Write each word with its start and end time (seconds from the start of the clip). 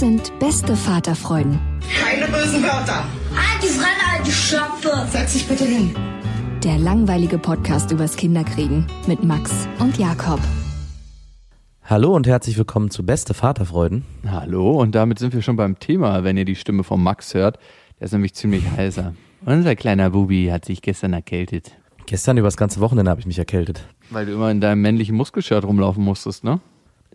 Das 0.00 0.08
sind 0.08 0.38
beste 0.38 0.76
Vaterfreuden. 0.76 1.60
Keine 2.02 2.24
bösen 2.32 2.62
Wörter. 2.62 3.04
Die 3.62 3.66
Fremde, 3.66 4.00
alte 4.16 4.30
Schöpfe! 4.30 5.06
Setz 5.10 5.34
dich 5.34 5.46
bitte 5.46 5.66
hin. 5.66 5.94
Der 6.64 6.78
langweilige 6.78 7.36
Podcast 7.36 7.90
übers 7.90 8.16
Kinderkriegen 8.16 8.86
mit 9.06 9.22
Max 9.22 9.68
und 9.78 9.98
Jakob. 9.98 10.40
Hallo 11.84 12.16
und 12.16 12.26
herzlich 12.26 12.56
willkommen 12.56 12.88
zu 12.90 13.04
Beste 13.04 13.34
Vaterfreuden. 13.34 14.06
Hallo, 14.26 14.80
und 14.80 14.94
damit 14.94 15.18
sind 15.18 15.34
wir 15.34 15.42
schon 15.42 15.56
beim 15.56 15.78
Thema, 15.78 16.24
wenn 16.24 16.38
ihr 16.38 16.46
die 16.46 16.56
Stimme 16.56 16.82
von 16.82 17.02
Max 17.02 17.34
hört. 17.34 17.58
Der 17.98 18.06
ist 18.06 18.12
nämlich 18.12 18.32
ziemlich 18.32 18.64
heiser. 18.74 19.12
Unser 19.44 19.76
kleiner 19.76 20.08
Bubi 20.08 20.46
hat 20.50 20.64
sich 20.64 20.80
gestern 20.80 21.12
erkältet. 21.12 21.72
Gestern 22.06 22.38
über 22.38 22.46
das 22.46 22.56
ganze 22.56 22.80
Wochenende 22.80 23.10
habe 23.10 23.20
ich 23.20 23.26
mich 23.26 23.38
erkältet. 23.38 23.86
Weil 24.08 24.24
du 24.24 24.32
immer 24.32 24.50
in 24.50 24.62
deinem 24.62 24.80
männlichen 24.80 25.14
Muskelshirt 25.14 25.62
rumlaufen 25.62 26.02
musstest, 26.02 26.42
ne? 26.42 26.58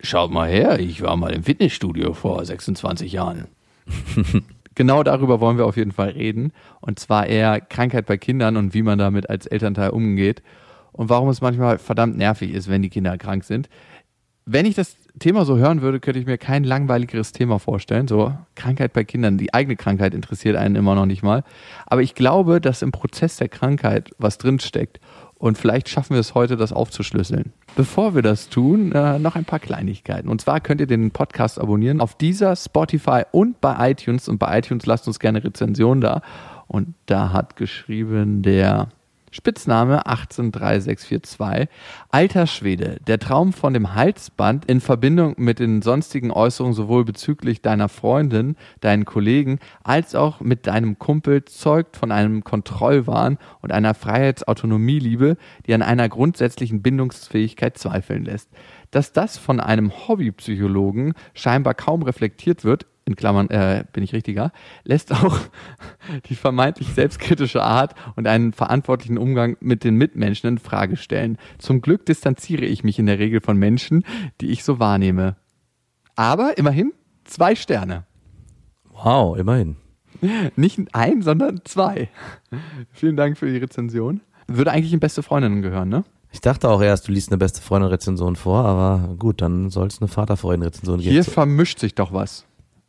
Schaut 0.02 0.32
mal 0.32 0.50
her, 0.50 0.80
ich 0.80 1.02
war 1.02 1.16
mal 1.16 1.34
im 1.34 1.44
Fitnessstudio 1.44 2.14
vor 2.14 2.44
26 2.44 3.14
Jahren. 3.14 3.48
genau 4.76 5.04
darüber 5.04 5.40
wollen 5.40 5.58
wir 5.58 5.66
auf 5.66 5.78
jeden 5.78 5.94
Fall 5.94 6.10
reden. 6.10 6.52
Und 6.82 7.00
zwar 7.00 7.28
eher 7.28 7.62
Krankheit 7.62 8.06
bei 8.06 8.18
Kindern 8.18 8.58
und 8.58 8.74
wie 8.74 8.84
man 8.84 9.00
damit 9.00 9.30
als 9.30 9.46
Elternteil 9.46 9.92
umgeht. 9.92 10.44
Und 10.92 11.10
warum 11.10 11.30
es 11.30 11.42
manchmal 11.42 11.78
verdammt 11.78 12.18
nervig 12.18 12.54
ist, 12.54 12.70
wenn 12.70 12.82
die 12.82 12.90
Kinder 12.90 13.18
krank 13.18 13.44
sind. 13.44 13.70
Wenn 14.46 14.66
ich 14.66 14.76
das 14.76 14.96
Thema 15.18 15.44
so 15.44 15.58
hören 15.58 15.82
würde, 15.82 16.00
könnte 16.00 16.20
ich 16.20 16.26
mir 16.26 16.38
kein 16.38 16.64
langweiligeres 16.64 17.32
Thema 17.32 17.58
vorstellen. 17.58 18.08
So 18.08 18.34
Krankheit 18.56 18.94
bei 18.94 19.04
Kindern. 19.04 19.38
Die 19.38 19.54
eigene 19.54 19.76
Krankheit 19.76 20.14
interessiert 20.14 20.56
einen 20.56 20.76
immer 20.76 20.94
noch 20.94 21.06
nicht 21.06 21.24
mal. 21.24 21.44
Aber 21.86 22.02
ich 22.02 22.16
glaube, 22.16 22.62
dass 22.62 22.82
im 22.82 22.92
Prozess 22.92 23.38
der 23.38 23.50
Krankheit 23.50 24.12
was 24.20 24.38
drinsteckt. 24.38 25.00
Und 25.38 25.58
vielleicht 25.58 25.90
schaffen 25.90 26.14
wir 26.14 26.22
es 26.22 26.34
heute, 26.34 26.56
das 26.56 26.72
aufzuschlüsseln. 26.72 27.52
Bevor 27.76 28.16
wir 28.16 28.22
das 28.22 28.50
tun, 28.50 28.94
äh, 28.94 29.20
noch 29.20 29.36
ein 29.36 29.46
paar 29.46 29.60
Kleinigkeiten. 29.60 30.30
Und 30.30 30.42
zwar 30.42 30.62
könnt 30.62 30.80
ihr 30.80 30.88
den 30.88 31.12
Podcast 31.12 31.60
abonnieren 31.60 32.00
auf 32.00 32.16
dieser, 32.16 32.56
Spotify 32.56 33.24
und 33.32 33.60
bei 33.60 33.92
iTunes. 33.92 34.30
Und 34.30 34.38
bei 34.38 34.58
iTunes 34.58 34.86
lasst 34.86 35.08
uns 35.08 35.20
gerne 35.20 35.44
Rezension 35.44 36.00
da. 36.00 36.22
Und 36.68 36.96
da 37.06 37.34
hat 37.34 37.58
geschrieben 37.58 38.42
der 38.42 38.88
Spitzname 39.36 40.06
183642. 40.06 41.68
Alter 42.10 42.48
Schwede, 42.48 43.02
der 43.06 43.20
Traum 43.20 43.52
von 43.52 43.74
dem 43.74 43.94
Halsband 43.94 44.64
in 44.64 44.80
Verbindung 44.80 45.36
mit 45.36 45.60
den 45.60 45.82
sonstigen 45.82 46.32
Äußerungen 46.32 46.74
sowohl 46.74 47.04
bezüglich 47.04 47.62
deiner 47.62 47.90
Freundin, 47.90 48.56
deinen 48.80 49.04
Kollegen, 49.04 49.60
als 49.84 50.16
auch 50.16 50.40
mit 50.40 50.68
deinem 50.68 51.00
Kumpel 51.00 51.44
zeugt 51.44 51.98
von 51.98 52.14
einem 52.14 52.46
Kontrollwahn 52.46 53.38
und 53.62 53.74
einer 53.74 53.94
Freiheitsautonomieliebe, 53.94 55.36
die 55.68 55.74
an 55.74 55.82
einer 55.82 56.08
grundsätzlichen 56.08 56.82
Bindungsfähigkeit 56.82 57.78
zweifeln 57.78 58.24
lässt. 58.24 58.50
Dass 58.92 59.12
das 59.12 59.38
von 59.38 59.60
einem 59.60 59.92
Hobbypsychologen 60.08 61.14
scheinbar 61.34 61.74
kaum 61.74 62.04
reflektiert 62.04 62.64
wird, 62.64 62.86
in 63.06 63.16
Klammern 63.16 63.50
äh, 63.50 63.86
bin 63.94 64.04
ich 64.04 64.14
richtiger, 64.14 64.52
lässt 64.84 65.12
auch 65.14 65.40
die 66.26 66.36
vermeintlich 66.36 66.90
selbstkritische 66.90 67.62
Art 67.62 67.94
und 68.16 68.28
einen 68.28 68.52
verantwortlichen 68.52 69.18
Umgang 69.18 69.58
mit 69.60 69.84
den 69.84 69.96
Mitmenschen 69.96 70.50
in 70.50 70.58
Frage 70.58 70.98
stellen. 70.98 71.38
Zum 71.60 71.82
Glück 71.82 72.06
distanziere 72.06 72.66
ich 72.66 72.84
mich 72.84 72.98
in 72.98 73.06
der 73.06 73.20
Regel 73.20 73.42
von 73.42 73.58
Menschen, 73.58 74.04
die 74.42 74.48
ich 74.48 74.64
so 74.64 74.80
wahrnehme. 74.80 75.36
Aber 76.16 76.58
immerhin 76.58 76.94
zwei 77.26 77.56
Sterne. 77.56 78.06
Wow, 78.92 79.38
immerhin. 79.38 79.76
Nicht 80.56 80.80
ein, 80.94 81.22
sondern 81.22 81.62
zwei. 81.66 82.10
Vielen 82.92 83.18
Dank 83.18 83.38
für 83.38 83.52
die 83.52 83.58
Rezension. 83.58 84.22
Würde 84.48 84.72
eigentlich 84.72 84.94
in 84.94 85.00
beste 85.00 85.22
Freundinnen 85.24 85.62
gehören, 85.62 85.90
ne? 85.90 86.06
Ich 86.32 86.42
dachte 86.42 86.70
auch 86.70 86.82
erst, 86.82 87.08
du 87.08 87.12
liest 87.12 87.30
eine 87.30 87.38
beste 87.38 87.62
Freundin-Rezension 87.62 88.36
vor, 88.36 88.66
aber 88.66 89.16
gut, 89.16 89.42
dann 89.42 89.70
soll 89.70 89.88
es 89.88 90.02
eine 90.02 90.10
Vaterfreundin-Rezension 90.10 91.00
Hier 91.00 91.12
geben. 91.12 91.24
vermischt 91.24 91.80
sich 91.80 91.96
doch 91.96 92.12
was. 92.12 92.46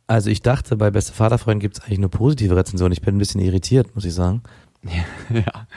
Also 0.07 0.29
ich 0.29 0.41
dachte, 0.41 0.77
bei 0.77 0.89
beste 0.89 1.11
Vaterfreundin 1.11 1.59
gibt 1.59 1.77
es 1.77 1.83
eigentlich 1.83 1.99
eine 1.99 2.09
positive 2.09 2.55
Rezension. 2.55 2.91
Ich 2.93 3.01
bin 3.01 3.15
ein 3.15 3.19
bisschen 3.19 3.41
irritiert, 3.41 3.93
muss 3.93 4.05
ich 4.05 4.13
sagen. 4.13 4.41
Ja. 5.29 5.67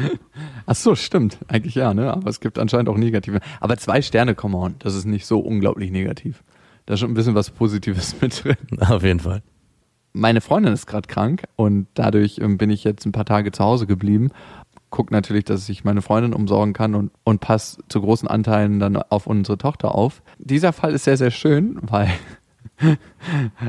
Ach 0.66 0.76
so, 0.76 0.94
stimmt. 0.94 1.38
Eigentlich 1.48 1.74
ja, 1.74 1.92
ne? 1.92 2.12
Aber 2.12 2.30
es 2.30 2.38
gibt 2.38 2.58
anscheinend 2.58 2.88
auch 2.88 2.96
negative. 2.96 3.40
Aber 3.58 3.76
zwei 3.76 4.02
Sterne, 4.02 4.36
come 4.36 4.56
on. 4.56 4.76
Das 4.78 4.94
ist 4.94 5.04
nicht 5.04 5.26
so 5.26 5.40
unglaublich 5.40 5.90
negativ. 5.90 6.44
Da 6.86 6.94
ist 6.94 7.00
schon 7.00 7.10
ein 7.10 7.14
bisschen 7.14 7.34
was 7.34 7.50
Positives 7.50 8.14
mit 8.20 8.44
drin. 8.44 8.56
Auf 8.80 9.02
jeden 9.02 9.18
Fall. 9.20 9.42
Meine 10.12 10.40
Freundin 10.40 10.72
ist 10.72 10.86
gerade 10.86 11.08
krank 11.08 11.44
und 11.56 11.88
dadurch 11.94 12.38
ähm, 12.38 12.58
bin 12.58 12.70
ich 12.70 12.84
jetzt 12.84 13.04
ein 13.06 13.12
paar 13.12 13.24
Tage 13.24 13.50
zu 13.52 13.64
Hause 13.64 13.86
geblieben. 13.86 14.30
Guck 14.90 15.10
natürlich, 15.10 15.44
dass 15.44 15.68
ich 15.68 15.84
meine 15.84 16.02
Freundin 16.02 16.34
umsorgen 16.34 16.72
kann 16.72 16.94
und, 16.94 17.12
und 17.22 17.40
pass 17.40 17.78
zu 17.88 18.00
großen 18.00 18.28
Anteilen 18.28 18.80
dann 18.80 18.96
auf 18.96 19.26
unsere 19.26 19.56
Tochter 19.56 19.94
auf. 19.94 20.22
Dieser 20.38 20.72
Fall 20.72 20.94
ist 20.94 21.04
sehr, 21.04 21.16
sehr 21.16 21.30
schön, 21.30 21.78
weil 21.82 22.08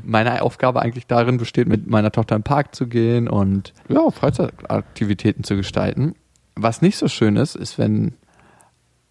meine 0.04 0.42
Aufgabe 0.42 0.82
eigentlich 0.82 1.08
darin 1.08 1.38
besteht, 1.38 1.68
mit 1.68 1.88
meiner 1.88 2.12
Tochter 2.12 2.36
im 2.36 2.44
Park 2.44 2.76
zu 2.76 2.88
gehen 2.88 3.28
und 3.28 3.74
ja, 3.90 4.10
Freizeitaktivitäten 4.10 5.44
zu 5.44 5.56
gestalten. 5.56 6.16
Was 6.56 6.82
nicht 6.82 6.98
so 6.98 7.08
schön 7.08 7.36
ist, 7.36 7.56
ist, 7.56 7.78
wenn 7.78 8.14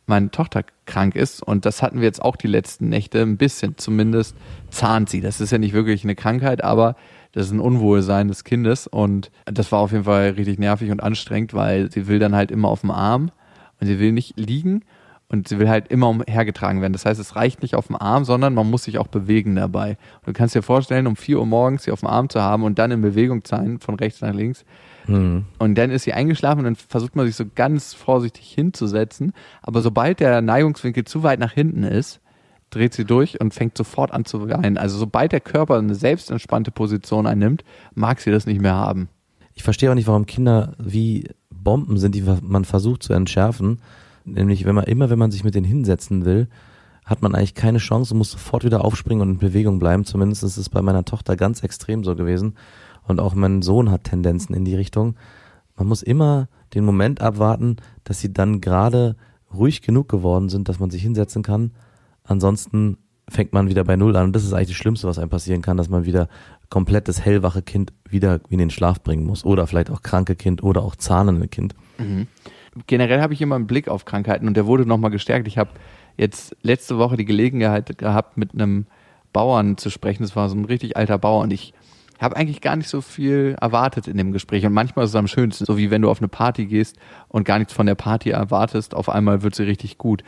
meine 0.06 0.30
Tochter 0.30 0.64
krank 0.86 1.14
ist 1.14 1.42
und 1.42 1.64
das 1.64 1.82
hatten 1.82 2.00
wir 2.00 2.06
jetzt 2.06 2.20
auch 2.20 2.36
die 2.36 2.48
letzten 2.48 2.88
Nächte 2.88 3.22
ein 3.22 3.36
bisschen 3.36 3.78
zumindest 3.78 4.36
zahnt 4.68 5.08
sie. 5.08 5.20
Das 5.20 5.40
ist 5.40 5.52
ja 5.52 5.58
nicht 5.58 5.72
wirklich 5.72 6.04
eine 6.04 6.16
Krankheit, 6.16 6.64
aber 6.64 6.96
das 7.32 7.46
ist 7.46 7.52
ein 7.52 7.60
Unwohlsein 7.60 8.28
des 8.28 8.42
Kindes 8.42 8.88
und 8.88 9.30
das 9.46 9.70
war 9.70 9.78
auf 9.78 9.92
jeden 9.92 10.04
Fall 10.04 10.30
richtig 10.30 10.58
nervig 10.58 10.90
und 10.90 11.00
anstrengend, 11.00 11.54
weil 11.54 11.90
sie 11.92 12.08
will 12.08 12.18
dann 12.18 12.34
halt 12.34 12.50
immer 12.50 12.68
auf 12.68 12.80
dem 12.80 12.90
Arm 12.90 13.30
und 13.80 13.86
sie 13.86 14.00
will 14.00 14.12
nicht 14.12 14.38
liegen 14.38 14.82
und 15.30 15.46
sie 15.46 15.60
will 15.60 15.68
halt 15.68 15.88
immer 15.88 16.08
umhergetragen 16.08 16.80
werden. 16.80 16.92
Das 16.92 17.06
heißt, 17.06 17.20
es 17.20 17.36
reicht 17.36 17.62
nicht 17.62 17.76
auf 17.76 17.86
dem 17.86 17.94
Arm, 17.96 18.24
sondern 18.24 18.52
man 18.52 18.68
muss 18.68 18.84
sich 18.84 18.98
auch 18.98 19.06
bewegen 19.06 19.54
dabei. 19.54 19.90
Und 20.20 20.26
du 20.28 20.32
kannst 20.32 20.56
dir 20.56 20.62
vorstellen, 20.62 21.06
um 21.06 21.14
4 21.14 21.38
Uhr 21.38 21.46
morgens 21.46 21.84
sie 21.84 21.92
auf 21.92 22.00
dem 22.00 22.08
Arm 22.08 22.28
zu 22.28 22.42
haben 22.42 22.64
und 22.64 22.80
dann 22.80 22.90
in 22.90 23.00
Bewegung 23.00 23.42
sein, 23.46 23.78
von 23.78 23.94
rechts 23.94 24.20
nach 24.20 24.34
links. 24.34 24.64
Hm. 25.06 25.44
Und 25.58 25.78
dann 25.78 25.90
ist 25.90 26.02
sie 26.02 26.12
eingeschlafen 26.12 26.58
und 26.58 26.64
dann 26.64 26.74
versucht 26.74 27.14
man 27.14 27.26
sich 27.26 27.36
so 27.36 27.44
ganz 27.54 27.94
vorsichtig 27.94 28.50
hinzusetzen. 28.50 29.32
Aber 29.62 29.82
sobald 29.82 30.18
der 30.18 30.42
Neigungswinkel 30.42 31.04
zu 31.04 31.22
weit 31.22 31.38
nach 31.38 31.52
hinten 31.52 31.84
ist, 31.84 32.20
dreht 32.70 32.92
sie 32.92 33.04
durch 33.04 33.40
und 33.40 33.54
fängt 33.54 33.76
sofort 33.76 34.10
an 34.10 34.24
zu 34.24 34.48
weinen. 34.48 34.78
Also 34.78 34.98
sobald 34.98 35.30
der 35.30 35.40
Körper 35.40 35.78
eine 35.78 35.94
selbstentspannte 35.94 36.72
Position 36.72 37.28
einnimmt, 37.28 37.62
mag 37.94 38.20
sie 38.20 38.32
das 38.32 38.46
nicht 38.46 38.60
mehr 38.60 38.74
haben. 38.74 39.08
Ich 39.54 39.62
verstehe 39.62 39.90
auch 39.90 39.94
nicht, 39.94 40.08
warum 40.08 40.26
Kinder 40.26 40.74
wie 40.78 41.28
Bomben 41.50 41.98
sind, 41.98 42.16
die 42.16 42.24
man 42.42 42.64
versucht 42.64 43.04
zu 43.04 43.12
entschärfen. 43.12 43.80
Nämlich, 44.24 44.64
wenn 44.64 44.74
man 44.74 44.84
immer, 44.84 45.10
wenn 45.10 45.18
man 45.18 45.30
sich 45.30 45.44
mit 45.44 45.54
denen 45.54 45.66
hinsetzen 45.66 46.24
will, 46.24 46.48
hat 47.04 47.22
man 47.22 47.34
eigentlich 47.34 47.54
keine 47.54 47.78
Chance 47.78 48.14
und 48.14 48.18
muss 48.18 48.30
sofort 48.30 48.64
wieder 48.64 48.84
aufspringen 48.84 49.22
und 49.22 49.30
in 49.30 49.38
Bewegung 49.38 49.78
bleiben. 49.78 50.04
Zumindest 50.04 50.44
ist 50.44 50.56
es 50.56 50.68
bei 50.68 50.82
meiner 50.82 51.04
Tochter 51.04 51.36
ganz 51.36 51.62
extrem 51.62 52.04
so 52.04 52.14
gewesen. 52.14 52.54
Und 53.06 53.20
auch 53.20 53.34
mein 53.34 53.62
Sohn 53.62 53.90
hat 53.90 54.04
Tendenzen 54.04 54.54
in 54.54 54.64
die 54.64 54.76
Richtung. 54.76 55.16
Man 55.76 55.88
muss 55.88 56.02
immer 56.02 56.48
den 56.74 56.84
Moment 56.84 57.20
abwarten, 57.20 57.76
dass 58.04 58.20
sie 58.20 58.32
dann 58.32 58.60
gerade 58.60 59.16
ruhig 59.52 59.82
genug 59.82 60.08
geworden 60.08 60.48
sind, 60.48 60.68
dass 60.68 60.78
man 60.78 60.90
sich 60.90 61.02
hinsetzen 61.02 61.42
kann. 61.42 61.72
Ansonsten 62.22 62.98
fängt 63.28 63.52
man 63.52 63.68
wieder 63.68 63.84
bei 63.84 63.96
Null 63.96 64.14
an. 64.16 64.26
Und 64.26 64.36
das 64.36 64.44
ist 64.44 64.52
eigentlich 64.52 64.68
das 64.68 64.76
Schlimmste, 64.76 65.08
was 65.08 65.18
einem 65.18 65.30
passieren 65.30 65.62
kann, 65.62 65.76
dass 65.76 65.88
man 65.88 66.04
wieder 66.04 66.28
komplett 66.68 67.08
das 67.08 67.24
hellwache 67.24 67.62
Kind 67.62 67.92
wieder 68.08 68.40
in 68.48 68.58
den 68.58 68.70
Schlaf 68.70 69.02
bringen 69.02 69.24
muss. 69.24 69.44
Oder 69.44 69.66
vielleicht 69.66 69.90
auch 69.90 70.02
kranke 70.02 70.36
Kind 70.36 70.62
oder 70.62 70.82
auch 70.82 70.94
zahnende 70.96 71.48
Kind. 71.48 71.74
Generell 72.86 73.20
habe 73.20 73.34
ich 73.34 73.42
immer 73.42 73.56
einen 73.56 73.66
Blick 73.66 73.88
auf 73.88 74.04
Krankheiten 74.04 74.46
und 74.46 74.56
der 74.56 74.66
wurde 74.66 74.86
nochmal 74.86 75.10
gestärkt. 75.10 75.46
Ich 75.46 75.58
habe 75.58 75.70
jetzt 76.16 76.56
letzte 76.62 76.98
Woche 76.98 77.16
die 77.16 77.24
Gelegenheit 77.24 77.98
gehabt, 77.98 78.36
mit 78.36 78.54
einem 78.54 78.86
Bauern 79.32 79.76
zu 79.76 79.90
sprechen. 79.90 80.22
Das 80.22 80.36
war 80.36 80.48
so 80.48 80.56
ein 80.56 80.64
richtig 80.64 80.96
alter 80.96 81.18
Bauer 81.18 81.42
und 81.42 81.52
ich 81.52 81.72
habe 82.20 82.36
eigentlich 82.36 82.60
gar 82.60 82.76
nicht 82.76 82.88
so 82.88 83.00
viel 83.00 83.56
erwartet 83.60 84.06
in 84.06 84.16
dem 84.16 84.32
Gespräch. 84.32 84.66
Und 84.66 84.74
manchmal 84.74 85.04
ist 85.04 85.12
es 85.12 85.16
am 85.16 85.26
schönsten, 85.26 85.64
so 85.64 85.78
wie 85.78 85.90
wenn 85.90 86.02
du 86.02 86.10
auf 86.10 86.20
eine 86.20 86.28
Party 86.28 86.66
gehst 86.66 86.96
und 87.28 87.44
gar 87.44 87.58
nichts 87.58 87.72
von 87.72 87.86
der 87.86 87.94
Party 87.94 88.30
erwartest, 88.30 88.94
auf 88.94 89.08
einmal 89.08 89.42
wird 89.42 89.54
sie 89.54 89.62
richtig 89.62 89.96
gut. 89.96 90.22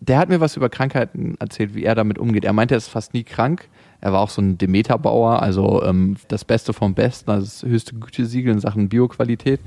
Der 0.00 0.18
hat 0.18 0.28
mir 0.28 0.40
was 0.40 0.56
über 0.56 0.68
Krankheiten 0.68 1.36
erzählt, 1.40 1.74
wie 1.74 1.84
er 1.84 1.94
damit 1.94 2.18
umgeht. 2.18 2.44
Er 2.44 2.52
meinte, 2.52 2.74
er 2.74 2.78
ist 2.78 2.88
fast 2.88 3.14
nie 3.14 3.24
krank. 3.24 3.68
Er 4.02 4.12
war 4.12 4.20
auch 4.20 4.28
so 4.28 4.42
ein 4.42 4.58
Demeter-Bauer, 4.58 5.40
also 5.40 5.82
ähm, 5.82 6.16
das 6.28 6.44
Beste 6.44 6.74
vom 6.74 6.92
Besten, 6.92 7.30
also 7.30 7.46
das 7.46 7.62
höchste 7.62 7.94
Gütesiegel 7.94 8.52
in 8.52 8.60
Sachen 8.60 8.90
Bioqualität. 8.90 9.60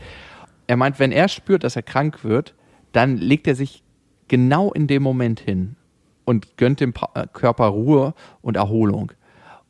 Er 0.67 0.77
meint, 0.77 0.99
wenn 0.99 1.11
er 1.11 1.29
spürt, 1.29 1.63
dass 1.63 1.75
er 1.75 1.83
krank 1.83 2.23
wird, 2.23 2.53
dann 2.91 3.17
legt 3.17 3.47
er 3.47 3.55
sich 3.55 3.83
genau 4.27 4.71
in 4.71 4.87
dem 4.87 5.03
Moment 5.03 5.39
hin 5.39 5.75
und 6.25 6.57
gönnt 6.57 6.79
dem 6.81 6.93
äh, 7.13 7.25
Körper 7.31 7.67
Ruhe 7.67 8.13
und 8.41 8.57
Erholung. 8.57 9.13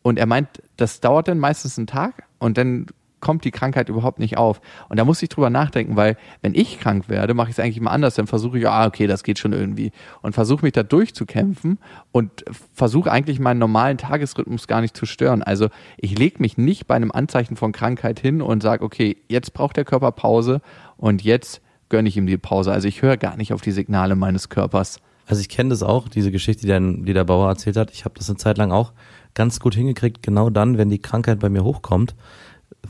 Und 0.02 0.18
er 0.18 0.26
meint, 0.26 0.62
das 0.78 1.00
dauert 1.00 1.28
dann 1.28 1.38
meistens 1.38 1.78
einen 1.78 1.88
Tag 1.88 2.24
und 2.40 2.58
dann 2.58 2.88
kommt 3.19 3.44
die 3.46 3.52
Krankheit 3.52 3.90
überhaupt 3.90 4.19
nicht 4.19 4.38
auf. 4.38 4.62
Und 4.90 4.98
da 4.98 5.06
muss 5.06 5.22
ich 5.22 5.30
drüber 5.30 5.50
nachdenken, 5.50 5.96
weil 5.96 6.18
wenn 6.42 6.54
ich 6.54 6.80
krank 6.80 7.10
werde, 7.10 7.34
mache 7.34 7.50
ich 7.50 7.58
es 7.58 7.60
eigentlich 7.60 7.78
immer 7.78 7.92
anders. 7.92 8.16
Dann 8.16 8.28
versuche 8.28 8.60
ich, 8.60 8.68
ah, 8.68 8.86
okay, 8.86 9.08
das 9.08 9.24
geht 9.24 9.40
schon 9.40 9.54
irgendwie. 9.54 9.92
Und 10.22 10.34
versuche 10.34 10.64
mich 10.64 10.74
da 10.74 10.84
durchzukämpfen 10.84 11.80
und 12.12 12.46
versuche 12.74 13.12
eigentlich 13.12 13.40
meinen 13.40 13.60
normalen 13.60 13.98
Tagesrhythmus 13.98 14.68
gar 14.68 14.81
nicht 14.81 14.96
zu 14.96 15.06
stören. 15.06 15.44
Also 15.44 15.69
ich 15.98 16.18
lege 16.18 16.38
mich 16.40 16.58
nicht 16.58 16.88
bei 16.88 16.96
einem 16.96 17.12
Anzeichen 17.12 17.56
von 17.56 17.72
Krankheit 17.72 18.19
hin 18.19 18.42
und 18.42 18.62
sage, 18.62 18.84
okay, 18.84 19.18
jetzt 19.28 19.54
braucht 19.54 19.78
der 19.78 19.86
Körper 19.86 20.12
Pause 20.12 20.62
und 20.98 21.24
jetzt 21.24 21.62
gönne 21.90 22.10
ich 22.10 22.18
ihm 22.18 22.28
die 22.28 22.38
Pause. 22.38 22.72
Also 22.72 22.88
ich 22.88 23.02
höre 23.02 23.18
gar 23.18 23.38
nicht 23.38 23.54
auf 23.54 23.62
die 23.62 23.72
Signale 23.72 24.16
meines 24.16 24.50
Körpers. 24.50 25.00
Also 25.25 25.42
ich 25.42 25.50
kenne 25.50 25.69
das 25.69 25.84
auch, 25.84 26.08
diese 26.08 26.31
Geschichte, 26.31 26.62
die 26.62 26.68
der, 26.68 26.80
die 26.80 27.14
der 27.14 27.25
Bauer 27.25 27.50
erzählt 27.50 27.75
hat. 27.75 27.92
Ich 27.92 28.06
habe 28.06 28.16
das 28.18 28.30
eine 28.30 28.38
Zeit 28.38 28.58
lang 28.58 28.72
auch 28.72 28.94
ganz 29.34 29.60
gut 29.60 29.75
hingekriegt. 29.75 30.24
Genau 30.24 30.50
dann, 30.50 30.78
wenn 30.78 30.90
die 30.90 31.02
Krankheit 31.02 31.40
bei 31.40 31.50
mir 31.50 31.64
hochkommt, 31.64 32.16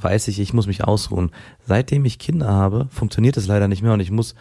weiß 0.01 0.27
ich, 0.27 0.39
ich 0.39 0.53
muss 0.53 0.67
mich 0.67 0.83
ausruhen. 0.83 1.31
Seitdem 1.65 2.05
ich 2.05 2.19
Kinder 2.19 2.47
habe, 2.47 2.87
funktioniert 2.89 3.37
es 3.37 3.47
leider 3.47 3.67
nicht 3.67 3.81
mehr 3.81 3.93
und 3.93 3.99
ich 3.99 4.11
muss 4.11 4.35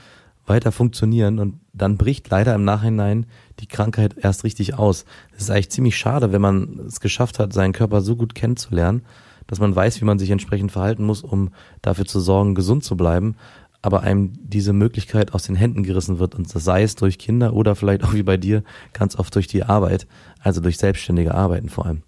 weiter 0.46 0.72
funktionieren 0.72 1.38
und 1.38 1.60
dann 1.72 1.96
bricht 1.96 2.30
leider 2.30 2.54
im 2.54 2.64
Nachhinein 2.64 3.26
die 3.58 3.66
Krankheit 3.66 4.16
erst 4.20 4.44
richtig 4.44 4.74
aus. 4.74 5.04
Es 5.32 5.44
ist 5.44 5.50
eigentlich 5.50 5.70
ziemlich 5.70 5.96
schade, 5.96 6.32
wenn 6.32 6.40
man 6.40 6.80
es 6.86 7.00
geschafft 7.00 7.38
hat, 7.38 7.52
seinen 7.52 7.72
Körper 7.72 8.00
so 8.00 8.16
gut 8.16 8.34
kennenzulernen, 8.34 9.02
dass 9.46 9.58
man 9.58 9.74
weiß, 9.74 10.00
wie 10.00 10.04
man 10.04 10.18
sich 10.18 10.30
entsprechend 10.30 10.72
verhalten 10.72 11.04
muss, 11.04 11.22
um 11.22 11.50
dafür 11.82 12.06
zu 12.06 12.20
sorgen, 12.20 12.54
gesund 12.54 12.84
zu 12.84 12.96
bleiben, 12.96 13.36
aber 13.82 14.02
einem 14.02 14.32
diese 14.42 14.72
Möglichkeit 14.72 15.34
aus 15.34 15.44
den 15.44 15.56
Händen 15.56 15.82
gerissen 15.82 16.18
wird 16.18 16.34
und 16.34 16.52
das 16.54 16.64
sei 16.64 16.82
es 16.82 16.94
durch 16.96 17.18
Kinder 17.18 17.52
oder 17.52 17.74
vielleicht 17.74 18.04
auch 18.04 18.14
wie 18.14 18.22
bei 18.22 18.36
dir 18.36 18.62
ganz 18.92 19.16
oft 19.16 19.34
durch 19.34 19.46
die 19.46 19.64
Arbeit, 19.64 20.06
also 20.40 20.60
durch 20.60 20.78
selbstständige 20.78 21.34
Arbeiten 21.34 21.68
vor 21.68 21.86
allem. 21.86 22.02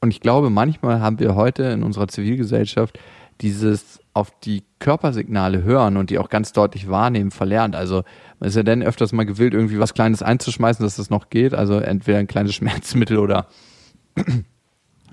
Und 0.00 0.10
ich 0.10 0.20
glaube, 0.20 0.50
manchmal 0.50 1.00
haben 1.00 1.18
wir 1.18 1.34
heute 1.34 1.64
in 1.64 1.82
unserer 1.82 2.08
Zivilgesellschaft 2.08 2.98
dieses 3.40 4.00
auf 4.14 4.32
die 4.40 4.64
Körpersignale 4.80 5.62
hören 5.62 5.96
und 5.96 6.10
die 6.10 6.18
auch 6.18 6.28
ganz 6.28 6.52
deutlich 6.52 6.88
wahrnehmen 6.88 7.30
verlernt. 7.30 7.76
Also 7.76 8.02
man 8.40 8.48
ist 8.48 8.56
ja 8.56 8.62
dann 8.64 8.82
öfters 8.82 9.12
mal 9.12 9.26
gewillt, 9.26 9.54
irgendwie 9.54 9.78
was 9.78 9.94
Kleines 9.94 10.22
einzuschmeißen, 10.22 10.84
dass 10.84 10.96
das 10.96 11.10
noch 11.10 11.30
geht. 11.30 11.54
Also 11.54 11.78
entweder 11.78 12.18
ein 12.18 12.26
kleines 12.26 12.54
Schmerzmittel 12.56 13.18
oder 13.18 13.46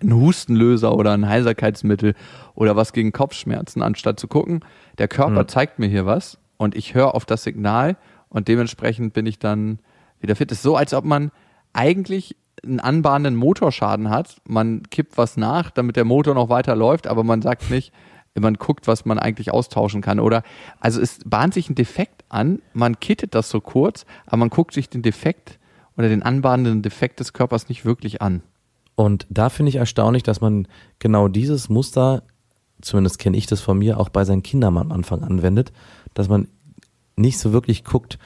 ein 0.01 0.13
Hustenlöser 0.13 0.95
oder 0.95 1.13
ein 1.13 1.27
Heiserkeitsmittel 1.27 2.15
oder 2.55 2.75
was 2.75 2.93
gegen 2.93 3.11
Kopfschmerzen, 3.11 3.81
anstatt 3.81 4.19
zu 4.19 4.27
gucken, 4.27 4.61
der 4.97 5.07
Körper 5.07 5.43
Mhm. 5.43 5.47
zeigt 5.47 5.79
mir 5.79 5.87
hier 5.87 6.05
was 6.05 6.37
und 6.57 6.75
ich 6.75 6.93
höre 6.95 7.13
auf 7.15 7.25
das 7.25 7.43
Signal 7.43 7.97
und 8.29 8.47
dementsprechend 8.47 9.13
bin 9.13 9.25
ich 9.25 9.39
dann 9.39 9.79
wieder 10.19 10.35
fit. 10.35 10.51
Es 10.51 10.59
ist 10.59 10.63
so, 10.63 10.75
als 10.75 10.93
ob 10.93 11.05
man 11.05 11.31
eigentlich 11.73 12.35
einen 12.63 12.80
anbahnenden 12.80 13.36
Motorschaden 13.36 14.10
hat. 14.10 14.42
Man 14.48 14.84
kippt 14.90 15.18
was 15.18 15.38
nach, 15.38 15.72
damit 15.72 15.96
der 15.96 16.06
Motor 16.06 16.36
noch 16.36 16.50
weiter 16.50 16.75
läuft, 16.75 17.07
aber 17.07 17.24
man 17.24 17.42
sagt 17.42 17.69
nicht, 17.69 17.92
man 18.34 18.56
guckt, 18.56 18.88
was 18.88 19.06
man 19.06 19.19
eigentlich 19.19 19.52
austauschen 19.52 20.02
kann. 20.02 20.19
Oder 20.19 20.44
also 20.80 21.02
es 21.02 21.19
bahnt 21.25 21.54
sich 21.54 21.69
ein 21.69 21.75
Defekt 21.75 22.25
an, 22.30 22.62
man 22.74 23.00
kittet 23.00 23.34
das 23.36 23.50
so 23.50 23.62
kurz, 23.62 24.06
aber 24.25 24.38
man 24.38 24.50
guckt 24.50 24.74
sich 24.74 24.90
den 24.90 25.02
Defekt 25.02 25.60
oder 25.98 26.10
den 26.10 26.24
anbahnenden 26.24 26.81
Defekt 26.81 27.19
des 27.19 27.34
Körpers 27.34 27.69
nicht 27.69 27.86
wirklich 27.86 28.22
an. 28.22 28.42
Und 28.96 29.25
da 29.30 29.50
finde 29.50 29.69
ich 29.69 29.75
erstaunlich, 29.75 30.24
dass 30.24 30.42
man 30.42 30.68
genau 31.00 31.28
dieses 31.28 31.69
Muster, 31.69 32.24
zumindest 32.81 33.19
kenne 33.19 33.38
ich 33.38 33.46
das 33.46 33.62
von 33.62 33.78
mir, 33.78 34.00
auch 34.00 34.10
bei 34.10 34.25
seinen 34.25 34.44
Kindern 34.44 34.78
am 34.78 34.92
Anfang 34.92 35.24
anwendet, 35.24 35.72
dass 36.13 36.30
man 36.30 36.48
nicht 37.16 37.40
so 37.40 37.54
wirklich 37.54 37.84
guckt, 37.84 38.19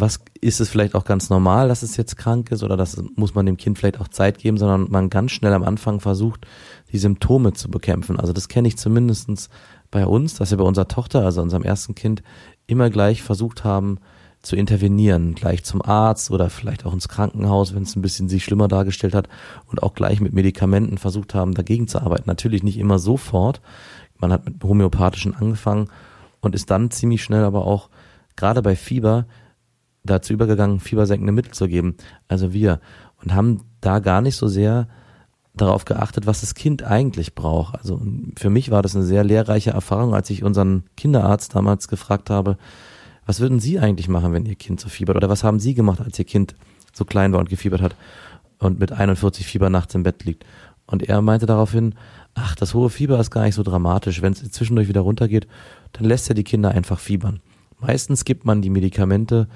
was 0.00 0.20
ist 0.40 0.60
es 0.60 0.68
vielleicht 0.68 0.94
auch 0.94 1.04
ganz 1.04 1.28
normal, 1.30 1.68
dass 1.68 1.82
es 1.82 1.96
jetzt 1.96 2.16
krank 2.16 2.50
ist 2.52 2.62
oder 2.62 2.76
das 2.76 3.02
muss 3.16 3.34
man 3.34 3.46
dem 3.46 3.56
Kind 3.56 3.78
vielleicht 3.78 4.00
auch 4.00 4.08
Zeit 4.08 4.38
geben, 4.38 4.56
sondern 4.56 4.90
man 4.90 5.10
ganz 5.10 5.32
schnell 5.32 5.52
am 5.52 5.64
Anfang 5.64 6.00
versucht, 6.00 6.46
die 6.92 6.98
Symptome 6.98 7.52
zu 7.52 7.70
bekämpfen. 7.70 8.18
Also 8.18 8.32
das 8.32 8.48
kenne 8.48 8.68
ich 8.68 8.78
zumindestens 8.78 9.48
bei 9.90 10.06
uns, 10.06 10.34
dass 10.34 10.50
wir 10.50 10.58
bei 10.58 10.64
unserer 10.64 10.88
Tochter, 10.88 11.24
also 11.24 11.42
unserem 11.42 11.64
ersten 11.64 11.94
Kind, 11.94 12.22
immer 12.66 12.90
gleich 12.90 13.22
versucht 13.22 13.64
haben 13.64 13.98
zu 14.40 14.54
intervenieren, 14.54 15.34
gleich 15.34 15.64
zum 15.64 15.82
Arzt 15.82 16.30
oder 16.30 16.48
vielleicht 16.48 16.86
auch 16.86 16.92
ins 16.92 17.08
Krankenhaus, 17.08 17.74
wenn 17.74 17.82
es 17.82 17.96
ein 17.96 18.02
bisschen 18.02 18.28
sich 18.28 18.44
schlimmer 18.44 18.68
dargestellt 18.68 19.14
hat 19.14 19.28
und 19.66 19.82
auch 19.82 19.94
gleich 19.94 20.20
mit 20.20 20.32
Medikamenten 20.32 20.98
versucht 20.98 21.34
haben, 21.34 21.54
dagegen 21.54 21.88
zu 21.88 22.00
arbeiten. 22.00 22.24
Natürlich 22.26 22.62
nicht 22.62 22.78
immer 22.78 22.98
sofort. 23.00 23.60
Man 24.16 24.32
hat 24.32 24.44
mit 24.44 24.62
homöopathischen 24.62 25.34
angefangen 25.34 25.88
und 26.40 26.54
ist 26.54 26.70
dann 26.70 26.90
ziemlich 26.92 27.22
schnell 27.22 27.42
aber 27.42 27.66
auch 27.66 27.88
gerade 28.36 28.62
bei 28.62 28.76
Fieber 28.76 29.26
dazu 30.08 30.32
übergegangen, 30.32 30.80
fiebersenkende 30.80 31.32
Mittel 31.32 31.52
zu 31.52 31.68
geben. 31.68 31.96
Also 32.28 32.52
wir. 32.52 32.80
Und 33.22 33.34
haben 33.34 33.62
da 33.80 33.98
gar 33.98 34.20
nicht 34.20 34.36
so 34.36 34.48
sehr 34.48 34.88
darauf 35.54 35.84
geachtet, 35.84 36.26
was 36.26 36.40
das 36.40 36.54
Kind 36.54 36.84
eigentlich 36.84 37.34
braucht. 37.34 37.76
Also 37.76 38.00
für 38.36 38.50
mich 38.50 38.70
war 38.70 38.82
das 38.82 38.94
eine 38.94 39.04
sehr 39.04 39.24
lehrreiche 39.24 39.70
Erfahrung, 39.70 40.14
als 40.14 40.30
ich 40.30 40.44
unseren 40.44 40.84
Kinderarzt 40.96 41.54
damals 41.54 41.88
gefragt 41.88 42.30
habe, 42.30 42.56
was 43.26 43.40
würden 43.40 43.60
Sie 43.60 43.78
eigentlich 43.78 44.08
machen, 44.08 44.32
wenn 44.32 44.46
Ihr 44.46 44.54
Kind 44.54 44.80
so 44.80 44.88
fiebert? 44.88 45.16
Oder 45.16 45.28
was 45.28 45.44
haben 45.44 45.60
Sie 45.60 45.74
gemacht, 45.74 46.00
als 46.00 46.18
Ihr 46.18 46.24
Kind 46.24 46.54
so 46.94 47.04
klein 47.04 47.32
war 47.32 47.40
und 47.40 47.50
gefiebert 47.50 47.82
hat 47.82 47.94
und 48.58 48.80
mit 48.80 48.92
41 48.92 49.46
Fieber 49.46 49.68
nachts 49.68 49.94
im 49.94 50.02
Bett 50.02 50.24
liegt? 50.24 50.46
Und 50.86 51.06
er 51.06 51.20
meinte 51.20 51.44
daraufhin, 51.44 51.94
ach, 52.34 52.54
das 52.54 52.72
hohe 52.72 52.88
Fieber 52.88 53.20
ist 53.20 53.30
gar 53.30 53.42
nicht 53.42 53.54
so 53.54 53.62
dramatisch. 53.62 54.22
Wenn 54.22 54.32
es 54.32 54.50
zwischendurch 54.50 54.88
wieder 54.88 55.02
runtergeht, 55.02 55.46
dann 55.92 56.04
lässt 56.04 56.30
er 56.30 56.34
die 56.34 56.44
Kinder 56.44 56.70
einfach 56.70 56.98
fiebern. 56.98 57.40
Meistens 57.78 58.24
gibt 58.24 58.46
man 58.46 58.62
die 58.62 58.70
Medikamente 58.70 59.48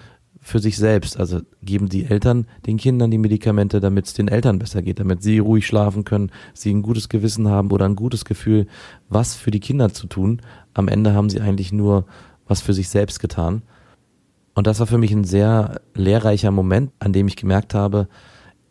für 0.43 0.59
sich 0.59 0.77
selbst. 0.77 1.19
Also 1.19 1.41
geben 1.63 1.89
die 1.89 2.05
Eltern 2.05 2.47
den 2.67 2.77
Kindern 2.77 3.11
die 3.11 3.19
Medikamente, 3.19 3.81
damit 3.81 4.07
es 4.07 4.15
den 4.15 4.29
Eltern 4.29 4.59
besser 4.59 4.83
geht, 4.83 4.99
damit 4.99 5.23
sie 5.23 5.39
ruhig 5.39 5.67
schlafen 5.67 6.05
können, 6.05 6.31
sie 6.53 6.75
ein 6.75 6.83
gutes 6.83 7.09
Gewissen 7.09 7.49
haben 7.49 7.71
oder 7.71 7.87
ein 7.87 7.97
gutes 7.97 8.25
Gefühl, 8.25 8.67
was 9.09 9.35
für 9.37 9.53
die 9.53 9.61
Kinder 9.61 9.95
zu 9.95 10.09
tun. 10.09 10.43
Am 10.75 10.89
Ende 10.89 11.15
haben 11.15 11.31
sie 11.31 11.41
eigentlich 11.41 11.73
nur 11.73 12.05
was 12.47 12.61
für 12.61 12.75
sich 12.75 12.89
selbst 12.89 13.21
getan. 13.21 13.63
Und 14.55 14.67
das 14.67 14.81
war 14.81 14.87
für 14.87 14.99
mich 14.99 15.13
ein 15.13 15.25
sehr 15.25 15.81
lehrreicher 15.95 16.51
Moment, 16.51 16.93
an 16.99 17.13
dem 17.13 17.29
ich 17.29 17.37
gemerkt 17.37 17.73
habe, 17.73 18.09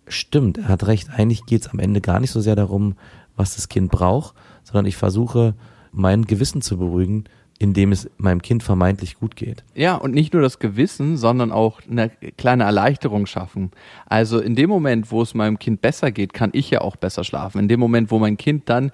stimmt, 0.07 0.57
er 0.57 0.67
hat 0.67 0.85
recht, 0.85 1.09
eigentlich 1.09 1.45
geht 1.45 1.61
es 1.61 1.69
am 1.69 1.79
Ende 1.79 2.01
gar 2.01 2.19
nicht 2.19 2.31
so 2.31 2.41
sehr 2.41 2.55
darum, 2.55 2.95
was 3.35 3.55
das 3.55 3.69
Kind 3.69 3.91
braucht, 3.91 4.35
sondern 4.63 4.85
ich 4.85 4.97
versuche, 4.97 5.55
mein 5.91 6.25
Gewissen 6.25 6.61
zu 6.61 6.77
beruhigen, 6.77 7.23
indem 7.61 7.91
es 7.91 8.09
meinem 8.17 8.41
Kind 8.41 8.63
vermeintlich 8.63 9.19
gut 9.19 9.35
geht. 9.35 9.63
Ja, 9.75 9.93
und 9.95 10.15
nicht 10.15 10.33
nur 10.33 10.41
das 10.41 10.57
Gewissen, 10.57 11.15
sondern 11.15 11.51
auch 11.51 11.79
eine 11.87 12.09
kleine 12.09 12.63
Erleichterung 12.63 13.27
schaffen. 13.27 13.69
Also 14.07 14.39
in 14.39 14.55
dem 14.55 14.67
Moment, 14.67 15.11
wo 15.11 15.21
es 15.21 15.35
meinem 15.35 15.59
Kind 15.59 15.79
besser 15.79 16.11
geht, 16.11 16.33
kann 16.33 16.49
ich 16.53 16.71
ja 16.71 16.81
auch 16.81 16.95
besser 16.95 17.23
schlafen. 17.23 17.59
In 17.59 17.67
dem 17.67 17.79
Moment, 17.79 18.09
wo 18.09 18.17
mein 18.17 18.37
Kind 18.37 18.67
dann 18.67 18.91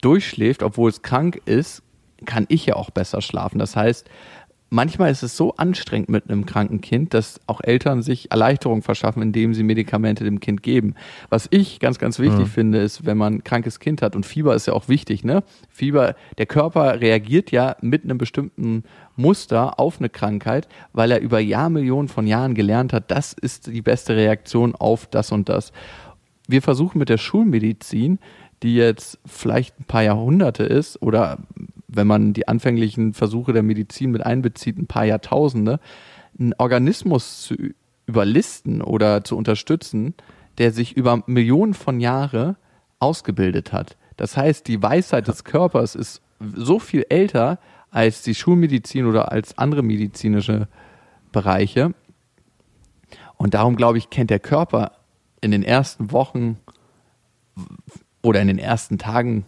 durchschläft, 0.00 0.62
obwohl 0.62 0.88
es 0.88 1.02
krank 1.02 1.42
ist, 1.44 1.82
kann 2.24 2.46
ich 2.48 2.64
ja 2.64 2.76
auch 2.76 2.88
besser 2.88 3.20
schlafen. 3.20 3.58
Das 3.58 3.76
heißt, 3.76 4.08
manchmal 4.70 5.10
ist 5.10 5.22
es 5.22 5.36
so 5.36 5.54
anstrengend 5.56 6.08
mit 6.08 6.30
einem 6.30 6.46
kranken 6.46 6.80
Kind, 6.80 7.12
dass 7.12 7.40
auch 7.46 7.60
Eltern 7.60 8.02
sich 8.02 8.30
Erleichterung 8.30 8.82
verschaffen, 8.82 9.20
indem 9.20 9.52
sie 9.52 9.62
Medikamente 9.62 10.24
dem 10.24 10.40
Kind 10.40 10.62
geben. 10.62 10.94
Was 11.28 11.48
ich 11.50 11.80
ganz, 11.80 11.98
ganz 11.98 12.18
wichtig 12.18 12.48
finde, 12.48 12.78
ist, 12.78 13.04
wenn 13.04 13.18
man 13.18 13.34
ein 13.34 13.44
krankes 13.44 13.80
Kind 13.80 14.00
hat 14.00 14.16
und 14.16 14.24
Fieber 14.24 14.54
ist 14.54 14.66
ja 14.66 14.72
auch 14.72 14.88
wichtig, 14.88 15.24
ne? 15.24 15.42
Fieber, 15.68 16.14
der 16.38 16.46
Körper 16.46 17.00
reagiert 17.00 17.50
ja 17.50 17.76
mit 17.80 18.04
einem 18.04 18.16
bestimmten 18.16 18.84
Muster 19.16 19.78
auf 19.78 19.98
eine 19.98 20.08
Krankheit, 20.08 20.68
weil 20.92 21.10
er 21.10 21.20
über 21.20 21.40
Jahrmillionen 21.40 22.08
von 22.08 22.26
Jahren 22.26 22.54
gelernt 22.54 22.92
hat, 22.92 23.10
das 23.10 23.32
ist 23.32 23.66
die 23.66 23.82
beste 23.82 24.16
Reaktion 24.16 24.74
auf 24.74 25.06
das 25.06 25.32
und 25.32 25.48
das. 25.48 25.72
Wir 26.48 26.62
versuchen 26.62 26.98
mit 26.98 27.08
der 27.08 27.18
Schulmedizin, 27.18 28.18
die 28.62 28.74
jetzt 28.74 29.18
vielleicht 29.26 29.78
ein 29.80 29.84
paar 29.84 30.02
Jahrhunderte 30.02 30.64
ist 30.64 31.00
oder 31.02 31.38
wenn 31.88 32.06
man 32.06 32.32
die 32.32 32.46
anfänglichen 32.46 33.14
Versuche 33.14 33.52
der 33.52 33.62
Medizin 33.62 34.10
mit 34.10 34.24
einbezieht, 34.24 34.78
ein 34.78 34.86
paar 34.86 35.04
Jahrtausende, 35.04 35.80
einen 36.38 36.54
Organismus 36.58 37.42
zu 37.42 37.56
überlisten 38.06 38.82
oder 38.82 39.24
zu 39.24 39.36
unterstützen, 39.36 40.14
der 40.58 40.72
sich 40.72 40.96
über 40.96 41.22
Millionen 41.26 41.74
von 41.74 42.00
Jahre 42.00 42.56
ausgebildet 42.98 43.72
hat. 43.72 43.96
Das 44.16 44.36
heißt, 44.36 44.68
die 44.68 44.82
Weisheit 44.82 45.26
des 45.26 45.44
Körpers 45.44 45.94
ist 45.94 46.20
so 46.38 46.78
viel 46.78 47.06
älter 47.08 47.58
als 47.90 48.22
die 48.22 48.34
Schulmedizin 48.34 49.06
oder 49.06 49.32
als 49.32 49.58
andere 49.58 49.82
medizinische 49.82 50.68
Bereiche. 51.32 51.94
Und 53.36 53.54
darum 53.54 53.76
glaube 53.76 53.98
ich, 53.98 54.10
kennt 54.10 54.30
der 54.30 54.38
Körper 54.38 54.92
in 55.40 55.50
den 55.50 55.62
ersten 55.62 56.12
Wochen 56.12 56.58
oder 58.22 58.40
in 58.40 58.48
den 58.48 58.58
ersten 58.58 58.98
Tagen 58.98 59.44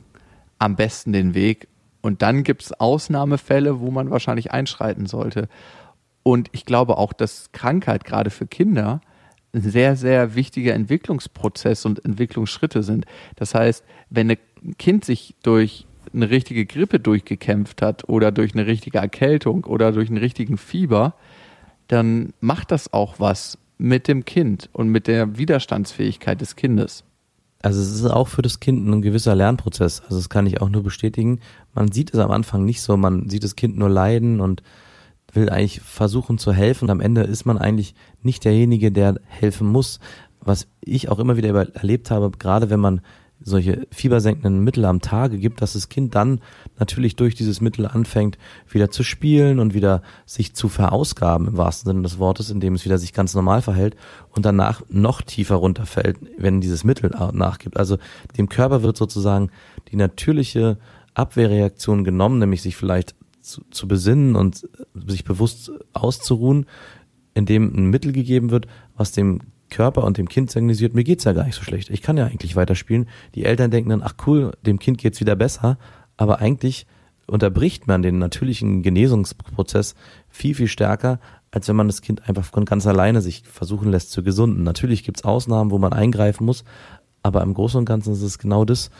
am 0.58 0.76
besten 0.76 1.12
den 1.12 1.34
Weg. 1.34 1.68
Und 2.00 2.22
dann 2.22 2.44
gibt 2.44 2.62
es 2.62 2.72
Ausnahmefälle, 2.72 3.80
wo 3.80 3.90
man 3.90 4.10
wahrscheinlich 4.10 4.50
einschreiten 4.50 5.06
sollte. 5.06 5.48
Und 6.22 6.48
ich 6.52 6.64
glaube 6.64 6.98
auch, 6.98 7.12
dass 7.12 7.50
Krankheit 7.52 8.04
gerade 8.04 8.30
für 8.30 8.46
Kinder 8.46 9.00
ein 9.54 9.62
sehr, 9.62 9.96
sehr 9.96 10.34
wichtiger 10.34 10.74
Entwicklungsprozess 10.74 11.84
und 11.84 12.04
Entwicklungsschritte 12.04 12.82
sind. 12.82 13.04
Das 13.36 13.54
heißt, 13.54 13.84
wenn 14.08 14.30
ein 14.30 14.38
Kind 14.78 15.04
sich 15.04 15.34
durch 15.42 15.86
eine 16.14 16.30
richtige 16.30 16.66
Grippe 16.66 17.00
durchgekämpft 17.00 17.82
hat 17.82 18.08
oder 18.08 18.32
durch 18.32 18.54
eine 18.54 18.66
richtige 18.66 18.98
Erkältung 18.98 19.64
oder 19.64 19.92
durch 19.92 20.08
einen 20.08 20.18
richtigen 20.18 20.58
Fieber, 20.58 21.14
dann 21.88 22.32
macht 22.40 22.70
das 22.70 22.92
auch 22.92 23.18
was 23.18 23.58
mit 23.78 24.08
dem 24.08 24.24
Kind 24.24 24.70
und 24.72 24.88
mit 24.88 25.06
der 25.06 25.38
Widerstandsfähigkeit 25.38 26.40
des 26.40 26.56
Kindes. 26.56 27.04
Also 27.62 27.80
es 27.80 27.92
ist 27.92 28.04
auch 28.06 28.28
für 28.28 28.42
das 28.42 28.60
Kind 28.60 28.86
ein 28.86 29.02
gewisser 29.02 29.34
Lernprozess. 29.34 30.00
Also 30.02 30.16
das 30.16 30.28
kann 30.28 30.46
ich 30.46 30.60
auch 30.60 30.68
nur 30.68 30.82
bestätigen. 30.82 31.40
Man 31.74 31.92
sieht 31.92 32.12
es 32.12 32.20
am 32.20 32.32
Anfang 32.32 32.64
nicht 32.64 32.82
so, 32.82 32.96
man 32.96 33.28
sieht 33.28 33.44
das 33.44 33.56
Kind 33.56 33.78
nur 33.78 33.88
leiden 33.88 34.40
und 34.40 34.62
will 35.32 35.48
eigentlich 35.48 35.80
versuchen 35.80 36.38
zu 36.38 36.52
helfen 36.52 36.84
und 36.86 36.90
am 36.90 37.00
Ende 37.00 37.22
ist 37.22 37.46
man 37.46 37.56
eigentlich 37.56 37.94
nicht 38.22 38.44
derjenige, 38.44 38.92
der 38.92 39.18
helfen 39.26 39.66
muss. 39.66 39.98
Was 40.40 40.66
ich 40.80 41.08
auch 41.08 41.20
immer 41.20 41.36
wieder 41.36 41.54
erlebt 41.74 42.10
habe, 42.10 42.30
gerade 42.32 42.68
wenn 42.68 42.80
man 42.80 43.00
solche 43.44 43.86
fiebersenkenden 43.90 44.62
Mittel 44.62 44.84
am 44.84 45.00
Tage 45.00 45.38
gibt, 45.38 45.62
dass 45.62 45.74
das 45.74 45.88
Kind 45.88 46.14
dann 46.14 46.40
natürlich 46.78 47.16
durch 47.16 47.34
dieses 47.34 47.60
Mittel 47.60 47.86
anfängt, 47.86 48.38
wieder 48.68 48.90
zu 48.90 49.02
spielen 49.02 49.58
und 49.58 49.74
wieder 49.74 50.02
sich 50.26 50.54
zu 50.54 50.68
verausgaben 50.68 51.48
im 51.48 51.56
wahrsten 51.56 51.90
Sinne 51.90 52.02
des 52.02 52.18
Wortes, 52.18 52.50
indem 52.50 52.74
es 52.74 52.84
wieder 52.84 52.98
sich 52.98 53.12
ganz 53.12 53.34
normal 53.34 53.62
verhält 53.62 53.96
und 54.30 54.44
danach 54.44 54.82
noch 54.88 55.22
tiefer 55.22 55.56
runterfällt, 55.56 56.18
wenn 56.36 56.60
dieses 56.60 56.84
Mittel 56.84 57.10
nachgibt. 57.32 57.76
Also 57.76 57.98
dem 58.36 58.48
Körper 58.48 58.82
wird 58.82 58.96
sozusagen 58.96 59.50
die 59.90 59.96
natürliche 59.96 60.78
Abwehrreaktion 61.14 62.04
genommen, 62.04 62.38
nämlich 62.38 62.62
sich 62.62 62.76
vielleicht 62.76 63.14
zu, 63.40 63.62
zu 63.70 63.88
besinnen 63.88 64.36
und 64.36 64.68
sich 65.06 65.24
bewusst 65.24 65.72
auszuruhen, 65.92 66.66
indem 67.34 67.74
ein 67.74 67.90
Mittel 67.90 68.12
gegeben 68.12 68.50
wird, 68.50 68.66
was 68.96 69.12
dem 69.12 69.40
Körper 69.72 70.04
und 70.04 70.18
dem 70.18 70.28
Kind 70.28 70.50
signalisiert, 70.50 70.94
mir 70.94 71.02
geht's 71.02 71.24
ja 71.24 71.32
gar 71.32 71.44
nicht 71.44 71.56
so 71.56 71.62
schlecht. 71.62 71.90
Ich 71.90 72.02
kann 72.02 72.16
ja 72.16 72.26
eigentlich 72.26 72.54
weiterspielen. 72.54 73.08
Die 73.34 73.44
Eltern 73.44 73.70
denken 73.72 73.90
dann, 73.90 74.02
ach 74.02 74.14
cool, 74.26 74.52
dem 74.62 74.78
Kind 74.78 74.98
geht's 74.98 75.20
wieder 75.20 75.34
besser. 75.34 75.78
Aber 76.16 76.38
eigentlich 76.38 76.86
unterbricht 77.26 77.86
man 77.86 78.02
den 78.02 78.18
natürlichen 78.18 78.82
Genesungsprozess 78.82 79.94
viel, 80.28 80.54
viel 80.54 80.68
stärker, 80.68 81.18
als 81.50 81.68
wenn 81.68 81.76
man 81.76 81.88
das 81.88 82.02
Kind 82.02 82.28
einfach 82.28 82.44
von 82.44 82.64
ganz 82.64 82.86
alleine 82.86 83.20
sich 83.20 83.42
versuchen 83.44 83.90
lässt 83.90 84.12
zu 84.12 84.22
gesunden. 84.22 84.62
Natürlich 84.62 85.04
gibt's 85.04 85.24
Ausnahmen, 85.24 85.70
wo 85.70 85.78
man 85.78 85.92
eingreifen 85.92 86.44
muss, 86.44 86.64
aber 87.22 87.42
im 87.42 87.54
Großen 87.54 87.78
und 87.78 87.84
Ganzen 87.84 88.12
ist 88.12 88.22
es 88.22 88.38
genau 88.38 88.64
das, 88.64 88.90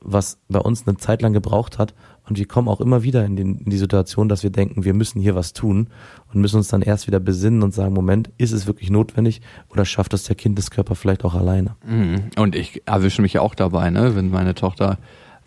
was 0.00 0.38
bei 0.48 0.58
uns 0.58 0.86
eine 0.86 0.96
Zeit 0.96 1.22
lang 1.22 1.32
gebraucht 1.32 1.78
hat. 1.78 1.94
Und 2.26 2.38
wir 2.38 2.46
kommen 2.46 2.68
auch 2.68 2.80
immer 2.80 3.02
wieder 3.02 3.24
in, 3.24 3.36
den, 3.36 3.58
in, 3.58 3.70
die 3.70 3.76
Situation, 3.76 4.28
dass 4.28 4.42
wir 4.42 4.50
denken, 4.50 4.84
wir 4.84 4.94
müssen 4.94 5.20
hier 5.20 5.34
was 5.34 5.52
tun 5.52 5.88
und 6.32 6.40
müssen 6.40 6.56
uns 6.56 6.68
dann 6.68 6.80
erst 6.80 7.06
wieder 7.06 7.20
besinnen 7.20 7.62
und 7.62 7.74
sagen, 7.74 7.92
Moment, 7.92 8.30
ist 8.38 8.52
es 8.52 8.66
wirklich 8.66 8.90
notwendig 8.90 9.42
oder 9.68 9.84
schafft 9.84 10.14
das 10.14 10.24
der 10.24 10.36
Kindeskörper 10.36 10.94
vielleicht 10.94 11.24
auch 11.24 11.34
alleine? 11.34 11.76
Mhm. 11.86 12.30
Und 12.36 12.56
ich 12.56 12.82
erwische 12.86 13.20
mich 13.20 13.38
auch 13.38 13.54
dabei, 13.54 13.90
ne? 13.90 14.16
wenn 14.16 14.30
meine 14.30 14.54
Tochter 14.54 14.98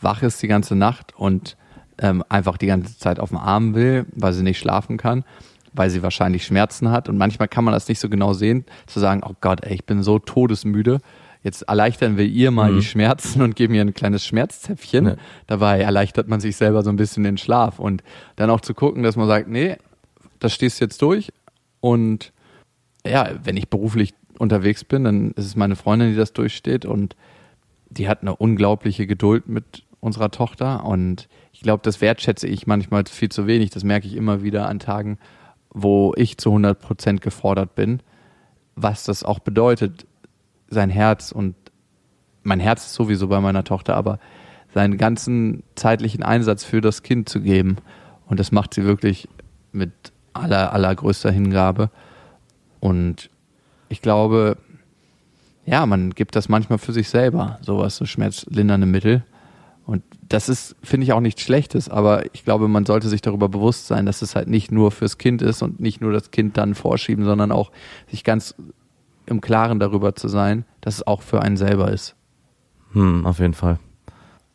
wach 0.02 0.22
ist 0.22 0.42
die 0.44 0.48
ganze 0.48 0.76
Nacht 0.76 1.14
und 1.18 1.58
ähm, 2.00 2.24
einfach 2.30 2.58
die 2.58 2.68
ganze 2.68 2.98
Zeit 2.98 3.20
auf 3.20 3.30
dem 3.30 3.40
Arm 3.40 3.74
will, 3.74 4.06
weil 4.16 4.34
sie 4.34 4.44
nicht 4.44 4.60
schlafen 4.60 4.98
kann, 4.98 5.24
weil 5.74 5.90
sie 5.90 6.04
wahrscheinlich 6.04 6.46
Schmerzen 6.46 6.92
hat. 6.92 7.10
Und 7.10 7.18
manchmal 7.18 7.48
kann 7.48 7.64
man 7.64 7.74
das 7.74 7.88
nicht 7.88 8.00
so 8.00 8.10
genau 8.10 8.34
sehen, 8.34 8.66
zu 8.86 9.00
sagen, 9.00 9.22
oh 9.26 9.34
Gott, 9.42 9.64
ey, 9.64 9.74
ich 9.74 9.86
bin 9.86 10.04
so 10.04 10.20
todesmüde 10.20 11.00
Jetzt 11.44 11.64
erleichtern 11.64 12.18
wir 12.18 12.26
ihr 12.26 12.52
mal 12.52 12.72
mhm. 12.72 12.78
die 12.78 12.86
Schmerzen 12.86 13.42
und 13.42 13.56
geben 13.56 13.74
ihr 13.74 13.82
ein 13.82 13.94
kleines 13.94 14.26
Schmerzzäpfchen. 14.26 15.06
Ja. 15.06 15.16
Dabei 15.46 15.82
erleichtert 15.82 16.28
man 16.28 16.40
sich 16.40 16.56
selber 16.56 16.84
so 16.84 16.90
ein 16.90 16.96
bisschen 16.96 17.24
den 17.24 17.38
Schlaf. 17.38 17.80
Und 17.80 18.04
dann 18.36 18.50
auch 18.50 18.62
zu 18.62 18.74
gucken, 18.74 19.04
dass 19.04 19.16
man 19.16 19.28
sagt, 19.28 19.48
nee, 19.48 19.78
das 20.40 20.54
stehst 20.54 20.80
jetzt 20.80 21.02
durch. 21.02 21.32
Und 21.80 22.34
ja, 23.06 23.32
wenn 23.44 23.58
ich 23.58 23.70
beruflich 23.70 24.14
unterwegs 24.40 24.84
bin, 24.84 25.04
dann 25.04 25.32
ist 25.32 25.46
es 25.46 25.56
meine 25.56 25.76
Freundin, 25.76 26.10
die 26.10 26.18
das 26.18 26.34
durchsteht. 26.34 26.86
Und 26.86 27.16
die 27.90 28.08
hat 28.10 28.22
eine 28.22 28.36
unglaubliche 28.36 29.08
Geduld 29.08 29.48
mit 29.48 29.84
unserer 30.00 30.32
Tochter. 30.32 30.86
Und 30.86 31.28
ich 31.54 31.62
glaube, 31.62 31.82
das 31.84 32.02
wertschätze 32.02 32.48
ich 32.48 32.68
manchmal 32.68 33.06
viel 33.06 33.30
zu 33.30 33.48
wenig. 33.48 33.70
Das 33.70 33.84
merke 33.84 34.08
ich 34.08 34.16
immer 34.16 34.44
wieder 34.44 34.68
an 34.68 34.80
Tagen, 34.80 35.18
wo 35.70 36.14
ich 36.16 36.38
zu 36.38 36.50
100 36.50 36.80
Prozent 36.80 37.22
gefordert 37.22 37.76
bin, 37.76 38.02
was 38.76 39.04
das 39.04 39.24
auch 39.24 39.40
bedeutet, 39.40 40.06
sein 40.70 40.90
Herz 40.90 41.32
und 41.32 41.56
mein 42.44 42.60
Herz 42.60 42.86
ist 42.86 42.94
sowieso 42.94 43.28
bei 43.28 43.42
meiner 43.42 43.64
Tochter, 43.64 43.96
aber 43.96 44.20
seinen 44.74 44.98
ganzen 44.98 45.64
zeitlichen 45.76 46.24
Einsatz 46.24 46.64
für 46.64 46.82
das 46.82 47.04
Kind 47.04 47.30
zu 47.30 47.42
geben. 47.42 47.78
Und 48.28 48.40
das 48.40 48.52
macht 48.52 48.74
sie 48.74 48.84
wirklich 48.84 49.28
mit 49.72 49.92
aller, 50.34 50.74
allergrößter 50.74 51.32
Hingabe. 51.32 51.90
Und 52.80 53.30
ich 53.90 54.02
glaube, 54.02 54.58
ja, 55.66 55.86
man 55.86 56.12
gibt 56.12 56.36
das 56.36 56.48
manchmal 56.48 56.78
für 56.78 56.94
sich 56.94 57.10
selber, 57.10 57.60
sowas, 57.62 57.98
so 57.98 58.06
schmerzlindernde 58.06 58.88
Mittel. 58.88 59.24
Und 59.86 60.04
das 60.28 60.50
ist, 60.50 60.76
finde 60.84 61.06
ich, 61.06 61.14
auch 61.14 61.22
nichts 61.22 61.42
Schlechtes, 61.42 61.90
aber 61.90 62.26
ich 62.34 62.44
glaube, 62.44 62.68
man 62.68 62.86
sollte 62.86 63.08
sich 63.08 63.22
darüber 63.22 63.48
bewusst 63.48 63.88
sein, 63.88 64.06
dass 64.06 64.22
es 64.22 64.36
halt 64.36 64.50
nicht 64.50 64.72
nur 64.72 64.92
fürs 64.92 65.18
Kind 65.18 65.42
ist 65.42 65.62
und 65.62 65.80
nicht 65.80 66.02
nur 66.02 66.12
das 66.12 66.32
Kind 66.32 66.58
dann 66.58 66.76
vorschieben, 66.76 67.24
sondern 67.24 67.54
auch 67.54 67.72
sich 68.10 68.26
ganz 68.26 68.54
im 69.28 69.42
Klaren 69.42 69.80
darüber 69.80 70.16
zu 70.16 70.28
sein, 70.28 70.66
dass 70.82 70.96
es 70.96 71.08
auch 71.08 71.22
für 71.22 71.42
einen 71.42 71.58
selber 71.58 71.92
ist. 71.92 72.16
Hm, 72.94 73.26
auf 73.26 73.40
jeden 73.40 73.54
Fall. 73.54 73.80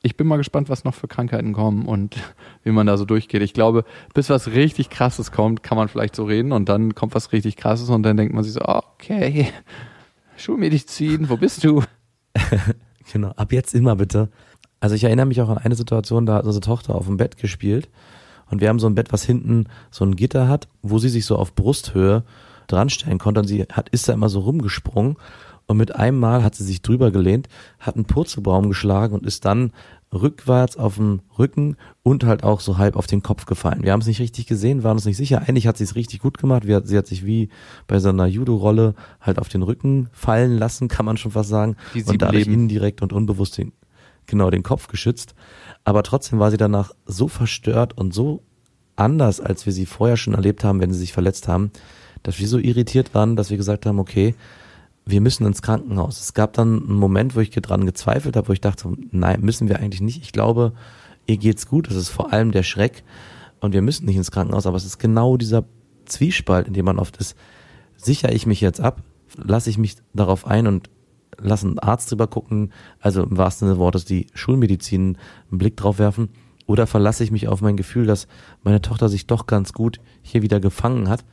Ich 0.04 0.16
bin 0.16 0.26
mal 0.26 0.36
gespannt, 0.36 0.68
was 0.68 0.82
noch 0.82 0.94
für 0.94 1.06
Krankheiten 1.06 1.52
kommen 1.52 1.86
und 1.86 2.16
wie 2.64 2.72
man 2.72 2.86
da 2.86 2.96
so 2.96 3.04
durchgeht. 3.04 3.42
Ich 3.42 3.54
glaube, 3.54 3.84
bis 4.14 4.30
was 4.30 4.48
richtig 4.48 4.90
krasses 4.90 5.30
kommt, 5.30 5.62
kann 5.62 5.78
man 5.78 5.88
vielleicht 5.88 6.16
so 6.16 6.24
reden 6.24 6.52
und 6.52 6.68
dann 6.68 6.94
kommt 6.94 7.14
was 7.14 7.32
richtig 7.32 7.56
krasses 7.56 7.88
und 7.88 8.02
dann 8.02 8.16
denkt 8.16 8.34
man 8.34 8.42
sich 8.42 8.54
so, 8.54 8.62
okay, 8.62 9.48
Schulmedizin, 10.36 11.28
wo 11.28 11.36
bist 11.36 11.62
du? 11.62 11.82
genau, 13.12 13.28
ab 13.36 13.52
jetzt 13.52 13.74
immer 13.74 13.96
bitte. 13.96 14.28
Also 14.80 14.96
ich 14.96 15.04
erinnere 15.04 15.26
mich 15.26 15.40
auch 15.40 15.48
an 15.48 15.58
eine 15.58 15.76
Situation, 15.76 16.26
da 16.26 16.34
hat 16.34 16.44
unsere 16.44 16.64
Tochter 16.64 16.96
auf 16.96 17.06
dem 17.06 17.18
Bett 17.18 17.36
gespielt 17.36 17.88
und 18.50 18.60
wir 18.60 18.68
haben 18.68 18.80
so 18.80 18.88
ein 18.88 18.96
Bett, 18.96 19.12
was 19.12 19.22
hinten 19.22 19.66
so 19.90 20.04
ein 20.04 20.16
Gitter 20.16 20.48
hat, 20.48 20.66
wo 20.82 20.98
sie 20.98 21.08
sich 21.08 21.24
so 21.24 21.36
auf 21.36 21.54
Brusthöhe 21.54 22.24
dranstellen 22.72 23.18
konnte. 23.18 23.40
Und 23.40 23.46
sie 23.46 23.62
hat, 23.62 23.88
ist 23.90 24.08
da 24.08 24.12
immer 24.12 24.28
so 24.28 24.40
rumgesprungen. 24.40 25.16
Und 25.66 25.76
mit 25.76 25.94
einem 25.94 26.18
Mal 26.18 26.42
hat 26.42 26.54
sie 26.54 26.64
sich 26.64 26.82
drüber 26.82 27.10
gelehnt, 27.10 27.48
hat 27.78 27.94
einen 27.94 28.04
Purzelbaum 28.04 28.68
geschlagen 28.68 29.14
und 29.14 29.24
ist 29.24 29.44
dann 29.44 29.72
rückwärts 30.12 30.76
auf 30.76 30.96
den 30.96 31.22
Rücken 31.38 31.76
und 32.02 32.24
halt 32.24 32.44
auch 32.44 32.60
so 32.60 32.78
halb 32.78 32.96
auf 32.96 33.06
den 33.06 33.22
Kopf 33.22 33.46
gefallen. 33.46 33.82
Wir 33.82 33.92
haben 33.92 34.00
es 34.00 34.06
nicht 34.06 34.20
richtig 34.20 34.46
gesehen, 34.46 34.82
waren 34.82 34.96
uns 34.96 35.06
nicht 35.06 35.16
sicher. 35.16 35.42
Eigentlich 35.46 35.66
hat 35.66 35.78
sie 35.78 35.84
es 35.84 35.94
richtig 35.94 36.20
gut 36.20 36.36
gemacht. 36.38 36.64
Sie 36.66 36.96
hat 36.96 37.06
sich 37.06 37.24
wie 37.24 37.48
bei 37.86 37.98
so 37.98 38.10
einer 38.10 38.26
Judo-Rolle 38.26 38.94
halt 39.20 39.38
auf 39.38 39.48
den 39.48 39.62
Rücken 39.62 40.08
fallen 40.12 40.58
lassen, 40.58 40.88
kann 40.88 41.06
man 41.06 41.16
schon 41.16 41.32
fast 41.32 41.48
sagen. 41.48 41.76
und 41.94 42.20
dadurch 42.20 42.46
Leben. 42.46 42.62
indirekt 42.62 43.00
und 43.00 43.12
unbewusst 43.12 43.56
den, 43.56 43.72
genau 44.26 44.50
den 44.50 44.62
Kopf 44.62 44.88
geschützt. 44.88 45.34
Aber 45.84 46.02
trotzdem 46.02 46.38
war 46.38 46.50
sie 46.50 46.58
danach 46.58 46.92
so 47.06 47.28
verstört 47.28 47.96
und 47.96 48.12
so 48.12 48.42
anders, 48.96 49.40
als 49.40 49.64
wir 49.64 49.72
sie 49.72 49.86
vorher 49.86 50.16
schon 50.16 50.34
erlebt 50.34 50.64
haben, 50.64 50.80
wenn 50.80 50.92
sie 50.92 50.98
sich 50.98 51.12
verletzt 51.12 51.48
haben, 51.48 51.70
dass 52.22 52.38
wir 52.38 52.48
so 52.48 52.58
irritiert 52.58 53.14
waren, 53.14 53.36
dass 53.36 53.50
wir 53.50 53.56
gesagt 53.56 53.86
haben, 53.86 53.98
okay, 53.98 54.34
wir 55.04 55.20
müssen 55.20 55.46
ins 55.46 55.62
Krankenhaus. 55.62 56.20
Es 56.20 56.34
gab 56.34 56.52
dann 56.52 56.82
einen 56.82 56.98
Moment, 56.98 57.34
wo 57.34 57.40
ich 57.40 57.50
dran 57.50 57.86
gezweifelt 57.86 58.36
habe, 58.36 58.48
wo 58.48 58.52
ich 58.52 58.60
dachte, 58.60 58.92
nein, 59.10 59.40
müssen 59.40 59.68
wir 59.68 59.80
eigentlich 59.80 60.00
nicht. 60.00 60.22
Ich 60.22 60.32
glaube, 60.32 60.72
ihr 61.26 61.36
geht's 61.36 61.66
gut. 61.66 61.88
Das 61.88 61.96
ist 61.96 62.08
vor 62.08 62.32
allem 62.32 62.52
der 62.52 62.62
Schreck 62.62 63.02
und 63.60 63.72
wir 63.72 63.82
müssen 63.82 64.06
nicht 64.06 64.16
ins 64.16 64.30
Krankenhaus. 64.30 64.66
Aber 64.66 64.76
es 64.76 64.84
ist 64.84 64.98
genau 64.98 65.36
dieser 65.36 65.64
Zwiespalt, 66.04 66.68
in 66.68 66.74
dem 66.74 66.84
man 66.84 66.98
oft 66.98 67.16
ist. 67.16 67.36
Sichere 67.96 68.32
ich 68.32 68.46
mich 68.46 68.60
jetzt 68.60 68.80
ab? 68.80 69.02
Lasse 69.36 69.70
ich 69.70 69.78
mich 69.78 69.96
darauf 70.14 70.46
ein 70.46 70.66
und 70.66 70.90
lasse 71.38 71.66
einen 71.66 71.78
Arzt 71.78 72.10
drüber 72.10 72.28
gucken? 72.28 72.72
Also 73.00 73.24
im 73.24 73.36
wahrsten 73.36 73.66
Sinne 73.66 73.76
des 73.76 73.80
Wortes 73.80 74.04
die 74.04 74.26
Schulmedizin 74.34 75.18
einen 75.50 75.58
Blick 75.58 75.76
drauf 75.76 75.98
werfen? 75.98 76.28
Oder 76.66 76.86
verlasse 76.86 77.24
ich 77.24 77.32
mich 77.32 77.48
auf 77.48 77.60
mein 77.60 77.76
Gefühl, 77.76 78.06
dass 78.06 78.28
meine 78.62 78.80
Tochter 78.80 79.08
sich 79.08 79.26
doch 79.26 79.46
ganz 79.46 79.72
gut 79.72 79.98
hier 80.22 80.42
wieder 80.42 80.60
gefangen 80.60 81.08
hat? 81.08 81.24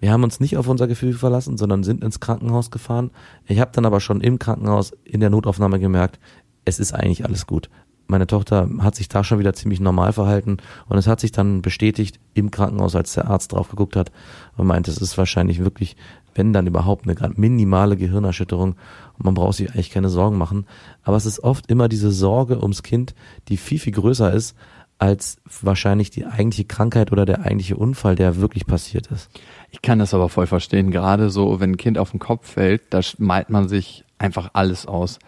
Wir 0.00 0.12
haben 0.12 0.24
uns 0.24 0.40
nicht 0.40 0.56
auf 0.56 0.66
unser 0.66 0.88
Gefühl 0.88 1.12
verlassen, 1.12 1.58
sondern 1.58 1.84
sind 1.84 2.02
ins 2.02 2.20
Krankenhaus 2.20 2.70
gefahren. 2.70 3.10
Ich 3.46 3.60
habe 3.60 3.70
dann 3.74 3.84
aber 3.84 4.00
schon 4.00 4.22
im 4.22 4.38
Krankenhaus 4.38 4.92
in 5.04 5.20
der 5.20 5.30
Notaufnahme 5.30 5.78
gemerkt, 5.78 6.18
es 6.64 6.80
ist 6.80 6.92
eigentlich 6.92 7.24
alles 7.24 7.46
gut. 7.46 7.68
Meine 8.06 8.26
Tochter 8.26 8.68
hat 8.80 8.96
sich 8.96 9.08
da 9.08 9.22
schon 9.22 9.38
wieder 9.38 9.52
ziemlich 9.52 9.78
normal 9.78 10.12
verhalten 10.12 10.56
und 10.88 10.98
es 10.98 11.06
hat 11.06 11.20
sich 11.20 11.30
dann 11.30 11.62
bestätigt 11.62 12.18
im 12.34 12.50
Krankenhaus, 12.50 12.96
als 12.96 13.12
der 13.14 13.30
Arzt 13.30 13.52
drauf 13.52 13.68
geguckt 13.68 13.94
hat 13.94 14.10
und 14.56 14.66
meinte, 14.66 14.90
es 14.90 14.98
ist 14.98 15.16
wahrscheinlich 15.16 15.60
wirklich, 15.60 15.96
wenn 16.34 16.52
dann 16.52 16.66
überhaupt 16.66 17.06
eine 17.08 17.32
minimale 17.36 17.96
Gehirnerschütterung 17.96 18.70
und 19.16 19.24
man 19.24 19.34
braucht 19.34 19.58
sich 19.58 19.70
eigentlich 19.70 19.90
keine 19.90 20.08
Sorgen 20.08 20.38
machen. 20.38 20.66
Aber 21.04 21.16
es 21.16 21.26
ist 21.26 21.44
oft 21.44 21.70
immer 21.70 21.88
diese 21.88 22.10
Sorge 22.10 22.60
ums 22.60 22.82
Kind, 22.82 23.14
die 23.48 23.56
viel, 23.56 23.78
viel 23.78 23.92
größer 23.92 24.32
ist, 24.32 24.56
als 25.00 25.38
wahrscheinlich 25.62 26.10
die 26.10 26.26
eigentliche 26.26 26.66
Krankheit 26.66 27.10
oder 27.10 27.24
der 27.24 27.40
eigentliche 27.40 27.74
Unfall, 27.76 28.16
der 28.16 28.36
wirklich 28.36 28.66
passiert 28.66 29.06
ist. 29.06 29.30
Ich 29.70 29.80
kann 29.80 29.98
das 29.98 30.12
aber 30.12 30.28
voll 30.28 30.46
verstehen. 30.46 30.90
Gerade 30.90 31.30
so, 31.30 31.58
wenn 31.58 31.70
ein 31.70 31.76
Kind 31.78 31.96
auf 31.96 32.10
den 32.10 32.20
Kopf 32.20 32.52
fällt, 32.52 32.82
da 32.90 33.00
malt 33.16 33.48
man 33.48 33.66
sich 33.66 34.04
einfach 34.18 34.50
alles 34.52 34.84
aus 34.86 35.18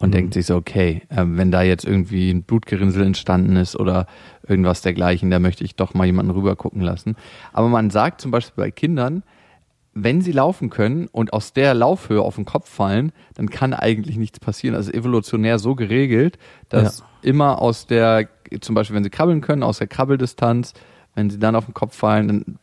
und 0.00 0.08
Mhm. 0.08 0.12
denkt 0.12 0.34
sich 0.34 0.46
so, 0.46 0.56
okay, 0.56 1.02
äh, 1.10 1.22
wenn 1.24 1.52
da 1.52 1.62
jetzt 1.62 1.84
irgendwie 1.84 2.30
ein 2.30 2.42
Blutgerinnsel 2.42 3.06
entstanden 3.06 3.54
ist 3.54 3.76
oder 3.76 4.06
irgendwas 4.48 4.82
dergleichen, 4.82 5.30
da 5.30 5.38
möchte 5.38 5.62
ich 5.62 5.76
doch 5.76 5.94
mal 5.94 6.06
jemanden 6.06 6.32
rüber 6.32 6.56
gucken 6.56 6.82
lassen. 6.82 7.14
Aber 7.52 7.68
man 7.68 7.90
sagt 7.90 8.20
zum 8.20 8.32
Beispiel 8.32 8.64
bei 8.64 8.70
Kindern, 8.72 9.22
wenn 9.94 10.22
sie 10.22 10.32
laufen 10.32 10.70
können 10.70 11.06
und 11.06 11.32
aus 11.32 11.52
der 11.52 11.74
Laufhöhe 11.74 12.22
auf 12.22 12.34
den 12.34 12.44
Kopf 12.46 12.68
fallen, 12.68 13.12
dann 13.34 13.48
kann 13.48 13.74
eigentlich 13.74 14.16
nichts 14.16 14.40
passieren. 14.40 14.74
Also 14.74 14.90
evolutionär 14.92 15.60
so 15.60 15.76
geregelt, 15.76 16.36
dass 16.68 17.04
immer 17.22 17.60
aus 17.60 17.86
der, 17.86 18.28
zum 18.60 18.74
Beispiel 18.74 18.96
wenn 18.96 19.04
sie 19.04 19.10
krabbeln 19.10 19.40
können, 19.40 19.62
aus 19.62 19.78
der 19.78 19.86
Krabbeldistanz, 19.86 20.74
wenn 21.14 21.30
sie 21.30 21.38
dann 21.38 21.56
auf 21.56 21.66
den 21.66 21.74
Kopf 21.74 21.96
fallen, 21.96 22.28
dann 22.28 22.58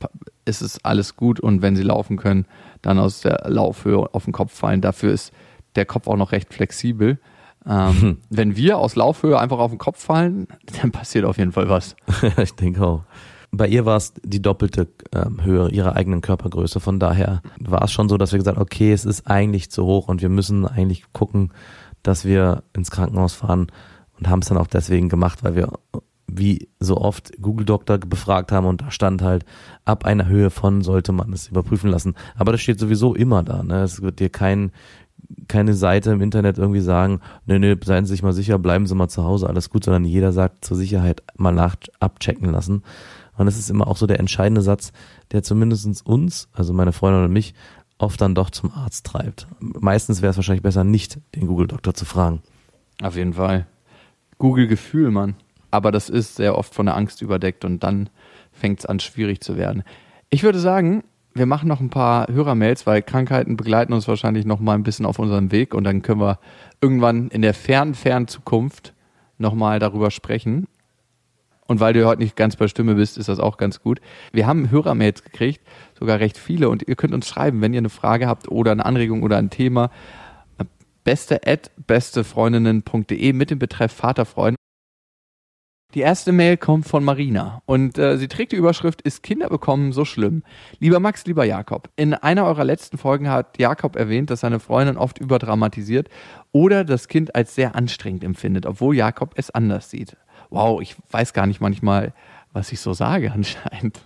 ist 0.46 0.62
es 0.62 0.84
alles 0.84 1.16
gut 1.16 1.40
und 1.40 1.62
wenn 1.62 1.76
sie 1.76 1.84
laufen 1.84 2.18
können, 2.18 2.46
dann 2.82 3.00
aus 3.00 3.22
der 3.22 3.46
Laufhöhe 3.48 4.14
auf 4.14 4.26
den 4.26 4.34
Kopf 4.34 4.54
fallen. 4.54 4.82
Dafür 4.82 5.12
ist 5.12 5.34
der 5.76 5.86
Kopf 5.86 6.08
auch 6.08 6.16
noch 6.16 6.32
recht 6.32 6.54
flexibel. 6.54 7.20
Ähm, 7.68 8.20
wenn 8.30 8.56
wir 8.56 8.78
aus 8.78 8.96
Laufhöhe 8.96 9.38
einfach 9.38 9.60
auf 9.60 9.72
den 9.72 9.78
Kopf 9.78 10.02
fallen, 10.02 10.48
dann 10.82 10.92
passiert 10.92 11.26
auf 11.26 11.38
jeden 11.38 11.52
Fall 11.52 11.70
was. 11.70 11.96
ich 12.42 12.54
denke 12.56 12.86
auch. 12.86 13.04
Bei 13.52 13.68
ihr 13.68 13.86
war 13.86 13.98
es 13.98 14.14
die 14.24 14.42
doppelte 14.42 14.88
ähm, 15.14 15.44
Höhe 15.44 15.70
ihrer 15.70 15.96
eigenen 15.96 16.22
Körpergröße. 16.22 16.80
Von 16.80 17.00
daher 17.00 17.42
war 17.60 17.82
es 17.84 17.92
schon 17.92 18.10
so, 18.10 18.18
dass 18.18 18.32
wir 18.32 18.40
gesagt 18.40 18.58
haben, 18.58 18.64
okay, 18.64 18.92
es 18.92 19.06
ist 19.06 19.28
eigentlich 19.28 19.72
zu 19.72 19.86
hoch 19.86 20.08
und 20.10 20.22
wir 20.22 20.30
müssen 20.30 20.66
eigentlich 20.66 21.12
gucken, 21.14 21.52
dass 22.04 22.26
wir 22.26 22.64
ins 22.74 22.92
Krankenhaus 22.92 23.34
fahren 23.34 23.68
und 24.18 24.30
haben 24.30 24.40
es 24.40 24.48
dann 24.48 24.58
auch 24.58 24.68
deswegen 24.68 25.10
gemacht, 25.10 25.44
weil 25.44 25.56
wir 25.56 25.72
wie 26.28 26.70
so 26.80 26.98
oft 26.98 27.32
Google 27.42 27.66
Doktor 27.66 27.98
befragt 27.98 28.52
haben 28.52 28.66
und 28.68 28.82
da 28.82 28.92
stand 28.92 29.22
halt, 29.22 29.46
ab 29.86 30.06
einer 30.06 30.28
Höhe 30.28 30.50
von 30.50 30.82
sollte 30.82 31.12
man 31.12 31.32
es 31.34 31.48
überprüfen 31.48 31.90
lassen. 31.90 32.16
Aber 32.36 32.52
das 32.52 32.62
steht 32.62 32.80
sowieso 32.80 33.16
immer 33.16 33.44
da. 33.44 33.64
Ne? 33.64 33.82
Es 33.82 34.02
wird 34.02 34.20
dir 34.20 34.30
kein, 34.30 34.72
keine 35.48 35.74
Seite 35.74 36.12
im 36.12 36.22
Internet 36.22 36.58
irgendwie 36.58 36.82
sagen, 36.82 37.22
nee, 37.46 37.60
nee, 37.60 37.76
seien 37.84 38.06
Sie 38.06 38.12
sich 38.12 38.24
mal 38.24 38.34
sicher, 38.34 38.60
bleiben 38.60 38.88
Sie 38.88 38.96
mal 38.96 39.08
zu 39.08 39.24
Hause, 39.24 39.48
alles 39.48 39.70
gut, 39.70 39.86
sondern 39.86 40.06
jeder 40.06 40.32
sagt 40.32 40.66
zur 40.66 40.78
Sicherheit 40.78 41.24
mal 41.38 41.54
nach 41.54 41.76
abchecken 42.00 42.52
lassen. 42.52 42.84
Und 43.38 43.46
das 43.46 43.58
ist 43.58 43.70
immer 43.70 43.88
auch 43.88 43.98
so 43.98 44.08
der 44.08 44.20
entscheidende 44.20 44.62
Satz, 44.62 44.92
der 45.32 45.44
zumindestens 45.44 46.02
uns, 46.02 46.50
also 46.54 46.74
meine 46.74 46.92
Freundin 46.92 47.24
und 47.24 47.32
mich, 47.32 47.54
oft 48.00 48.20
dann 48.20 48.36
doch 48.36 48.50
zum 48.50 48.72
Arzt 48.72 49.06
treibt. 49.06 49.48
Meistens 49.60 50.22
wäre 50.22 50.32
es 50.32 50.38
wahrscheinlich 50.38 50.64
besser, 50.64 50.84
nicht 50.84 51.20
den 51.36 51.48
Google-Doktor 51.48 51.94
zu 51.94 52.06
fragen. 52.06 52.42
Auf 53.02 53.16
jeden 53.16 53.34
Fall. 53.34 53.68
Google-Gefühl, 54.38 55.12
Mann. 55.12 55.36
Aber 55.72 55.92
das 55.92 56.10
ist 56.10 56.36
sehr 56.36 56.58
oft 56.58 56.74
von 56.74 56.86
der 56.86 56.96
Angst 56.96 57.22
überdeckt 57.22 57.66
und 57.66 57.84
dann 57.84 58.10
fängt 58.52 58.80
es 58.80 58.86
an, 58.86 59.00
schwierig 59.00 59.42
zu 59.42 59.58
werden. 59.58 59.84
Ich 60.30 60.44
würde 60.44 60.60
sagen, 60.60 61.04
wir 61.34 61.46
machen 61.46 61.68
noch 61.68 61.80
ein 61.80 61.90
paar 61.90 62.28
Hörermails, 62.28 62.88
weil 62.88 63.02
Krankheiten 63.02 63.58
begleiten 63.58 63.94
uns 63.94 64.08
wahrscheinlich 64.08 64.46
noch 64.46 64.60
mal 64.60 64.74
ein 64.74 64.84
bisschen 64.84 65.06
auf 65.06 65.20
unserem 65.20 65.52
Weg 65.52 65.74
und 65.74 65.84
dann 65.84 66.02
können 66.02 66.22
wir 66.22 66.40
irgendwann 66.82 67.30
in 67.30 67.42
der 67.42 67.54
fernen, 67.54 67.94
fernen 67.94 68.28
Zukunft 68.28 68.94
noch 69.38 69.54
mal 69.54 69.80
darüber 69.80 70.10
sprechen. 70.10 70.68
Und 71.68 71.82
weil 71.82 71.94
du 71.94 72.06
heute 72.06 72.22
nicht 72.22 72.36
ganz 72.36 72.56
bei 72.56 72.68
Stimme 72.68 72.96
bist, 72.96 73.18
ist 73.18 73.28
das 73.30 73.40
auch 73.40 73.58
ganz 73.58 73.82
gut. 73.82 74.00
Wir 74.32 74.48
haben 74.48 74.72
Hörermails 74.72 75.24
gekriegt, 75.24 75.62
sogar 76.00 76.20
recht 76.20 76.38
viele. 76.38 76.70
Und 76.70 76.88
ihr 76.88 76.96
könnt 76.96 77.14
uns 77.14 77.28
schreiben, 77.28 77.62
wenn 77.62 77.74
ihr 77.74 77.80
eine 77.80 77.90
Frage 77.90 78.26
habt 78.26 78.48
oder 78.50 78.72
eine 78.72 78.86
Anregung 78.86 79.22
oder 79.22 79.38
ein 79.38 79.50
Thema. 79.50 79.92
Beste 81.08 81.48
at 81.48 81.72
bestefreundinnen.de 81.88 83.32
mit 83.32 83.50
dem 83.50 83.60
Betreff 83.60 83.94
Vaterfreund. 83.94 84.58
Die 85.94 86.02
erste 86.02 86.34
Mail 86.34 86.58
kommt 86.58 86.86
von 86.86 87.02
Marina 87.02 87.62
und 87.66 87.98
äh, 87.98 88.18
sie 88.18 88.28
trägt 88.28 88.52
die 88.52 88.58
Überschrift 88.58 89.02
Ist 89.04 89.24
Kinder 89.24 89.48
bekommen 89.48 89.94
so 89.94 90.04
schlimm? 90.04 90.44
Lieber 90.80 91.00
Max, 91.00 91.26
lieber 91.26 91.46
Jakob, 91.46 91.90
in 91.96 92.14
einer 92.14 92.46
eurer 92.46 92.66
letzten 92.66 92.98
Folgen 92.98 93.30
hat 93.30 93.58
Jakob 93.58 93.96
erwähnt, 93.96 94.30
dass 94.32 94.42
seine 94.42 94.60
Freundin 94.60 94.98
oft 94.98 95.18
überdramatisiert 95.18 96.10
oder 96.52 96.84
das 96.84 97.08
Kind 97.08 97.36
als 97.36 97.56
sehr 97.56 97.74
anstrengend 97.74 98.26
empfindet, 98.26 98.66
obwohl 98.66 98.94
Jakob 98.94 99.32
es 99.38 99.50
anders 99.50 99.90
sieht. 99.90 100.18
Wow, 100.50 100.82
ich 100.82 100.98
weiß 101.12 101.32
gar 101.32 101.48
nicht 101.48 101.62
manchmal, 101.62 102.14
was 102.52 102.74
ich 102.74 102.82
so 102.82 102.92
sage 102.92 103.32
anscheinend. 103.32 104.02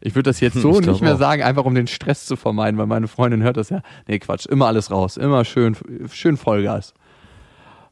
Ich 0.00 0.14
würde 0.14 0.30
das 0.30 0.40
jetzt 0.40 0.54
so 0.54 0.80
Ich 0.80 0.86
nicht 0.86 1.00
mehr 1.00 1.14
auch. 1.14 1.18
sagen, 1.18 1.42
einfach 1.42 1.64
um 1.64 1.74
den 1.74 1.86
Stress 1.86 2.26
zu 2.26 2.36
vermeiden, 2.36 2.78
weil 2.78 2.86
meine 2.86 3.08
Freundin 3.08 3.42
hört 3.42 3.56
das 3.56 3.70
ja. 3.70 3.82
Nee, 4.06 4.18
Quatsch, 4.18 4.46
immer 4.46 4.66
alles 4.66 4.90
raus, 4.90 5.16
immer 5.16 5.44
schön, 5.44 5.76
schön 6.10 6.36
Vollgas. 6.36 6.94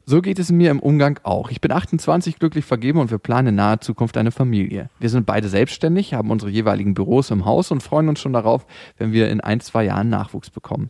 So 0.05 0.21
geht 0.21 0.39
es 0.39 0.51
mir 0.51 0.71
im 0.71 0.79
Umgang 0.79 1.19
auch. 1.21 1.51
Ich 1.51 1.61
bin 1.61 1.71
28, 1.71 2.39
glücklich 2.39 2.65
vergeben 2.65 2.97
und 2.99 3.11
wir 3.11 3.19
planen 3.19 3.49
in 3.49 3.55
naher 3.55 3.79
Zukunft 3.79 4.17
eine 4.17 4.31
Familie. 4.31 4.89
Wir 4.99 5.09
sind 5.09 5.27
beide 5.27 5.47
selbstständig, 5.49 6.15
haben 6.15 6.31
unsere 6.31 6.49
jeweiligen 6.49 6.95
Büros 6.95 7.29
im 7.29 7.45
Haus 7.45 7.69
und 7.69 7.83
freuen 7.83 8.09
uns 8.09 8.19
schon 8.19 8.33
darauf, 8.33 8.65
wenn 8.97 9.11
wir 9.11 9.29
in 9.29 9.39
ein, 9.39 9.59
zwei 9.59 9.83
Jahren 9.83 10.09
Nachwuchs 10.09 10.49
bekommen. 10.49 10.89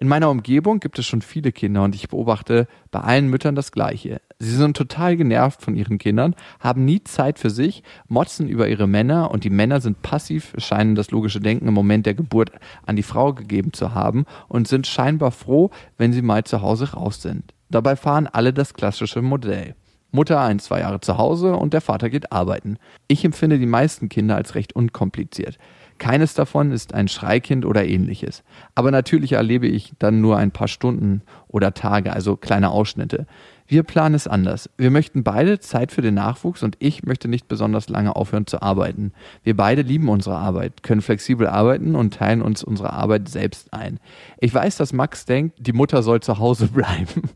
In 0.00 0.06
meiner 0.06 0.30
Umgebung 0.30 0.78
gibt 0.78 0.96
es 1.00 1.06
schon 1.06 1.22
viele 1.22 1.50
Kinder 1.50 1.82
und 1.82 1.92
ich 1.92 2.08
beobachte 2.08 2.68
bei 2.92 3.00
allen 3.00 3.26
Müttern 3.26 3.56
das 3.56 3.72
Gleiche. 3.72 4.20
Sie 4.38 4.54
sind 4.54 4.76
total 4.76 5.16
genervt 5.16 5.60
von 5.60 5.74
ihren 5.74 5.98
Kindern, 5.98 6.36
haben 6.60 6.84
nie 6.84 7.02
Zeit 7.02 7.40
für 7.40 7.50
sich, 7.50 7.82
motzen 8.06 8.48
über 8.48 8.68
ihre 8.68 8.86
Männer 8.86 9.32
und 9.32 9.42
die 9.42 9.50
Männer 9.50 9.80
sind 9.80 10.00
passiv, 10.02 10.54
scheinen 10.58 10.94
das 10.94 11.10
logische 11.10 11.40
Denken 11.40 11.66
im 11.66 11.74
Moment 11.74 12.06
der 12.06 12.14
Geburt 12.14 12.52
an 12.86 12.94
die 12.94 13.02
Frau 13.02 13.32
gegeben 13.32 13.72
zu 13.72 13.92
haben 13.92 14.24
und 14.46 14.68
sind 14.68 14.86
scheinbar 14.86 15.32
froh, 15.32 15.70
wenn 15.96 16.12
sie 16.12 16.22
mal 16.22 16.44
zu 16.44 16.62
Hause 16.62 16.92
raus 16.92 17.20
sind. 17.20 17.52
Dabei 17.68 17.96
fahren 17.96 18.28
alle 18.28 18.52
das 18.52 18.74
klassische 18.74 19.20
Modell. 19.20 19.74
Mutter 20.12 20.40
ein, 20.40 20.60
zwei 20.60 20.80
Jahre 20.80 21.00
zu 21.00 21.18
Hause 21.18 21.56
und 21.56 21.74
der 21.74 21.80
Vater 21.80 22.08
geht 22.08 22.30
arbeiten. 22.30 22.78
Ich 23.08 23.24
empfinde 23.24 23.58
die 23.58 23.66
meisten 23.66 24.08
Kinder 24.08 24.36
als 24.36 24.54
recht 24.54 24.74
unkompliziert. 24.74 25.58
Keines 25.98 26.34
davon 26.34 26.72
ist 26.72 26.94
ein 26.94 27.08
Schreikind 27.08 27.64
oder 27.64 27.84
ähnliches. 27.84 28.42
Aber 28.74 28.90
natürlich 28.90 29.32
erlebe 29.32 29.66
ich 29.66 29.92
dann 29.98 30.20
nur 30.20 30.36
ein 30.36 30.50
paar 30.50 30.68
Stunden 30.68 31.22
oder 31.48 31.74
Tage, 31.74 32.12
also 32.12 32.36
kleine 32.36 32.70
Ausschnitte. 32.70 33.26
Wir 33.66 33.82
planen 33.82 34.14
es 34.14 34.26
anders. 34.26 34.70
Wir 34.78 34.90
möchten 34.90 35.24
beide 35.24 35.60
Zeit 35.60 35.92
für 35.92 36.00
den 36.00 36.14
Nachwuchs 36.14 36.62
und 36.62 36.76
ich 36.78 37.02
möchte 37.02 37.28
nicht 37.28 37.48
besonders 37.48 37.90
lange 37.90 38.16
aufhören 38.16 38.46
zu 38.46 38.62
arbeiten. 38.62 39.12
Wir 39.42 39.54
beide 39.54 39.82
lieben 39.82 40.08
unsere 40.08 40.36
Arbeit, 40.36 40.82
können 40.82 41.02
flexibel 41.02 41.46
arbeiten 41.46 41.94
und 41.94 42.14
teilen 42.14 42.40
uns 42.40 42.64
unsere 42.64 42.94
Arbeit 42.94 43.28
selbst 43.28 43.74
ein. 43.74 44.00
Ich 44.40 44.54
weiß, 44.54 44.78
dass 44.78 44.94
Max 44.94 45.26
denkt, 45.26 45.58
die 45.58 45.74
Mutter 45.74 46.02
soll 46.02 46.20
zu 46.20 46.38
Hause 46.38 46.68
bleiben. 46.72 47.28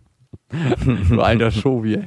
du 1.11 1.21
alter 1.21 1.51
Schowie. 1.51 2.05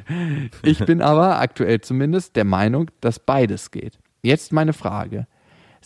Ich 0.63 0.79
bin 0.79 1.03
aber 1.03 1.39
aktuell 1.39 1.81
zumindest 1.81 2.35
der 2.35 2.45
Meinung, 2.45 2.89
dass 3.01 3.19
beides 3.19 3.69
geht. 3.69 3.99
Jetzt 4.23 4.51
meine 4.51 4.73
Frage. 4.73 5.27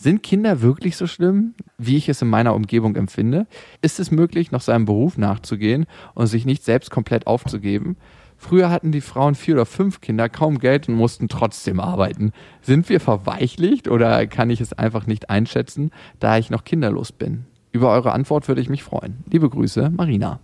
Sind 0.00 0.22
Kinder 0.22 0.62
wirklich 0.62 0.96
so 0.96 1.06
schlimm, 1.06 1.52
wie 1.76 1.98
ich 1.98 2.08
es 2.08 2.22
in 2.22 2.28
meiner 2.28 2.54
Umgebung 2.54 2.96
empfinde? 2.96 3.46
Ist 3.82 4.00
es 4.00 4.10
möglich, 4.10 4.50
noch 4.50 4.62
seinem 4.62 4.86
Beruf 4.86 5.18
nachzugehen 5.18 5.84
und 6.14 6.26
sich 6.26 6.46
nicht 6.46 6.64
selbst 6.64 6.90
komplett 6.90 7.26
aufzugeben? 7.26 7.98
Früher 8.38 8.70
hatten 8.70 8.92
die 8.92 9.02
Frauen 9.02 9.34
vier 9.34 9.56
oder 9.56 9.66
fünf 9.66 10.00
Kinder, 10.00 10.30
kaum 10.30 10.58
Geld 10.58 10.88
und 10.88 10.94
mussten 10.94 11.28
trotzdem 11.28 11.80
arbeiten. 11.80 12.32
Sind 12.62 12.88
wir 12.88 12.98
verweichlicht 12.98 13.88
oder 13.88 14.26
kann 14.26 14.48
ich 14.48 14.62
es 14.62 14.72
einfach 14.72 15.06
nicht 15.06 15.28
einschätzen, 15.28 15.90
da 16.18 16.38
ich 16.38 16.48
noch 16.48 16.64
kinderlos 16.64 17.12
bin? 17.12 17.44
Über 17.70 17.90
eure 17.90 18.12
Antwort 18.12 18.48
würde 18.48 18.62
ich 18.62 18.70
mich 18.70 18.82
freuen. 18.82 19.22
Liebe 19.30 19.50
Grüße, 19.50 19.90
Marina. 19.90 20.40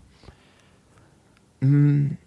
Hm, 1.62 2.18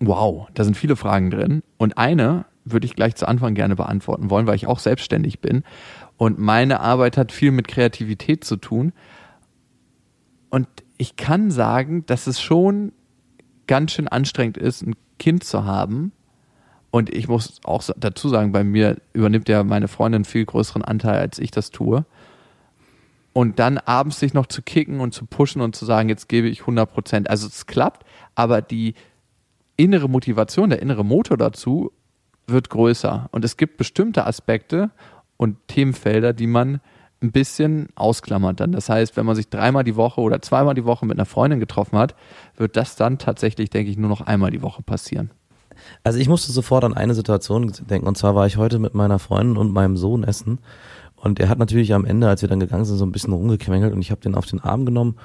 Wow, 0.00 0.48
da 0.54 0.64
sind 0.64 0.76
viele 0.76 0.96
Fragen 0.96 1.30
drin. 1.30 1.62
Und 1.78 1.98
eine 1.98 2.44
würde 2.64 2.86
ich 2.86 2.94
gleich 2.94 3.14
zu 3.14 3.26
Anfang 3.26 3.54
gerne 3.54 3.76
beantworten 3.76 4.30
wollen, 4.30 4.46
weil 4.46 4.56
ich 4.56 4.66
auch 4.66 4.78
selbstständig 4.78 5.40
bin. 5.40 5.64
Und 6.18 6.38
meine 6.38 6.80
Arbeit 6.80 7.16
hat 7.16 7.32
viel 7.32 7.52
mit 7.52 7.68
Kreativität 7.68 8.44
zu 8.44 8.56
tun. 8.56 8.92
Und 10.50 10.68
ich 10.98 11.16
kann 11.16 11.50
sagen, 11.50 12.04
dass 12.06 12.26
es 12.26 12.40
schon 12.40 12.92
ganz 13.66 13.92
schön 13.92 14.08
anstrengend 14.08 14.58
ist, 14.58 14.82
ein 14.82 14.96
Kind 15.18 15.44
zu 15.44 15.64
haben. 15.64 16.12
Und 16.90 17.14
ich 17.14 17.28
muss 17.28 17.60
auch 17.64 17.84
dazu 17.96 18.28
sagen, 18.28 18.50
bei 18.50 18.64
mir 18.64 18.96
übernimmt 19.12 19.48
ja 19.48 19.62
meine 19.62 19.88
Freundin 19.88 20.18
einen 20.18 20.24
viel 20.24 20.44
größeren 20.44 20.82
Anteil, 20.82 21.18
als 21.18 21.38
ich 21.38 21.52
das 21.52 21.70
tue. 21.70 22.04
Und 23.32 23.60
dann 23.60 23.78
abends 23.78 24.18
sich 24.18 24.34
noch 24.34 24.46
zu 24.46 24.62
kicken 24.62 24.98
und 24.98 25.14
zu 25.14 25.24
pushen 25.24 25.62
und 25.62 25.76
zu 25.76 25.84
sagen, 25.84 26.08
jetzt 26.08 26.28
gebe 26.28 26.48
ich 26.48 26.62
100 26.62 26.92
Prozent. 26.92 27.30
Also 27.30 27.46
es 27.46 27.66
klappt, 27.66 28.04
aber 28.34 28.60
die 28.60 28.94
innere 29.76 30.08
Motivation, 30.08 30.70
der 30.70 30.82
innere 30.82 31.04
Motor 31.04 31.36
dazu 31.36 31.92
wird 32.48 32.70
größer. 32.70 33.28
Und 33.30 33.44
es 33.44 33.56
gibt 33.56 33.76
bestimmte 33.76 34.26
Aspekte 34.26 34.90
und 35.38 35.56
Themenfelder, 35.68 36.34
die 36.34 36.46
man 36.46 36.80
ein 37.22 37.32
bisschen 37.32 37.88
ausklammert 37.94 38.60
dann. 38.60 38.72
Das 38.72 38.90
heißt, 38.90 39.16
wenn 39.16 39.24
man 39.24 39.34
sich 39.34 39.48
dreimal 39.48 39.82
die 39.82 39.96
Woche 39.96 40.20
oder 40.20 40.42
zweimal 40.42 40.74
die 40.74 40.84
Woche 40.84 41.06
mit 41.06 41.16
einer 41.16 41.24
Freundin 41.24 41.58
getroffen 41.58 41.98
hat, 41.98 42.14
wird 42.56 42.76
das 42.76 42.96
dann 42.96 43.18
tatsächlich, 43.18 43.70
denke 43.70 43.90
ich, 43.90 43.96
nur 43.96 44.10
noch 44.10 44.20
einmal 44.20 44.50
die 44.50 44.62
Woche 44.62 44.82
passieren. 44.82 45.30
Also 46.04 46.18
ich 46.18 46.28
musste 46.28 46.52
sofort 46.52 46.84
an 46.84 46.94
eine 46.94 47.14
Situation 47.14 47.72
denken. 47.88 48.06
Und 48.06 48.18
zwar 48.18 48.34
war 48.34 48.46
ich 48.46 48.56
heute 48.56 48.78
mit 48.78 48.94
meiner 48.94 49.18
Freundin 49.18 49.56
und 49.56 49.72
meinem 49.72 49.96
Sohn 49.96 50.22
essen. 50.22 50.58
Und 51.16 51.40
er 51.40 51.48
hat 51.48 51.58
natürlich 51.58 51.94
am 51.94 52.04
Ende, 52.04 52.28
als 52.28 52.42
wir 52.42 52.48
dann 52.48 52.60
gegangen 52.60 52.84
sind, 52.84 52.96
so 52.96 53.06
ein 53.06 53.12
bisschen 53.12 53.32
rumgequengelt 53.32 53.92
und 53.92 54.00
ich 54.00 54.10
habe 54.10 54.20
den 54.20 54.34
auf 54.34 54.46
den 54.46 54.60
Arm 54.60 54.86
genommen 54.86 55.16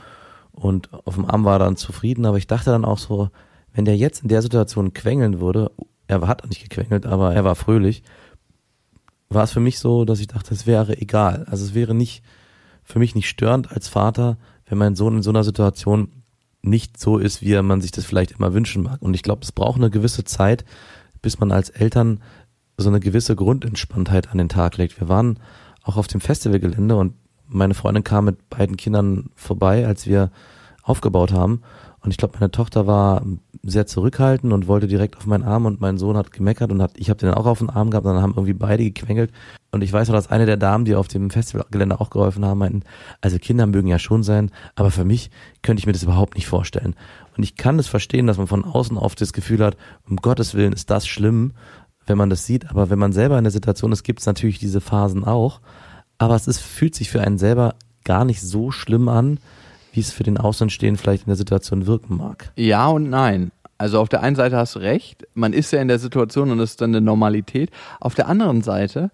und 0.52 0.90
auf 1.06 1.16
dem 1.16 1.30
Arm 1.30 1.44
war 1.44 1.56
er 1.56 1.66
dann 1.66 1.76
zufrieden. 1.76 2.26
Aber 2.26 2.38
ich 2.38 2.48
dachte 2.48 2.72
dann 2.72 2.86
auch 2.86 2.98
so, 2.98 3.30
wenn 3.74 3.86
der 3.86 3.98
jetzt 3.98 4.24
in 4.24 4.30
der 4.30 4.42
Situation 4.42 4.94
quengeln 4.94 5.40
würde 5.40 5.72
er 6.08 6.28
hat 6.28 6.48
nicht 6.48 6.70
gequengelt, 6.70 7.06
aber 7.06 7.34
er 7.34 7.44
war 7.44 7.56
fröhlich, 7.56 8.04
war 9.34 9.44
es 9.44 9.52
für 9.52 9.60
mich 9.60 9.80
so, 9.80 10.06
dass 10.06 10.20
ich 10.20 10.28
dachte, 10.28 10.54
es 10.54 10.66
wäre 10.68 10.98
egal. 10.98 11.46
Also 11.50 11.66
es 11.66 11.74
wäre 11.74 11.94
nicht, 11.94 12.24
für 12.84 13.00
mich 13.00 13.16
nicht 13.16 13.30
störend 13.30 13.72
als 13.72 13.88
Vater, 13.88 14.38
wenn 14.66 14.78
mein 14.78 14.96
Sohn 14.96 15.18
in 15.18 15.24
so 15.24 15.30
einer 15.30 15.44
Situation 15.44 16.24
nicht 16.62 17.00
so 17.00 17.18
ist, 17.18 17.42
wie 17.42 17.62
man 17.62 17.82
sich 17.82 17.92
das 17.92 18.06
vielleicht 18.06 18.32
immer 18.32 18.54
wünschen 18.54 18.84
mag. 18.84 19.02
Und 19.02 19.14
ich 19.14 19.24
glaube, 19.24 19.42
es 19.44 19.52
braucht 19.52 19.78
eine 19.78 19.90
gewisse 19.90 20.24
Zeit, 20.24 20.64
bis 21.22 21.40
man 21.40 21.52
als 21.52 21.70
Eltern 21.70 22.22
so 22.78 22.90
eine 22.90 23.00
gewisse 23.00 23.36
Grundentspanntheit 23.36 24.32
an 24.32 24.38
den 24.38 24.50
Tag 24.50 24.78
legt. 24.78 25.00
Wir 25.00 25.10
waren 25.10 25.40
auch 25.84 25.98
auf 25.98 26.08
dem 26.08 26.22
Festivalgelände 26.22 26.96
und 26.96 27.14
meine 27.48 27.74
Freundin 27.74 28.04
kam 28.04 28.26
mit 28.26 28.50
beiden 28.50 28.78
Kindern 28.78 29.30
vorbei, 29.36 29.86
als 29.86 30.08
wir 30.08 30.32
aufgebaut 30.82 31.32
haben. 31.32 31.62
Und 32.04 32.12
ich 32.12 32.18
glaube, 32.18 32.38
meine 32.38 32.52
Tochter 32.52 32.86
war 32.86 33.24
sehr 33.64 33.88
zurückhaltend 33.88 34.52
und 34.52 34.68
wollte 34.68 34.88
direkt 34.88 35.16
auf 35.16 35.26
meinen 35.26 35.44
Arm 35.44 35.66
und 35.66 35.80
mein 35.80 35.98
Sohn 35.98 36.18
hat 36.18 36.32
gemeckert 36.32 36.70
und 36.70 36.82
hat, 36.82 36.92
ich 36.98 37.10
habe 37.10 37.18
den 37.18 37.34
auch 37.34 37.46
auf 37.46 37.60
den 37.60 37.70
Arm 37.70 37.92
gehabt 37.92 38.06
und 38.06 38.14
dann 38.14 38.22
haben 38.22 38.34
irgendwie 38.36 38.54
beide 38.54 38.84
gequengelt. 38.84 39.32
Und 39.72 39.84
ich 39.84 39.94
weiß 39.94 40.10
noch, 40.10 40.16
dass 40.16 40.30
eine 40.30 40.46
der 40.46 40.58
Damen, 40.58 40.84
die 40.84 40.96
auf 40.96 41.08
dem 41.08 41.30
Festivalgelände 41.30 42.02
auch 42.02 42.10
geholfen 42.10 42.44
haben, 42.44 42.60
meinten, 42.60 42.84
also 43.22 43.40
Kinder 43.40 43.66
mögen 43.68 43.88
ja 43.88 44.00
schon 44.00 44.22
sein, 44.22 44.52
aber 44.76 44.92
für 44.92 45.06
mich 45.06 45.32
könnte 45.62 45.80
ich 45.80 45.86
mir 45.88 45.94
das 45.94 46.04
überhaupt 46.04 46.36
nicht 46.36 46.46
vorstellen. 46.46 46.96
Und 47.38 47.44
ich 47.44 47.56
kann 47.56 47.80
es 47.80 47.86
das 47.86 47.92
verstehen, 47.92 48.28
dass 48.28 48.38
man 48.38 48.48
von 48.48 48.66
außen 48.66 48.98
oft 48.98 49.22
das 49.22 49.32
Gefühl 49.32 49.64
hat, 49.64 49.78
um 50.08 50.18
Gottes 50.18 50.56
Willen 50.56 50.74
ist 50.74 50.90
das 50.90 51.08
schlimm, 51.08 51.54
wenn 52.06 52.18
man 52.18 52.30
das 52.30 52.46
sieht, 52.46 52.70
aber 52.70 52.90
wenn 52.90 53.00
man 53.00 53.14
selber 53.14 53.38
in 53.38 53.46
der 53.46 53.52
Situation 53.52 53.94
ist, 53.94 54.04
gibt 54.04 54.20
es 54.20 54.26
natürlich 54.26 54.60
diese 54.60 54.82
Phasen 54.82 55.24
auch. 55.24 55.62
Aber 56.18 56.36
es 56.36 56.48
ist, 56.48 56.60
fühlt 56.60 56.96
sich 56.96 57.10
für 57.10 57.22
einen 57.22 57.38
selber 57.38 57.76
gar 58.04 58.26
nicht 58.26 58.42
so 58.42 58.72
schlimm 58.72 59.08
an, 59.08 59.40
wie 59.94 60.00
es 60.00 60.12
für 60.12 60.24
den 60.24 60.38
Außenstehenden 60.38 61.02
vielleicht 61.02 61.24
in 61.24 61.30
der 61.30 61.38
Situation 61.38 61.88
wirken 61.88 62.18
mag. 62.18 62.52
Ja 62.56 62.88
und 62.88 63.10
nein. 63.10 63.52
Also 63.78 64.00
auf 64.00 64.10
der 64.10 64.22
einen 64.22 64.36
Seite 64.36 64.58
hast 64.58 64.76
du 64.76 64.80
recht, 64.80 65.28
man 65.34 65.54
ist 65.54 65.72
ja 65.72 65.82
in 65.82 65.88
der 65.88 66.00
Situation 66.00 66.52
und 66.52 66.58
das 66.58 66.72
ist 66.72 66.82
dann 66.82 66.92
eine 66.92 67.02
Normalität. 67.02 67.70
Auf 68.00 68.16
der 68.16 68.28
anderen 68.28 68.62
Seite, 68.62 69.12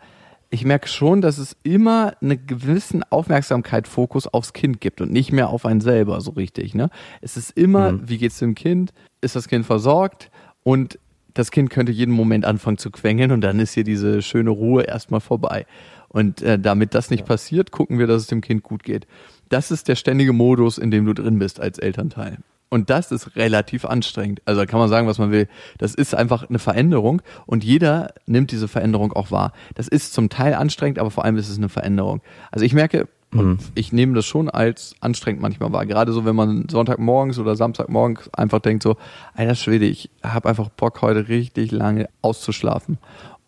ich 0.49 0.65
merke 0.65 0.87
schon, 0.87 1.21
dass 1.21 1.37
es 1.37 1.55
immer 1.63 2.13
einen 2.21 2.45
gewissen 2.45 3.03
Aufmerksamkeit, 3.09 3.87
Fokus 3.87 4.27
aufs 4.27 4.53
Kind 4.53 4.81
gibt 4.81 5.01
und 5.01 5.11
nicht 5.11 5.31
mehr 5.31 5.49
auf 5.49 5.65
einen 5.65 5.81
selber 5.81 6.21
so 6.21 6.31
richtig. 6.31 6.75
Ne? 6.75 6.89
Es 7.21 7.37
ist 7.37 7.51
immer, 7.57 7.93
mhm. 7.93 8.09
wie 8.09 8.17
geht's 8.17 8.39
dem 8.39 8.55
Kind? 8.55 8.93
Ist 9.21 9.35
das 9.35 9.47
Kind 9.47 9.65
versorgt? 9.65 10.31
Und 10.63 10.99
das 11.33 11.51
Kind 11.51 11.69
könnte 11.69 11.91
jeden 11.91 12.13
Moment 12.13 12.45
anfangen 12.45 12.77
zu 12.77 12.91
quengeln 12.91 13.31
und 13.31 13.41
dann 13.41 13.59
ist 13.59 13.73
hier 13.73 13.83
diese 13.83 14.21
schöne 14.21 14.49
Ruhe 14.49 14.83
erstmal 14.83 15.21
vorbei. 15.21 15.65
Und 16.09 16.41
äh, 16.41 16.57
damit 16.57 16.95
das 16.95 17.11
nicht 17.11 17.25
passiert, 17.25 17.71
gucken 17.71 17.99
wir, 17.99 18.07
dass 18.07 18.23
es 18.23 18.27
dem 18.27 18.41
Kind 18.41 18.63
gut 18.63 18.83
geht. 18.83 19.05
Das 19.49 19.71
ist 19.71 19.87
der 19.87 19.95
ständige 19.95 20.33
Modus, 20.33 20.77
in 20.77 20.91
dem 20.91 21.05
du 21.05 21.13
drin 21.13 21.39
bist 21.39 21.59
als 21.59 21.79
Elternteil. 21.79 22.37
Und 22.69 22.91
das 22.91 23.11
ist 23.11 23.35
relativ 23.35 23.83
anstrengend. 23.83 24.41
Also 24.45 24.61
da 24.61 24.65
kann 24.67 24.79
man 24.79 24.89
sagen, 24.89 25.07
was 25.07 25.17
man 25.17 25.31
will. 25.31 25.47
Das 25.79 25.95
ist 25.95 26.13
einfach 26.13 26.47
eine 26.47 26.59
Veränderung 26.59 27.21
und 27.47 27.63
jeder 27.63 28.13
nimmt 28.27 28.51
diese 28.51 28.67
Veränderung 28.67 29.11
auch 29.11 29.31
wahr. 29.31 29.53
Das 29.73 29.87
ist 29.87 30.13
zum 30.13 30.29
Teil 30.29 30.53
anstrengend, 30.53 30.99
aber 30.99 31.09
vor 31.09 31.25
allem 31.25 31.37
ist 31.37 31.49
es 31.49 31.57
eine 31.57 31.69
Veränderung. 31.69 32.21
Also 32.51 32.65
ich 32.65 32.73
merke, 32.73 33.07
mhm. 33.31 33.57
ich 33.73 33.91
nehme 33.91 34.13
das 34.13 34.27
schon 34.27 34.49
als 34.49 34.95
anstrengend 34.99 35.41
manchmal 35.41 35.71
wahr. 35.71 35.87
Gerade 35.87 36.13
so, 36.13 36.25
wenn 36.25 36.35
man 36.35 36.69
Sonntagmorgens 36.69 37.39
oder 37.39 37.55
Samstagmorgens 37.55 38.31
einfach 38.35 38.59
denkt 38.59 38.83
so, 38.83 38.97
alter 39.33 39.55
Schwede, 39.55 39.85
ich 39.85 40.11
habe 40.21 40.47
einfach 40.47 40.69
Bock 40.69 41.01
heute 41.01 41.27
richtig 41.27 41.71
lange 41.71 42.07
auszuschlafen. 42.21 42.99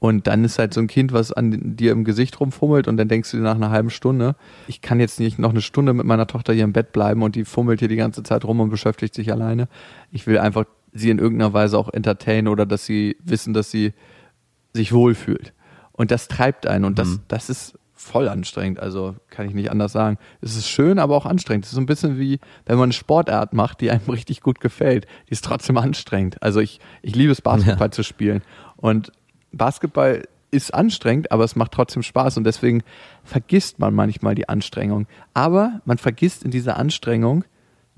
Und 0.01 0.25
dann 0.25 0.43
ist 0.43 0.57
halt 0.57 0.73
so 0.73 0.81
ein 0.81 0.87
Kind, 0.87 1.13
was 1.13 1.31
an 1.31 1.75
dir 1.75 1.91
im 1.91 2.03
Gesicht 2.05 2.39
rumfummelt 2.39 2.87
und 2.87 2.97
dann 2.97 3.07
denkst 3.07 3.29
du 3.29 3.37
dir 3.37 3.43
nach 3.43 3.53
einer 3.53 3.69
halben 3.69 3.91
Stunde, 3.91 4.35
ich 4.67 4.81
kann 4.81 4.99
jetzt 4.99 5.19
nicht 5.19 5.37
noch 5.37 5.51
eine 5.51 5.61
Stunde 5.61 5.93
mit 5.93 6.07
meiner 6.07 6.25
Tochter 6.25 6.53
hier 6.53 6.63
im 6.63 6.73
Bett 6.73 6.91
bleiben 6.91 7.21
und 7.21 7.35
die 7.35 7.45
fummelt 7.45 7.81
hier 7.81 7.87
die 7.87 7.97
ganze 7.97 8.23
Zeit 8.23 8.43
rum 8.43 8.61
und 8.61 8.71
beschäftigt 8.71 9.13
sich 9.13 9.31
alleine. 9.31 9.67
Ich 10.09 10.25
will 10.25 10.39
einfach 10.39 10.65
sie 10.91 11.11
in 11.11 11.19
irgendeiner 11.19 11.53
Weise 11.53 11.77
auch 11.77 11.87
entertainen 11.87 12.47
oder 12.47 12.65
dass 12.65 12.83
sie 12.83 13.15
wissen, 13.23 13.53
dass 13.53 13.69
sie 13.69 13.93
sich 14.73 14.91
wohlfühlt. 14.91 15.53
Und 15.91 16.09
das 16.09 16.27
treibt 16.27 16.65
einen 16.65 16.85
und 16.85 16.97
das, 16.97 17.09
mhm. 17.09 17.19
das 17.27 17.51
ist 17.51 17.77
voll 17.93 18.27
anstrengend. 18.27 18.79
Also 18.79 19.15
kann 19.29 19.47
ich 19.47 19.53
nicht 19.53 19.69
anders 19.69 19.91
sagen. 19.91 20.17
Es 20.41 20.55
ist 20.55 20.67
schön, 20.67 20.97
aber 20.97 21.15
auch 21.15 21.27
anstrengend. 21.27 21.65
Es 21.65 21.73
ist 21.73 21.75
so 21.75 21.81
ein 21.81 21.85
bisschen 21.85 22.17
wie, 22.17 22.39
wenn 22.65 22.77
man 22.77 22.85
eine 22.85 22.93
Sportart 22.93 23.53
macht, 23.53 23.81
die 23.81 23.91
einem 23.91 24.01
richtig 24.09 24.41
gut 24.41 24.61
gefällt. 24.61 25.05
Die 25.29 25.33
ist 25.33 25.45
trotzdem 25.45 25.77
anstrengend. 25.77 26.41
Also 26.41 26.59
ich, 26.59 26.79
ich 27.03 27.15
liebe 27.15 27.31
es, 27.31 27.41
Basketball 27.41 27.89
ja. 27.89 27.91
zu 27.91 28.01
spielen. 28.01 28.41
Und 28.77 29.11
Basketball 29.51 30.23
ist 30.51 30.73
anstrengend, 30.73 31.31
aber 31.31 31.43
es 31.43 31.55
macht 31.55 31.71
trotzdem 31.71 32.03
Spaß 32.03 32.37
und 32.37 32.43
deswegen 32.43 32.83
vergisst 33.23 33.79
man 33.79 33.93
manchmal 33.93 34.35
die 34.35 34.49
Anstrengung. 34.49 35.07
Aber 35.33 35.79
man 35.85 35.97
vergisst 35.97 36.43
in 36.43 36.51
dieser 36.51 36.77
Anstrengung 36.77 37.45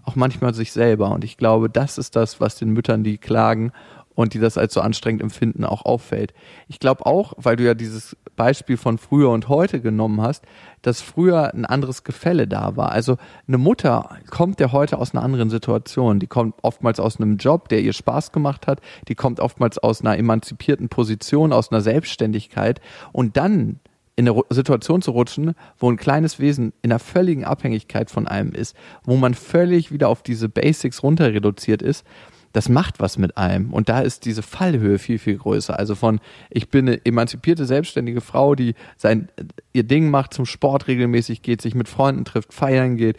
auch 0.04 0.16
manchmal 0.16 0.54
sich 0.54 0.72
selber 0.72 1.12
und 1.12 1.24
ich 1.24 1.38
glaube, 1.38 1.70
das 1.70 1.98
ist 1.98 2.16
das, 2.16 2.39
was 2.39 2.58
den 2.58 2.70
Müttern, 2.70 3.04
die 3.04 3.18
klagen 3.18 3.72
und 4.15 4.34
die 4.34 4.39
das 4.39 4.58
als 4.58 4.73
so 4.73 4.82
anstrengend 4.82 5.21
empfinden, 5.21 5.65
auch 5.65 5.86
auffällt. 5.86 6.34
Ich 6.67 6.80
glaube 6.80 7.06
auch, 7.06 7.34
weil 7.38 7.56
du 7.56 7.63
ja 7.63 7.73
dieses 7.73 8.15
Beispiel 8.36 8.78
von 8.78 8.97
früher 8.97 9.30
und 9.30 9.49
heute 9.49 9.82
genommen 9.82 10.21
hast, 10.21 10.43
dass 10.82 11.02
früher 11.02 11.54
ein 11.54 11.65
anderes 11.65 12.04
Gefälle 12.04 12.47
da 12.47 12.76
war. 12.76 12.91
Also 12.91 13.17
eine 13.47 13.58
Mutter 13.58 14.17
kommt 14.30 14.60
ja 14.60 14.71
heute 14.71 14.97
aus 14.97 15.13
einer 15.13 15.23
anderen 15.23 15.49
Situation. 15.49 16.19
Die 16.19 16.28
kommt 16.28 16.56
oftmals 16.62 16.99
aus 16.99 17.17
einem 17.17 17.38
Job, 17.38 17.69
der 17.69 17.82
ihr 17.82 17.93
Spaß 17.93 18.32
gemacht 18.32 18.67
hat. 18.67 18.82
Die 19.08 19.15
kommt 19.15 19.39
oftmals 19.39 19.78
aus 19.78 20.02
einer 20.02 20.17
emanzipierten 20.17 20.89
Position, 20.89 21.54
aus 21.54 21.71
einer 21.71 21.82
Selbstständigkeit. 21.82 22.82
Und 23.12 23.38
dann 23.38 23.80
in 24.15 24.30
eine 24.30 24.39
Situation 24.49 25.02
zu 25.02 25.12
rutschen, 25.12 25.56
wo 25.80 25.89
ein 25.89 25.97
kleines 25.97 26.39
Wesen 26.39 26.73
in 26.82 26.91
einer 26.91 26.99
völligen 26.99 27.45
Abhängigkeit 27.45 28.12
von 28.12 28.28
einem 28.28 28.52
ist, 28.52 28.76
wo 29.04 29.15
man 29.15 29.34
völlig 29.34 29.91
wieder 29.91 30.08
auf 30.10 30.21
diese 30.21 30.49
Basics 30.49 31.02
runter 31.02 31.34
reduziert 31.34 31.82
ist, 31.82 32.06
das 32.54 32.70
macht 32.70 33.00
was 33.00 33.18
mit 33.18 33.36
einem. 33.36 33.74
Und 33.74 33.89
da 33.89 34.00
ist 34.00 34.26
diese 34.26 34.44
Fallhöhe 34.44 35.00
viel, 35.00 35.18
viel 35.18 35.38
größer. 35.38 35.78
Also 35.78 35.96
von, 35.96 36.20
ich 36.50 36.70
bin 36.70 36.88
eine 36.88 37.06
emanzipierte, 37.06 37.66
selbstständige 37.66 38.22
Frau, 38.22 38.56
die 38.56 38.76
sein, 38.96 39.28
ihr 39.74 39.84
Ding 39.84 40.10
macht, 40.10 40.34
zum 40.34 40.46
Sport 40.46 40.88
regelmäßig 40.88 41.42
geht, 41.42 41.62
sich 41.62 41.74
mit 41.74 41.89
Freunden 41.89 42.26
trifft, 42.26 42.54
feiern 42.54 42.96
geht, 42.96 43.18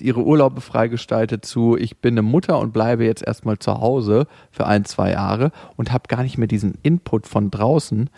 ihre 0.00 0.24
Urlaube 0.24 0.62
freigestaltet 0.62 1.44
zu, 1.44 1.76
ich 1.76 1.98
bin 1.98 2.14
eine 2.14 2.22
Mutter 2.22 2.58
und 2.58 2.72
bleibe 2.72 3.04
jetzt 3.04 3.22
erstmal 3.24 3.58
zu 3.58 3.78
Hause 3.78 4.26
für 4.50 4.66
ein, 4.66 4.86
zwei 4.86 5.12
Jahre 5.12 5.52
und 5.76 5.92
habe 5.92 6.08
gar 6.08 6.22
nicht 6.22 6.38
mehr 6.38 6.48
diesen 6.48 6.78
Input 6.82 7.26
von 7.26 7.50
draußen. 7.50 8.08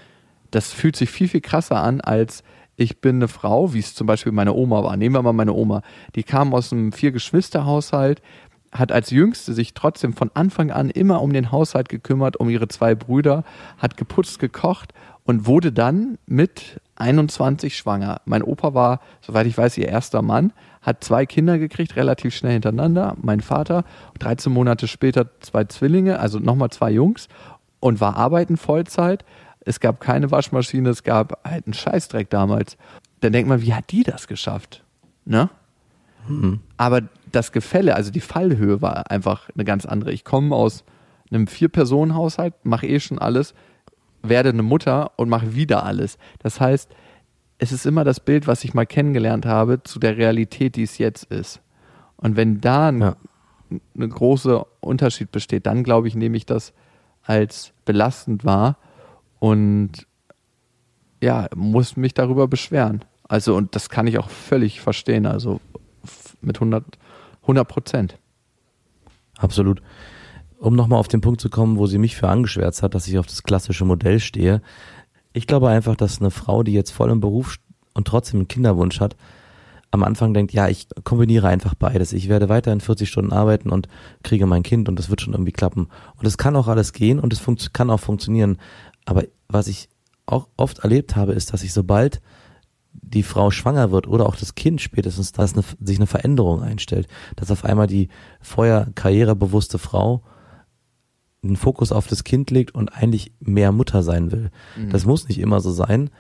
Das 0.53 0.73
fühlt 0.73 0.95
sich 0.95 1.11
viel, 1.11 1.29
viel 1.29 1.41
krasser 1.41 1.83
an 1.83 2.01
als 2.01 2.45
ich 2.77 3.01
bin 3.01 3.17
eine 3.17 3.29
Frau, 3.29 3.73
wie 3.73 3.79
es 3.79 3.95
zum 3.95 4.09
Beispiel 4.09 4.33
meine 4.33 4.53
Oma 4.53 4.83
war. 4.83 4.97
Nehmen 4.97 5.15
wir 5.15 5.23
mal 5.23 5.33
meine 5.33 5.53
Oma. 5.53 5.83
Die 6.17 6.25
kam 6.25 6.53
aus 6.53 6.73
einem 6.73 6.91
Vier-Geschwister-Haushalt, 6.91 8.21
hat 8.75 8.91
als 8.91 9.11
Jüngste 9.11 9.55
sich 9.55 9.73
trotzdem 9.73 10.13
von 10.13 10.31
Anfang 10.35 10.71
an 10.71 10.91
immer 10.91 11.23
um 11.23 11.33
den 11.33 11.53
Haushalt 11.53 11.89
gekümmert, 11.89 12.37
um 12.37 12.51
ihre 12.51 12.69
zwei 12.69 12.95
Brüder, 12.95 13.45
hat 13.79 13.97
geputzt, 13.97 14.41
gekocht 14.41 14.93
und 15.25 15.47
wurde 15.47 15.73
dann 15.73 16.19
mit 16.27 16.81
21 16.97 17.77
schwanger. 17.77 18.21
Mein 18.25 18.43
Opa 18.43 18.75
war, 18.75 19.01
soweit 19.21 19.47
ich 19.47 19.57
weiß, 19.57 19.79
ihr 19.79 19.89
erster 19.89 20.23
Mann, 20.23 20.53
hat 20.83 21.03
zwei 21.03 21.25
Kinder 21.25 21.59
gekriegt, 21.59 21.97
relativ 21.97 22.35
schnell 22.35 22.53
hintereinander. 22.53 23.17
Mein 23.23 23.41
Vater, 23.41 23.85
13 24.19 24.53
Monate 24.53 24.87
später 24.87 25.31
zwei 25.41 25.65
Zwillinge, 25.65 26.19
also 26.19 26.39
nochmal 26.39 26.71
zwei 26.71 26.91
Jungs 26.91 27.29
und 27.81 28.01
war 28.01 28.17
arbeiten 28.17 28.57
Vollzeit. 28.57 29.25
Es 29.61 29.81
gab 29.81 30.01
keine 30.01 30.31
Waschmaschine, 30.31 30.91
es 30.91 31.05
gab 31.05 31.43
halt 31.49 31.67
einen 31.67 31.75
Scheißdreck 31.75 32.29
damals. 32.29 32.77
Dann 33.21 33.33
denkt 33.33 33.49
man, 33.49 33.63
wie 33.63 33.73
hat 33.73 33.91
die 33.93 34.03
das 34.03 34.27
geschafft? 34.27 34.85
Ne? 35.25 35.49
Mhm. 36.29 36.61
Aber 36.77 37.03
das 37.31 37.53
Gefälle, 37.53 37.97
also 37.97 38.11
die 38.11 38.21
Fallhöhe 38.21 38.81
war 38.83 39.11
einfach 39.11 39.49
eine 39.55 39.65
ganz 39.65 39.87
andere. 39.87 40.13
Ich 40.13 40.25
komme 40.25 40.55
aus 40.55 40.85
einem 41.31 41.47
Vier-Personen-Haushalt, 41.47 42.55
mache 42.65 42.87
eh 42.87 43.01
schon 43.01 43.19
alles, 43.19 43.55
werde 44.23 44.51
eine 44.51 44.63
Mutter 44.63 45.13
und 45.17 45.29
mache 45.29 45.55
wieder 45.55 45.85
alles. 45.85 46.19
Das 46.39 46.61
heißt, 46.61 46.91
es 47.59 47.73
ist 47.73 47.87
immer 47.87 48.05
das 48.05 48.21
Bild, 48.21 48.47
was 48.47 48.65
ich 48.65 48.75
mal 48.75 48.87
kennengelernt 48.87 49.47
habe, 49.47 49.83
zu 49.83 49.99
der 49.99 50.17
Realität, 50.17 50.77
die 50.77 50.83
es 50.83 50.99
jetzt 50.99 51.25
ist. 51.25 51.61
Und 52.17 52.37
wenn 52.37 52.61
da 52.61 52.89
ein, 52.89 53.01
ja. 53.01 53.17
ein 53.71 54.11
großer 54.11 54.67
Unterschied 54.81 55.31
besteht, 55.33 55.67
dann 55.67 55.85
glaube 55.85 56.09
ich, 56.09 56.15
nehme 56.15 56.37
ich 56.37 56.47
das 56.47 56.73
als 57.23 57.73
belastend 57.85 58.45
wahr 58.45 58.77
und 59.39 60.07
ja, 61.23 61.49
muss 61.55 61.97
mich 61.97 62.15
darüber 62.15 62.49
beschweren. 62.49 63.05
Also, 63.27 63.57
und 63.57 63.75
das 63.75 63.89
kann 63.89 64.07
ich 64.07 64.19
auch 64.19 64.29
völlig 64.29 64.81
verstehen. 64.81 65.25
Also 65.25 65.61
mit 66.47 66.57
100, 66.57 66.85
100 67.43 67.69
Prozent. 67.69 68.19
Absolut. 69.39 69.83
Um 70.59 70.77
nochmal 70.77 70.99
auf 70.99 71.09
den 71.09 71.21
Punkt 71.21 71.41
zu 71.41 71.51
kommen, 71.51 71.79
wo 71.79 71.87
sie 71.87 71.99
mich 71.99 72.17
für 72.17 72.29
angeschwärzt 72.29 72.83
hat, 72.83 72.95
dass 72.95 73.09
ich 73.09 73.19
auf 73.19 73.27
das 73.27 73.43
klassische 73.43 73.85
Modell 73.85 74.21
stehe. 74.21 74.63
Ich 75.33 75.47
glaube 75.47 75.69
einfach, 75.69 75.97
dass 75.97 76.21
eine 76.21 76.31
Frau, 76.31 76.63
die 76.63 76.73
jetzt 76.73 76.91
voll 76.91 77.11
im 77.11 77.21
Beruf 77.21 77.57
und 77.93 78.07
trotzdem 78.07 78.41
einen 78.41 78.49
Kinderwunsch 78.49 79.01
hat, 79.01 79.17
am 79.91 80.03
Anfang 80.03 80.35
denkt, 80.35 80.53
ja, 80.53 80.69
ich 80.69 80.89
kombiniere 81.05 81.47
einfach 81.47 81.75
beides. 81.75 82.13
Ich 82.13 82.29
werde 82.29 82.49
weiterhin 82.49 82.81
40 82.81 83.09
Stunden 83.09 83.33
arbeiten 83.33 83.71
und 83.71 83.89
kriege 84.25 84.45
mein 84.45 84.65
Kind 84.65 84.89
und 84.89 84.99
das 84.99 85.09
wird 85.09 85.21
schon 85.21 85.35
irgendwie 85.35 85.53
klappen. 85.53 85.89
Und 86.17 86.27
es 86.27 86.37
kann 86.37 86.57
auch 86.57 86.67
alles 86.67 86.93
gehen 86.93 87.21
und 87.21 87.33
es 87.33 87.73
kann 87.73 87.91
auch 87.91 88.01
funktionieren. 88.01 88.59
Aber 89.05 89.23
was 89.49 89.69
ich 89.69 89.89
auch 90.27 90.49
oft 90.57 90.81
erlebt 90.81 91.15
habe, 91.15 91.33
ist, 91.33 91.53
dass 91.53 91.63
ich 91.63 91.73
sobald 91.73 92.21
die 93.07 93.23
Frau 93.23 93.51
schwanger 93.51 93.91
wird 93.91 94.07
oder 94.07 94.27
auch 94.27 94.37
das 94.37 94.55
Kind 94.55 94.81
spätestens, 94.81 95.33
dass 95.33 95.55
eine, 95.55 95.65
sich 95.81 95.99
eine 95.99 96.07
Veränderung 96.07 96.63
einstellt, 96.63 97.09
dass 97.37 97.51
auf 97.51 97.65
einmal 97.65 97.87
die 97.87 98.09
vorher 98.41 98.89
karrierebewusste 98.95 99.79
Frau 99.79 100.23
den 101.43 101.57
Fokus 101.57 101.93
auf 101.93 102.07
das 102.07 102.25
Kind 102.25 102.51
legt 102.51 102.75
und 102.75 102.89
eigentlich 102.89 103.33
mehr 103.39 103.71
Mutter 103.71 104.03
sein 104.03 104.33
will. 104.33 104.51
Das 104.91 105.05
muss 105.05 105.29
nicht 105.29 105.39
immer 105.39 105.61
so 105.61 105.71
sein, 105.71 106.11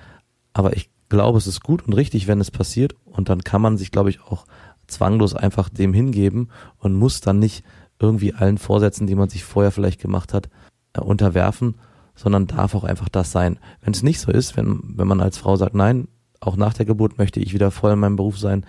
aber 0.53 0.77
ich 0.77 0.91
glaube, 1.09 1.39
es 1.39 1.47
ist 1.47 1.63
gut 1.63 1.87
und 1.87 1.95
richtig, 1.95 2.27
wenn 2.27 2.41
es 2.41 2.51
passiert 2.51 2.95
und 3.05 3.29
dann 3.29 3.43
kann 3.43 3.63
man 3.63 3.79
sich, 3.79 3.91
glaube 3.91 4.11
ich, 4.11 4.21
auch 4.23 4.47
zwanglos 4.87 5.35
einfach 5.35 5.69
dem 5.69 5.95
hingeben 5.95 6.51
und 6.79 6.95
muss 6.95 7.21
dann 7.21 7.39
nicht 7.39 7.65
irgendwie 7.99 8.35
allen 8.35 8.59
Vorsätzen, 8.59 9.07
die 9.07 9.15
man 9.15 9.29
sich 9.29 9.45
vorher 9.45 9.73
vielleicht 9.73 10.01
gemacht 10.01 10.35
hat, 10.35 10.51
äh, 10.93 11.01
unterwerfen, 11.01 11.77
sondern 12.15 12.47
darf 12.47 12.75
auch 12.75 12.85
einfach 12.85 13.09
das 13.09 13.33
sein. 13.33 13.59
Wenn 13.81 13.95
es 13.95 14.03
nicht 14.03 14.21
so 14.21 14.31
ist, 14.31 14.57
wenn, 14.57 14.81
wenn 14.97 15.09
man 15.09 15.21
als 15.21 15.39
Frau 15.39 15.57
sagt, 15.57 15.75
nein, 15.75 16.09
auch 16.47 16.57
nach 16.57 16.75
der 16.75 16.87
Geburt 16.87 17.19
möchte 17.19 17.41
ich 17.41 17.55
wieder 17.55 17.71
voll 17.71 17.93
in 17.93 17.99
meinem 17.99 18.17
Beruf 18.17 18.39
sein, 18.39 18.65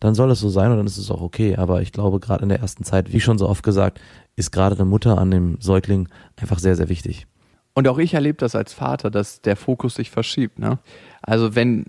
dann 0.00 0.14
soll 0.14 0.30
es 0.30 0.40
so 0.40 0.48
sein 0.48 0.70
und 0.70 0.76
dann 0.76 0.86
ist 0.86 0.98
es 0.98 1.10
auch 1.10 1.20
okay. 1.20 1.56
Aber 1.56 1.82
ich 1.82 1.92
glaube, 1.92 2.20
gerade 2.20 2.42
in 2.42 2.48
der 2.48 2.60
ersten 2.60 2.84
Zeit, 2.84 3.12
wie 3.12 3.20
schon 3.20 3.38
so 3.38 3.48
oft 3.48 3.62
gesagt, 3.62 4.00
ist 4.36 4.52
gerade 4.52 4.76
eine 4.76 4.84
Mutter 4.84 5.18
an 5.18 5.30
dem 5.30 5.60
Säugling 5.60 6.08
einfach 6.36 6.58
sehr, 6.58 6.76
sehr 6.76 6.88
wichtig. 6.88 7.26
Und 7.74 7.88
auch 7.88 7.98
ich 7.98 8.14
erlebe 8.14 8.38
das 8.38 8.54
als 8.54 8.72
Vater, 8.72 9.10
dass 9.10 9.40
der 9.40 9.56
Fokus 9.56 9.94
sich 9.94 10.10
verschiebt. 10.10 10.58
Ne? 10.58 10.78
Also 11.22 11.54
wenn 11.54 11.86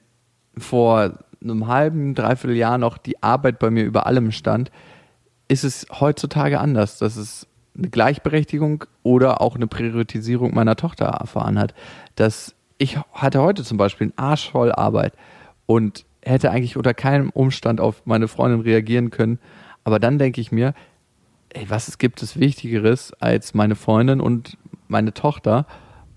vor 0.57 1.19
einem 1.41 1.67
halben, 1.67 2.15
dreiviertel 2.15 2.57
Jahr 2.57 2.77
noch 2.77 2.97
die 2.97 3.21
Arbeit 3.23 3.59
bei 3.59 3.69
mir 3.69 3.85
über 3.85 4.05
allem 4.05 4.31
stand, 4.31 4.71
ist 5.47 5.63
es 5.63 5.87
heutzutage 5.99 6.59
anders, 6.59 6.97
dass 6.97 7.15
es 7.15 7.47
eine 7.77 7.89
Gleichberechtigung 7.89 8.85
oder 9.03 9.41
auch 9.41 9.55
eine 9.55 9.67
Priorisierung 9.67 10.53
meiner 10.53 10.75
Tochter 10.75 11.05
erfahren 11.05 11.57
hat. 11.57 11.73
Dass 12.15 12.55
ich 12.79 12.97
hatte 13.13 13.41
heute 13.41 13.63
zum 13.63 13.77
Beispiel 13.77 14.05
einen 14.05 14.17
Arsch 14.17 14.49
voll 14.49 14.71
Arbeit 14.71 15.13
und 15.67 16.05
hätte 16.23 16.49
eigentlich 16.49 16.77
unter 16.77 16.93
keinem 16.95 17.29
Umstand 17.29 17.79
auf 17.79 18.01
meine 18.05 18.27
Freundin 18.27 18.61
reagieren 18.61 19.11
können. 19.11 19.37
Aber 19.83 19.99
dann 19.99 20.17
denke 20.17 20.41
ich 20.41 20.51
mir, 20.51 20.73
ey, 21.49 21.69
was 21.69 21.97
gibt 21.97 22.23
es 22.23 22.39
Wichtigeres 22.39 23.13
als 23.19 23.53
meine 23.53 23.75
Freundin 23.75 24.21
und 24.21 24.57
meine 24.87 25.13
Tochter? 25.13 25.67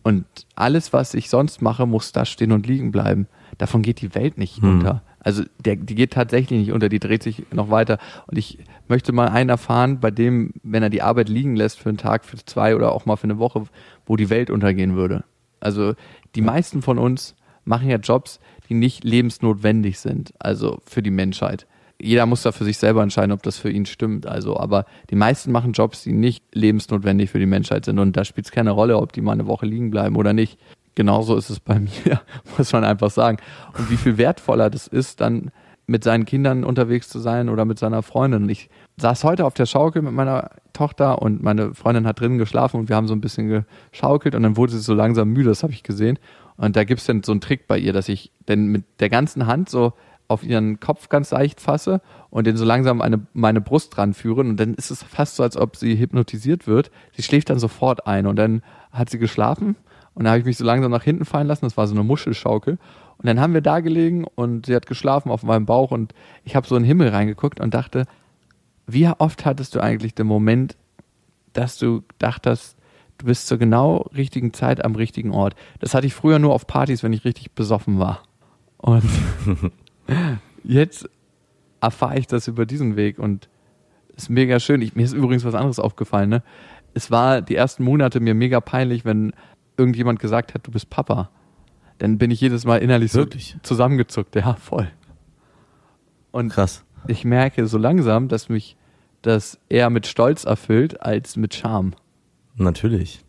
Und 0.05 0.25
alles, 0.55 0.92
was 0.92 1.14
ich 1.14 1.29
sonst 1.29 1.62
mache, 1.62 1.87
muss 1.87 2.12
da 2.12 2.25
stehen 2.25 2.53
und 2.53 2.66
liegen 2.66 2.92
bleiben. 2.92 3.27
Davon 3.59 3.83
geht 3.83 4.01
die 4.01 4.14
Welt 4.14 4.38
nicht 4.38 4.62
unter. 4.62 5.03
Also 5.20 5.44
der, 5.64 5.77
die 5.77 5.94
geht 5.94 6.12
tatsächlich 6.12 6.59
nicht 6.59 6.72
unter, 6.72 6.88
die 6.88 6.98
dreht 6.98 7.22
sich 7.22 7.44
noch 7.53 7.70
weiter. 7.70 7.98
Und 8.27 8.38
ich 8.38 8.59
möchte 8.88 9.12
mal 9.12 9.29
einen 9.29 9.51
erfahren, 9.51 10.01
bei 10.01 10.11
dem, 10.11 10.55
wenn 10.62 10.83
er 10.83 10.90
die 10.90 11.03
Arbeit 11.03 11.29
liegen 11.29 11.55
lässt 11.55 11.79
für 11.79 11.88
einen 11.88 11.98
Tag, 11.98 12.25
für 12.25 12.37
zwei 12.44 12.75
oder 12.75 12.92
auch 12.92 13.07
mal 13.07 13.16
für 13.16 13.25
eine 13.25 13.38
Woche, 13.38 13.64
wo 14.07 14.16
die 14.16 14.31
Welt 14.31 14.51
untergehen 14.51 14.96
würde. 14.96 15.25
Also 15.62 15.94
die 16.35 16.42
meisten 16.42 16.83
von 16.83 16.98
uns 16.98 17.35
machen 17.64 17.88
ja 17.88 17.96
Jobs, 17.96 18.40
die 18.68 18.75
nicht 18.75 19.05
lebensnotwendig 19.05 19.98
sind, 19.98 20.33
also 20.38 20.81
für 20.85 21.03
die 21.03 21.11
Menschheit. 21.11 21.66
Jeder 22.01 22.27
muss 22.27 22.42
da 22.42 22.51
für 22.51 22.64
sich 22.64 22.79
selber 22.79 23.03
entscheiden, 23.03 23.31
ob 23.31 23.44
das 23.44 23.59
für 23.59 23.70
ihn 23.70 23.87
stimmt. 23.87 24.27
Also, 24.27 24.59
aber 24.59 24.87
die 25.11 25.14
meisten 25.14 25.53
machen 25.53 25.72
Jobs, 25.72 26.03
die 26.03 26.12
nicht 26.12 26.44
lebensnotwendig 26.53 27.31
für 27.31 27.38
die 27.38 27.46
Menschheit 27.46 27.85
sind. 27.85 28.01
Und 28.01 28.16
da 28.16 28.25
spielt 28.25 28.46
es 28.46 28.53
keine 28.53 28.72
Rolle, 28.72 28.98
ob 28.98 29.12
die 29.12 29.20
mal 29.20 29.33
eine 29.33 29.46
Woche 29.46 29.66
liegen 29.66 29.90
bleiben 29.92 30.16
oder 30.16 30.33
nicht. 30.33 30.59
Genauso 30.96 31.37
ist 31.37 31.48
es 31.48 31.61
bei 31.61 31.79
mir, 31.79 32.20
muss 32.59 32.72
man 32.72 32.83
einfach 32.83 33.11
sagen. 33.11 33.38
Und 33.79 33.88
wie 33.88 33.96
viel 33.96 34.18
wertvoller 34.18 34.68
das 34.68 34.88
ist, 34.88 35.20
dann 35.20 35.53
mit 35.92 36.02
seinen 36.02 36.24
Kindern 36.24 36.64
unterwegs 36.64 37.09
zu 37.11 37.18
sein 37.18 37.50
oder 37.50 37.66
mit 37.66 37.78
seiner 37.78 38.02
Freundin. 38.02 38.44
Und 38.44 38.48
ich 38.48 38.70
saß 38.96 39.24
heute 39.24 39.44
auf 39.44 39.52
der 39.52 39.66
Schaukel 39.66 40.00
mit 40.00 40.14
meiner 40.14 40.50
Tochter 40.72 41.20
und 41.20 41.42
meine 41.42 41.74
Freundin 41.74 42.07
hat 42.07 42.18
drinnen 42.18 42.38
geschlafen 42.38 42.81
und 42.81 42.88
wir 42.88 42.96
haben 42.96 43.07
so 43.07 43.14
ein 43.14 43.20
bisschen 43.20 43.64
geschaukelt 43.92 44.35
und 44.35 44.42
dann 44.42 44.57
wurde 44.57 44.72
sie 44.72 44.81
so 44.81 44.94
langsam 44.94 45.28
müde, 45.28 45.50
das 45.50 45.62
habe 45.62 45.74
ich 45.74 45.83
gesehen. 45.83 46.18
Und 46.57 46.76
da 46.76 46.85
gibt 46.85 47.00
es 47.00 47.07
dann 47.07 47.22
so 47.22 47.33
einen 47.33 47.42
Trick 47.42 47.66
bei 47.66 47.78
ihr, 47.78 47.92
dass 47.92 48.09
ich 48.09 48.33
denn 48.48 48.66
mit 48.66 48.85
der 49.00 49.11
ganzen 49.11 49.46
Hand 49.46 49.68
so 49.68 49.92
auf 50.28 50.42
ihren 50.44 50.81
Kopf 50.81 51.11
ganz 51.11 51.31
leicht 51.31 51.61
fasse 51.61 52.00
und 52.31 52.46
den 52.46 52.57
so 52.57 52.64
langsam 52.64 53.02
eine, 53.02 53.26
meine 53.35 53.61
Brust 53.61 53.94
dran 53.94 54.14
führe 54.14 54.40
und 54.40 54.57
dann 54.57 54.72
ist 54.72 54.90
es 54.90 55.02
fast 55.02 55.37
so, 55.37 55.42
als 55.42 55.59
ob 55.59 55.76
sie 55.76 55.98
hypnotisiert 55.98 56.66
wird. 56.66 56.90
Sie 57.12 57.22
schläft 57.22 57.50
dann 57.50 57.59
sofort 57.59 58.07
ein 58.07 58.26
und 58.26 58.37
dann 58.37 58.62
hat 58.92 59.11
sie 59.11 59.18
geschlafen 59.18 59.76
und 60.14 60.24
dann 60.24 60.31
habe 60.31 60.40
ich 60.40 60.46
mich 60.46 60.57
so 60.57 60.64
langsam 60.64 60.90
nach 60.90 61.02
hinten 61.05 61.24
fallen 61.26 61.46
lassen. 61.46 61.66
Das 61.66 61.76
war 61.76 61.87
so 61.87 61.94
eine 61.94 62.05
Muschelschaukel. 62.05 62.78
Und 63.18 63.27
dann 63.27 63.40
haben 63.40 63.55
wir 63.55 63.61
da 63.61 63.81
gelegen 63.81 64.25
und 64.25 64.66
sie 64.66 64.75
hat 64.75 64.87
geschlafen 64.87 65.31
auf 65.31 65.42
meinem 65.42 65.66
Bauch 65.66 65.90
und 65.90 66.12
ich 66.44 66.57
habe 66.57 66.66
so 66.66 66.77
in 66.77 66.83
den 66.83 66.88
Himmel 66.88 67.09
reingeguckt 67.09 67.61
und 67.61 67.72
dachte, 67.72 68.07
wie 68.87 69.09
oft 69.09 69.44
hattest 69.44 69.75
du 69.75 69.81
eigentlich 69.81 70.14
den 70.14 70.27
Moment, 70.27 70.77
dass 71.53 71.79
du 71.79 72.03
dachtest, 72.18 72.77
du 73.18 73.27
bist 73.27 73.46
zur 73.46 73.59
genau 73.59 74.09
richtigen 74.14 74.53
Zeit 74.53 74.85
am 74.85 74.94
richtigen 74.94 75.31
Ort. 75.31 75.55
Das 75.79 75.94
hatte 75.94 76.07
ich 76.07 76.14
früher 76.14 76.38
nur 76.38 76.53
auf 76.53 76.66
Partys, 76.66 77.03
wenn 77.03 77.12
ich 77.12 77.25
richtig 77.25 77.53
besoffen 77.53 77.98
war. 77.98 78.22
Und 78.79 79.05
jetzt 80.64 81.09
erfahre 81.81 82.18
ich 82.18 82.27
das 82.27 82.48
über 82.48 82.66
diesen 82.66 82.96
Weg 82.96 83.18
und 83.18 83.48
ist 84.16 84.29
mega 84.29 84.61
schön. 84.61 84.83
Ich, 84.83 84.94
mir 84.94 85.05
ist 85.05 85.12
übrigens 85.12 85.44
was 85.44 85.55
anderes 85.55 85.79
aufgefallen. 85.79 86.29
Ne? 86.29 86.42
Es 86.94 87.11
war 87.11 87.40
die 87.40 87.57
ersten 87.57 87.85
Monate 87.85 88.20
mir 88.20 88.35
mega 88.35 88.61
peinlich, 88.61 89.05
wenn 89.05 89.33
irgendjemand 89.77 90.20
gesagt 90.20 90.55
hat, 90.55 90.66
du 90.66 90.70
bist 90.70 90.90
Papa. 90.90 91.31
Dann 91.98 92.18
bin 92.18 92.31
ich 92.31 92.40
jedes 92.40 92.64
Mal 92.64 92.78
innerlich 92.78 93.14
Wirklich? 93.14 93.52
so 93.52 93.59
zusammengezuckt. 93.62 94.35
Ja, 94.37 94.55
voll. 94.55 94.88
Und 96.31 96.50
Krass. 96.50 96.85
ich 97.07 97.24
merke 97.24 97.66
so 97.66 97.78
langsam, 97.78 98.28
dass 98.28 98.48
mich 98.48 98.76
das 99.22 99.59
eher 99.68 99.90
mit 99.90 100.07
Stolz 100.07 100.44
erfüllt 100.44 101.00
als 101.02 101.37
mit 101.37 101.55
Scham. 101.55 101.92
Natürlich. 102.57 103.24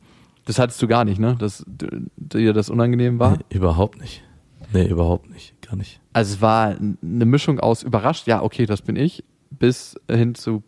Das 0.45 0.59
hattest 0.59 0.81
du 0.81 0.87
gar 0.87 1.05
nicht, 1.05 1.19
ne? 1.19 1.35
Dass 1.39 1.63
dir 1.67 2.53
das 2.53 2.69
unangenehm 2.69 3.19
war? 3.19 3.37
Nee, 3.37 3.57
überhaupt 3.57 3.99
nicht. 4.01 4.23
Nee, 4.73 4.87
überhaupt 4.87 5.29
nicht. 5.29 5.53
Gar 5.61 5.75
nicht. 5.75 6.01
Also 6.13 6.35
es 6.35 6.41
war 6.41 6.75
eine 6.77 7.25
Mischung 7.25 7.59
aus 7.59 7.83
überrascht, 7.83 8.27
ja, 8.27 8.41
okay, 8.41 8.65
das 8.65 8.81
bin 8.81 8.95
ich, 8.95 9.23
bis 9.51 9.95
hin 10.09 10.35
zu 10.35 10.63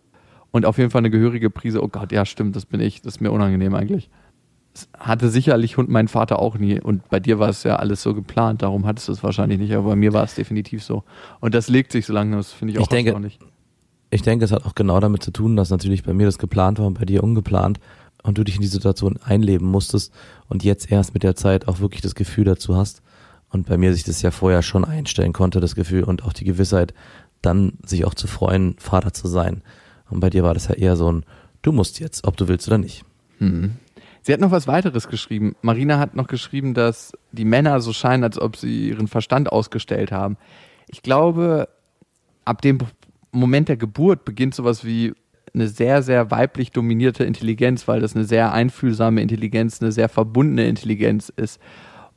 und 0.51 0.65
auf 0.65 0.77
jeden 0.77 0.89
Fall 0.89 0.99
eine 0.99 1.09
gehörige 1.09 1.49
Prise, 1.49 1.83
oh 1.83 1.89
Gott, 1.89 2.13
ja, 2.13 2.25
stimmt, 2.25 2.55
das 2.55 2.65
bin 2.65 2.79
ich, 2.79 3.01
das 3.01 3.15
ist 3.15 3.19
mir 3.19 3.31
unangenehm 3.31 3.75
eigentlich. 3.75 4.09
Das 4.75 4.89
hatte 4.99 5.29
sicherlich 5.29 5.77
und 5.77 5.87
mein 5.89 6.09
Vater 6.09 6.37
auch 6.39 6.57
nie 6.57 6.81
und 6.81 7.07
bei 7.09 7.21
dir 7.21 7.39
war 7.39 7.47
es 7.47 7.63
ja 7.63 7.77
alles 7.77 8.03
so 8.03 8.13
geplant, 8.13 8.61
darum 8.61 8.85
hattest 8.85 9.07
du 9.07 9.13
es 9.13 9.23
wahrscheinlich 9.23 9.57
nicht, 9.57 9.73
aber 9.73 9.89
bei 9.91 9.95
mir 9.95 10.11
war 10.11 10.25
es 10.25 10.35
definitiv 10.35 10.83
so. 10.83 11.03
Und 11.39 11.55
das 11.55 11.69
legt 11.69 11.93
sich 11.93 12.05
so 12.05 12.11
lange, 12.11 12.35
das 12.35 12.51
finde 12.51 12.73
ich 12.73 12.79
auch 12.79 12.83
Ich 12.83 12.89
denke- 12.89 13.11
erstaunlich. 13.11 13.39
Ich 14.11 14.21
denke, 14.21 14.43
es 14.43 14.51
hat 14.51 14.65
auch 14.65 14.75
genau 14.75 14.99
damit 14.99 15.23
zu 15.23 15.31
tun, 15.31 15.55
dass 15.55 15.69
natürlich 15.69 16.03
bei 16.03 16.13
mir 16.13 16.25
das 16.25 16.37
geplant 16.37 16.77
war 16.77 16.87
und 16.87 16.99
bei 16.99 17.05
dir 17.05 17.23
ungeplant 17.23 17.79
und 18.23 18.37
du 18.37 18.43
dich 18.43 18.55
in 18.55 18.61
die 18.61 18.67
Situation 18.67 19.17
einleben 19.23 19.65
musstest 19.67 20.13
und 20.49 20.63
jetzt 20.65 20.91
erst 20.91 21.13
mit 21.13 21.23
der 21.23 21.35
Zeit 21.35 21.69
auch 21.69 21.79
wirklich 21.79 22.01
das 22.01 22.13
Gefühl 22.13 22.43
dazu 22.43 22.75
hast 22.75 23.01
und 23.49 23.67
bei 23.67 23.77
mir 23.77 23.93
sich 23.93 24.03
das 24.03 24.21
ja 24.21 24.31
vorher 24.31 24.61
schon 24.61 24.83
einstellen 24.83 25.31
konnte, 25.31 25.61
das 25.61 25.75
Gefühl 25.75 26.03
und 26.03 26.23
auch 26.25 26.33
die 26.33 26.43
Gewissheit, 26.43 26.93
dann 27.41 27.73
sich 27.85 28.03
auch 28.03 28.13
zu 28.13 28.27
freuen, 28.27 28.75
Vater 28.77 29.13
zu 29.13 29.29
sein. 29.29 29.61
Und 30.09 30.19
bei 30.19 30.29
dir 30.29 30.43
war 30.43 30.53
das 30.53 30.67
ja 30.67 30.75
eher 30.75 30.97
so 30.97 31.09
ein, 31.09 31.23
du 31.61 31.71
musst 31.71 31.99
jetzt, 32.01 32.27
ob 32.27 32.35
du 32.35 32.49
willst 32.49 32.67
oder 32.67 32.77
nicht. 32.77 33.05
Sie 34.25 34.33
hat 34.33 34.39
noch 34.39 34.49
was 34.49 34.65
weiteres 34.65 35.07
geschrieben. 35.07 35.55
Marina 35.61 35.99
hat 35.99 36.15
noch 36.15 36.25
geschrieben, 36.25 36.73
dass 36.73 37.13
die 37.31 37.45
Männer 37.45 37.79
so 37.79 37.93
scheinen, 37.93 38.23
als 38.23 38.41
ob 38.41 38.55
sie 38.55 38.89
ihren 38.89 39.07
Verstand 39.07 39.51
ausgestellt 39.51 40.11
haben. 40.11 40.37
Ich 40.87 41.03
glaube, 41.03 41.69
ab 42.43 42.63
dem 42.63 42.79
Moment 43.31 43.69
der 43.69 43.77
Geburt 43.77 44.25
beginnt 44.25 44.55
sowas 44.55 44.83
wie 44.83 45.13
eine 45.53 45.67
sehr, 45.67 46.01
sehr 46.01 46.31
weiblich 46.31 46.71
dominierte 46.71 47.23
Intelligenz, 47.23 47.87
weil 47.87 48.01
das 48.01 48.15
eine 48.15 48.25
sehr 48.25 48.51
einfühlsame 48.51 49.21
Intelligenz, 49.21 49.79
eine 49.79 49.91
sehr 49.91 50.09
verbundene 50.09 50.67
Intelligenz 50.67 51.31
ist. 51.35 51.61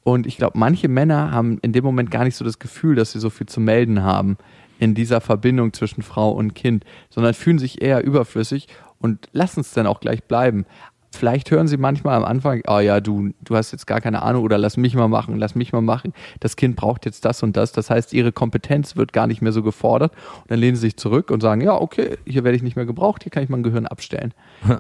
Und 0.03 0.27
ich 0.27 0.39
glaube, 0.39 0.59
manche 0.59 0.89
Männer 0.89 1.31
haben 1.31 1.59
in 1.61 1.75
dem 1.75 1.85
Moment 1.85 2.11
gar 2.11 2.25
nicht 2.25 2.37
so 2.37 2.45
das 2.45 2.59
Gefühl, 2.59 2.95
dass 2.95 3.13
sie 3.13 3.21
so 3.21 3.29
viel 3.29 3.49
zu 3.49 3.61
melden 3.61 4.03
haben 4.03 4.39
in 4.79 4.95
dieser 4.95 5.21
Verbindung 5.21 5.75
zwischen 5.75 6.01
Frau 6.01 6.31
und 6.31 6.55
Kind, 6.55 6.85
sondern 7.11 7.35
fühlen 7.35 7.59
sich 7.59 7.83
eher 7.83 8.03
überflüssig 8.03 8.67
und 8.99 9.29
lassen 9.33 9.61
es 9.61 9.75
dann 9.75 9.87
auch 9.87 10.01
gleich 10.01 10.25
bleiben. 10.25 10.65
Vielleicht 11.11 11.51
hören 11.51 11.69
sie 11.69 11.79
manchmal 11.79 12.17
am 12.17 12.25
Anfang, 12.25 12.63
oh 12.69 12.81
ja, 12.81 13.01
du, 13.01 13.31
du 13.43 13.57
hast 13.57 13.73
jetzt 13.73 13.87
gar 13.87 14.01
keine 14.01 14.23
Ahnung 14.23 14.45
oder 14.45 14.59
lass 14.59 14.77
mich 14.77 14.95
mal 14.95 15.09
machen, 15.09 15.39
lass 15.39 15.55
mich 15.55 15.73
mal 15.73 15.81
machen. 15.81 16.13
Das 16.41 16.57
Kind 16.57 16.77
braucht 16.77 17.07
jetzt 17.07 17.25
das 17.25 17.43
und 17.43 17.57
das. 17.57 17.73
Das 17.73 17.89
heißt, 17.89 18.13
ihre 18.13 18.31
Kompetenz 18.31 18.95
wird 18.95 19.13
gar 19.13 19.27
nicht 19.27 19.41
mehr 19.41 19.53
so 19.53 19.63
gefordert. 19.63 20.13
Und 20.43 20.51
dann 20.51 20.59
lehnen 20.59 20.77
sie 20.77 20.83
sich 20.83 20.97
zurück 20.97 21.31
und 21.31 21.41
sagen, 21.41 21.63
ja, 21.63 21.75
okay, 21.75 22.19
hier 22.27 22.45
werde 22.45 22.57
ich 22.57 22.63
nicht 22.63 22.77
mehr 22.77 22.87
gebraucht, 22.87 23.23
hier 23.23 23.31
kann 23.31 23.43
ich 23.43 23.49
mein 23.49 23.63
Gehirn 23.63 23.87
abstellen. 23.87 24.35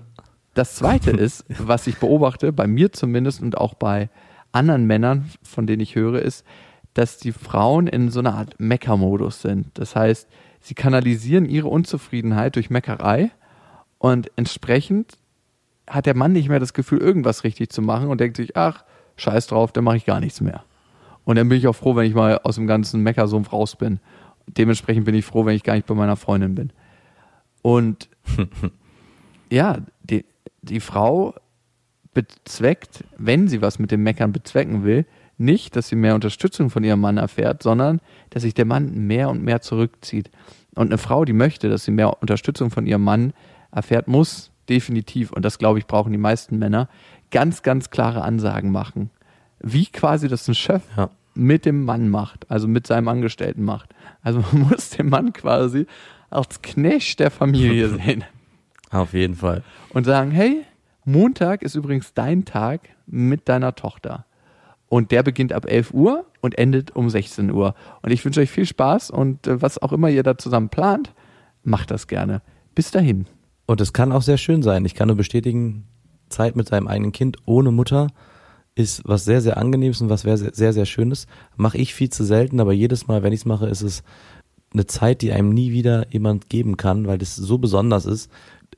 Das 0.54 0.74
zweite 0.74 1.12
ist, 1.12 1.44
was 1.60 1.86
ich 1.86 1.98
beobachte, 1.98 2.52
bei 2.52 2.66
mir 2.66 2.90
zumindest 2.90 3.42
und 3.42 3.56
auch 3.56 3.74
bei 3.74 4.10
anderen 4.50 4.86
Männern, 4.86 5.30
von 5.40 5.68
denen 5.68 5.80
ich 5.80 5.94
höre, 5.94 6.20
ist, 6.20 6.44
dass 6.94 7.18
die 7.18 7.30
Frauen 7.30 7.86
in 7.86 8.10
so 8.10 8.18
einer 8.18 8.34
Art 8.34 8.58
Meckermodus 8.58 9.40
sind. 9.40 9.68
Das 9.74 9.94
heißt, 9.94 10.26
sie 10.60 10.74
kanalisieren 10.74 11.44
ihre 11.44 11.68
Unzufriedenheit 11.68 12.56
durch 12.56 12.70
Meckerei 12.70 13.30
und 13.98 14.32
entsprechend 14.34 15.18
hat 15.88 16.06
der 16.06 16.16
Mann 16.16 16.32
nicht 16.32 16.48
mehr 16.48 16.60
das 16.60 16.74
Gefühl, 16.74 16.98
irgendwas 16.98 17.44
richtig 17.44 17.70
zu 17.70 17.82
machen 17.82 18.08
und 18.08 18.20
denkt 18.20 18.36
sich, 18.36 18.56
ach, 18.56 18.84
scheiß 19.16 19.46
drauf, 19.48 19.72
dann 19.72 19.84
mache 19.84 19.96
ich 19.96 20.06
gar 20.06 20.20
nichts 20.20 20.40
mehr. 20.40 20.64
Und 21.24 21.36
dann 21.36 21.48
bin 21.48 21.58
ich 21.58 21.66
auch 21.66 21.74
froh, 21.74 21.96
wenn 21.96 22.06
ich 22.06 22.14
mal 22.14 22.38
aus 22.42 22.54
dem 22.54 22.66
ganzen 22.66 23.02
Meckersumpf 23.02 23.52
raus 23.52 23.76
bin. 23.76 24.00
Dementsprechend 24.46 25.04
bin 25.04 25.14
ich 25.14 25.24
froh, 25.24 25.44
wenn 25.44 25.56
ich 25.56 25.62
gar 25.62 25.74
nicht 25.74 25.86
bei 25.86 25.94
meiner 25.94 26.16
Freundin 26.16 26.54
bin. 26.54 26.72
Und 27.62 28.08
ja, 29.50 29.78
die, 30.02 30.24
die 30.62 30.80
Frau 30.80 31.34
bezweckt, 32.14 33.04
wenn 33.18 33.48
sie 33.48 33.60
was 33.60 33.78
mit 33.78 33.90
dem 33.90 34.02
Meckern 34.02 34.32
bezwecken 34.32 34.84
will, 34.84 35.06
nicht, 35.36 35.76
dass 35.76 35.88
sie 35.88 35.96
mehr 35.96 36.14
Unterstützung 36.14 36.70
von 36.70 36.82
ihrem 36.82 37.00
Mann 37.00 37.16
erfährt, 37.16 37.62
sondern 37.62 38.00
dass 38.30 38.42
sich 38.42 38.54
der 38.54 38.64
Mann 38.64 39.06
mehr 39.06 39.28
und 39.28 39.42
mehr 39.42 39.60
zurückzieht. 39.60 40.30
Und 40.74 40.88
eine 40.88 40.98
Frau, 40.98 41.24
die 41.24 41.32
möchte, 41.32 41.68
dass 41.68 41.84
sie 41.84 41.90
mehr 41.90 42.20
Unterstützung 42.20 42.70
von 42.70 42.86
ihrem 42.86 43.04
Mann 43.04 43.32
erfährt, 43.70 44.08
muss 44.08 44.50
definitiv, 44.68 45.32
und 45.32 45.44
das 45.44 45.58
glaube 45.58 45.78
ich 45.78 45.86
brauchen 45.86 46.12
die 46.12 46.18
meisten 46.18 46.58
Männer, 46.58 46.88
ganz, 47.30 47.62
ganz 47.62 47.90
klare 47.90 48.22
Ansagen 48.22 48.70
machen. 48.70 49.10
Wie 49.60 49.86
quasi 49.86 50.28
das 50.28 50.46
ein 50.48 50.54
Chef 50.54 50.82
Ja. 50.96 51.10
mit 51.34 51.64
dem 51.66 51.84
Mann 51.84 52.08
macht, 52.08 52.50
also 52.50 52.68
mit 52.68 52.86
seinem 52.86 53.08
Angestellten 53.08 53.64
macht. 53.64 53.94
Also 54.22 54.40
man 54.52 54.62
muss 54.70 54.90
den 54.90 55.08
Mann 55.08 55.32
quasi 55.32 55.86
als 56.30 56.62
Knecht 56.62 57.20
der 57.20 57.30
Familie 57.30 57.88
sehen 58.04 58.24
Auf 58.90 59.12
jeden 59.14 59.34
Fall. 59.34 59.62
und 59.90 60.04
sagen, 60.04 60.30
hey, 60.30 60.64
Montag 61.04 61.62
ist 61.62 61.74
übrigens 61.74 62.12
dein 62.14 62.44
Tag 62.44 62.82
mit 63.06 63.48
deiner 63.48 63.74
Tochter. 63.74 64.26
Und 64.90 65.10
der 65.10 65.22
beginnt 65.22 65.52
ab 65.52 65.66
11 65.66 65.92
Uhr 65.92 66.24
und 66.40 66.56
endet 66.58 66.96
um 66.96 67.10
16 67.10 67.50
Uhr. 67.50 67.74
Und 68.02 68.10
ich 68.10 68.24
wünsche 68.24 68.40
euch 68.40 68.50
viel 68.50 68.64
Spaß 68.66 69.10
und 69.10 69.46
äh, 69.46 69.60
was 69.60 69.80
auch 69.80 69.92
immer 69.92 70.08
ihr 70.08 70.22
da 70.22 70.38
zusammen 70.38 70.68
plant, 70.70 71.12
macht 71.62 71.90
das 71.90 72.06
gerne. 72.06 72.40
Bis 72.74 72.90
dahin. 72.90 73.26
Und 73.68 73.82
es 73.82 73.92
kann 73.92 74.12
auch 74.12 74.22
sehr 74.22 74.38
schön 74.38 74.62
sein. 74.62 74.86
Ich 74.86 74.94
kann 74.94 75.08
nur 75.08 75.16
bestätigen, 75.18 75.84
Zeit 76.30 76.56
mit 76.56 76.68
seinem 76.68 76.88
eigenen 76.88 77.12
Kind 77.12 77.36
ohne 77.44 77.70
Mutter 77.70 78.08
ist 78.74 79.02
was 79.04 79.24
sehr, 79.24 79.42
sehr 79.42 79.58
angenehmes 79.58 80.00
und 80.00 80.08
was 80.08 80.22
sehr, 80.22 80.38
sehr, 80.38 80.72
sehr, 80.72 80.86
schönes. 80.86 81.26
Mache 81.56 81.76
ich 81.76 81.92
viel 81.92 82.08
zu 82.08 82.24
selten, 82.24 82.60
aber 82.60 82.72
jedes 82.72 83.08
Mal, 83.08 83.22
wenn 83.22 83.32
ich 83.32 83.40
es 83.40 83.46
mache, 83.46 83.66
ist 83.66 83.82
es 83.82 84.02
eine 84.72 84.86
Zeit, 84.86 85.20
die 85.20 85.32
einem 85.32 85.50
nie 85.50 85.72
wieder 85.72 86.10
jemand 86.10 86.48
geben 86.48 86.78
kann, 86.78 87.06
weil 87.06 87.18
das 87.18 87.36
so 87.36 87.58
besonders 87.58 88.06
ist. 88.06 88.30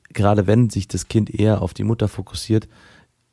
Gerade 0.09 0.45
wenn 0.45 0.69
sich 0.69 0.89
das 0.89 1.07
Kind 1.07 1.29
eher 1.29 1.61
auf 1.61 1.73
die 1.73 1.83
Mutter 1.83 2.09
fokussiert, 2.09 2.67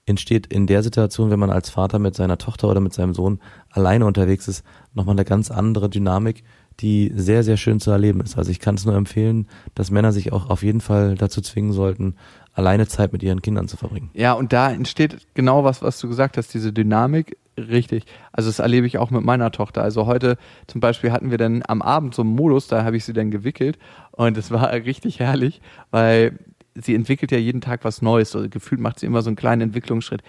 entsteht 0.07 0.47
in 0.47 0.69
der 0.69 0.85
Situation, 0.85 1.31
wenn 1.31 1.41
man 1.41 1.51
als 1.51 1.71
Vater 1.71 1.99
mit 1.99 2.15
seiner 2.15 2.39
Tochter 2.39 2.69
oder 2.69 2.81
mit 2.81 2.93
seinem 2.93 3.15
Sohn 3.15 3.41
alleine 3.71 4.07
unterwegs 4.07 4.47
ist, 4.47 4.63
nochmal 4.95 5.15
eine 5.15 5.25
ganz 5.25 5.51
andere 5.51 5.91
Dynamik, 5.91 6.45
die 6.81 7.13
sehr, 7.15 7.43
sehr 7.43 7.57
schön 7.57 7.81
zu 7.81 7.91
erleben 7.91 8.21
ist. 8.21 8.39
Also 8.39 8.51
ich 8.51 8.61
kann 8.61 8.77
es 8.77 8.85
nur 8.85 8.95
empfehlen, 8.95 9.49
dass 9.75 9.91
Männer 9.91 10.13
sich 10.13 10.33
auch 10.33 10.49
auf 10.49 10.63
jeden 10.63 10.81
Fall 10.81 11.17
dazu 11.17 11.41
zwingen 11.41 11.73
sollten, 11.73 12.15
alleine 12.53 12.87
Zeit 12.87 13.13
mit 13.13 13.23
ihren 13.23 13.43
Kindern 13.43 13.69
zu 13.69 13.77
verbringen. 13.77 14.11
Ja, 14.15 14.33
und 14.33 14.53
da 14.53 14.71
entsteht 14.71 15.27
genau 15.35 15.65
was, 15.65 15.83
was 15.83 15.99
du 15.99 16.09
gesagt 16.09 16.37
hast, 16.37 16.55
diese 16.55 16.73
Dynamik. 16.73 17.37
Richtig. 17.57 18.05
Also 18.33 18.49
das 18.49 18.61
erlebe 18.61 18.87
ich 18.87 18.99
auch 18.99 19.11
mit 19.11 19.25
meiner 19.25 19.51
Tochter. 19.51 19.83
Also 19.83 20.07
heute 20.07 20.39
zum 20.69 20.81
Beispiel 20.81 21.11
hatten 21.11 21.31
wir 21.31 21.39
dann 21.39 21.63
am 21.67 21.83
Abend 21.83 22.15
so 22.15 22.23
einen 22.23 22.35
Modus, 22.35 22.69
da 22.69 22.85
habe 22.85 22.97
ich 22.97 23.05
sie 23.05 23.13
dann 23.13 23.31
gewickelt 23.31 23.79
und 24.13 24.37
es 24.37 24.51
war 24.51 24.73
richtig 24.73 25.19
herrlich, 25.19 25.61
weil 25.91 26.39
sie 26.75 26.95
entwickelt 26.95 27.33
ja 27.33 27.39
jeden 27.39 27.61
Tag 27.61 27.85
was 27.85 28.03
Neues. 28.03 28.35
Also 28.37 28.49
gefühlt 28.49 28.81
macht 28.81 29.01
sie 29.01 29.07
immer 29.07 29.23
so 29.23 29.31
einen 29.31 29.37
kleinen 29.37 29.63
Entwicklungsschritt. 29.63 30.23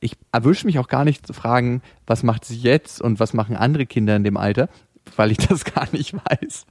Ich 0.00 0.16
erwische 0.32 0.66
mich 0.66 0.80
auch 0.80 0.88
gar 0.88 1.04
nicht 1.04 1.26
zu 1.26 1.32
fragen, 1.32 1.80
was 2.06 2.24
macht 2.24 2.44
sie 2.44 2.56
jetzt 2.56 3.00
und 3.00 3.20
was 3.20 3.32
machen 3.32 3.56
andere 3.56 3.86
Kinder 3.86 4.16
in 4.16 4.24
dem 4.24 4.36
Alter, 4.36 4.68
weil 5.16 5.30
ich 5.30 5.38
das 5.38 5.64
gar 5.74 5.88
nicht 5.92 6.14
weiß. 6.14 6.66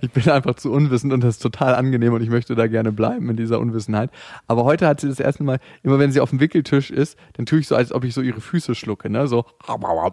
ich 0.00 0.10
bin 0.12 0.30
einfach 0.30 0.54
zu 0.54 0.70
unwissend 0.70 1.12
und 1.12 1.22
das 1.22 1.36
ist 1.36 1.42
total 1.42 1.74
angenehm 1.74 2.12
und 2.12 2.22
ich 2.22 2.30
möchte 2.30 2.54
da 2.54 2.68
gerne 2.68 2.92
bleiben 2.92 3.28
in 3.28 3.36
dieser 3.36 3.58
Unwissenheit. 3.58 4.10
Aber 4.46 4.64
heute 4.64 4.86
hat 4.86 5.00
sie 5.00 5.08
das 5.08 5.18
erste 5.18 5.42
Mal, 5.42 5.58
immer 5.82 5.98
wenn 5.98 6.12
sie 6.12 6.20
auf 6.20 6.30
dem 6.30 6.38
Wickeltisch 6.38 6.90
ist, 6.90 7.18
dann 7.32 7.44
tue 7.44 7.58
ich 7.58 7.66
so, 7.66 7.74
als 7.74 7.92
ob 7.92 8.04
ich 8.04 8.14
so 8.14 8.20
ihre 8.20 8.40
Füße 8.40 8.74
schlucke, 8.76 9.10
ne? 9.10 9.26
So, 9.26 9.46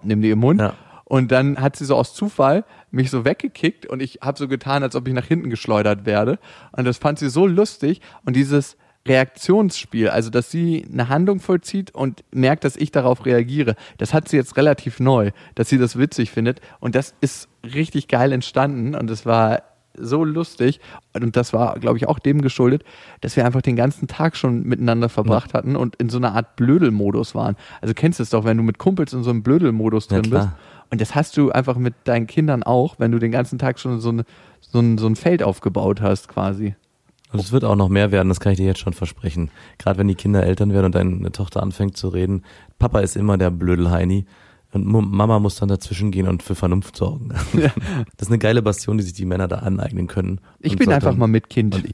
nimm 0.03 0.21
die 0.21 0.31
im 0.31 0.39
Mund. 0.39 0.61
Ja. 0.61 0.73
Und 1.05 1.31
dann 1.31 1.59
hat 1.59 1.75
sie 1.75 1.83
so 1.85 1.95
aus 1.97 2.13
Zufall 2.13 2.63
mich 2.89 3.11
so 3.11 3.25
weggekickt 3.25 3.85
und 3.85 4.01
ich 4.01 4.19
habe 4.21 4.37
so 4.37 4.47
getan, 4.47 4.81
als 4.81 4.95
ob 4.95 5.07
ich 5.07 5.13
nach 5.13 5.25
hinten 5.25 5.49
geschleudert 5.49 6.05
werde. 6.05 6.39
Und 6.71 6.85
das 6.85 6.97
fand 6.97 7.19
sie 7.19 7.29
so 7.29 7.45
lustig. 7.45 8.01
Und 8.23 8.35
dieses 8.35 8.77
Reaktionsspiel, 9.07 10.09
also 10.09 10.29
dass 10.29 10.51
sie 10.51 10.85
eine 10.91 11.09
Handlung 11.09 11.39
vollzieht 11.39 11.93
und 11.93 12.23
merkt, 12.31 12.63
dass 12.63 12.75
ich 12.75 12.91
darauf 12.91 13.25
reagiere, 13.25 13.75
das 13.97 14.13
hat 14.13 14.27
sie 14.29 14.37
jetzt 14.37 14.57
relativ 14.57 14.99
neu, 14.99 15.31
dass 15.55 15.69
sie 15.69 15.77
das 15.77 15.97
witzig 15.97 16.31
findet. 16.31 16.61
Und 16.79 16.95
das 16.95 17.15
ist 17.21 17.49
richtig 17.63 18.07
geil 18.07 18.31
entstanden 18.31 18.95
und 18.95 19.09
es 19.09 19.25
war 19.25 19.63
so 19.97 20.23
lustig. 20.23 20.79
Und 21.13 21.35
das 21.35 21.51
war, 21.51 21.77
glaube 21.79 21.97
ich, 21.97 22.07
auch 22.07 22.19
dem 22.19 22.41
geschuldet, 22.41 22.83
dass 23.21 23.35
wir 23.35 23.45
einfach 23.45 23.61
den 23.61 23.75
ganzen 23.75 24.07
Tag 24.07 24.37
schon 24.37 24.63
miteinander 24.63 25.09
verbracht 25.09 25.53
hatten 25.53 25.75
und 25.75 25.95
in 25.97 26.09
so 26.09 26.17
einer 26.17 26.33
Art 26.33 26.55
Blödelmodus 26.55 27.35
waren. 27.35 27.57
Also 27.81 27.93
kennst 27.93 28.19
du 28.19 28.23
es 28.23 28.29
doch, 28.29 28.45
wenn 28.45 28.57
du 28.57 28.63
mit 28.63 28.77
Kumpels 28.77 29.13
in 29.13 29.23
so 29.23 29.29
einem 29.31 29.43
Blödelmodus 29.43 30.07
Ja, 30.09 30.19
drin 30.19 30.31
klar. 30.31 30.45
bist. 30.45 30.57
Und 30.91 31.01
das 31.01 31.15
hast 31.15 31.35
du 31.37 31.51
einfach 31.51 31.77
mit 31.77 31.93
deinen 32.05 32.27
Kindern 32.27 32.63
auch, 32.63 32.95
wenn 32.99 33.11
du 33.11 33.19
den 33.19 33.31
ganzen 33.31 33.57
Tag 33.59 33.79
schon 33.79 33.99
so, 33.99 34.09
eine, 34.09 34.25
so, 34.59 34.79
ein, 34.79 34.97
so 34.97 35.07
ein 35.07 35.15
Feld 35.15 35.41
aufgebaut 35.43 36.01
hast, 36.01 36.27
quasi. 36.27 36.75
Und 37.31 37.39
es 37.39 37.51
wird 37.51 37.63
auch 37.63 37.75
noch 37.75 37.89
mehr 37.89 38.11
werden, 38.11 38.29
das 38.29 38.39
kann 38.39 38.51
ich 38.51 38.57
dir 38.57 38.65
jetzt 38.65 38.79
schon 38.79 38.93
versprechen. 38.93 39.51
Gerade 39.77 39.99
wenn 39.99 40.07
die 40.07 40.15
Kinder 40.15 40.43
Eltern 40.43 40.73
werden 40.73 40.87
und 40.87 40.95
deine 40.95 41.31
Tochter 41.31 41.63
anfängt 41.63 41.97
zu 41.97 42.09
reden. 42.09 42.43
Papa 42.77 42.99
ist 42.99 43.15
immer 43.15 43.37
der 43.37 43.51
Blödelheini. 43.51 44.25
Und 44.73 44.85
Mama 44.85 45.39
muss 45.39 45.57
dann 45.57 45.67
dazwischen 45.67 46.11
gehen 46.11 46.29
und 46.29 46.43
für 46.43 46.55
Vernunft 46.55 46.95
sorgen. 46.95 47.33
Das 48.17 48.27
ist 48.27 48.29
eine 48.29 48.39
geile 48.39 48.61
Bastion, 48.61 48.97
die 48.97 49.03
sich 49.03 49.13
die 49.13 49.25
Männer 49.25 49.47
da 49.47 49.57
aneignen 49.57 50.07
können. 50.07 50.39
Ich 50.59 50.77
bin 50.77 50.91
einfach 50.91 51.15
mal 51.15 51.27
mit 51.27 51.49
Kind. 51.49 51.83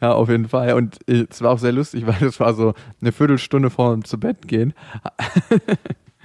Ja, 0.00 0.14
auf 0.14 0.28
jeden 0.28 0.48
Fall. 0.48 0.72
Und 0.74 1.08
äh, 1.08 1.24
es 1.30 1.40
war 1.40 1.52
auch 1.52 1.58
sehr 1.60 1.70
lustig, 1.70 2.04
weil 2.04 2.20
es 2.26 2.40
war 2.40 2.52
so 2.52 2.74
eine 3.00 3.12
Viertelstunde 3.12 3.70
vor 3.70 3.92
dem 3.92 4.04
zu 4.04 4.18
Bett 4.18 4.48
gehen. 4.48 4.74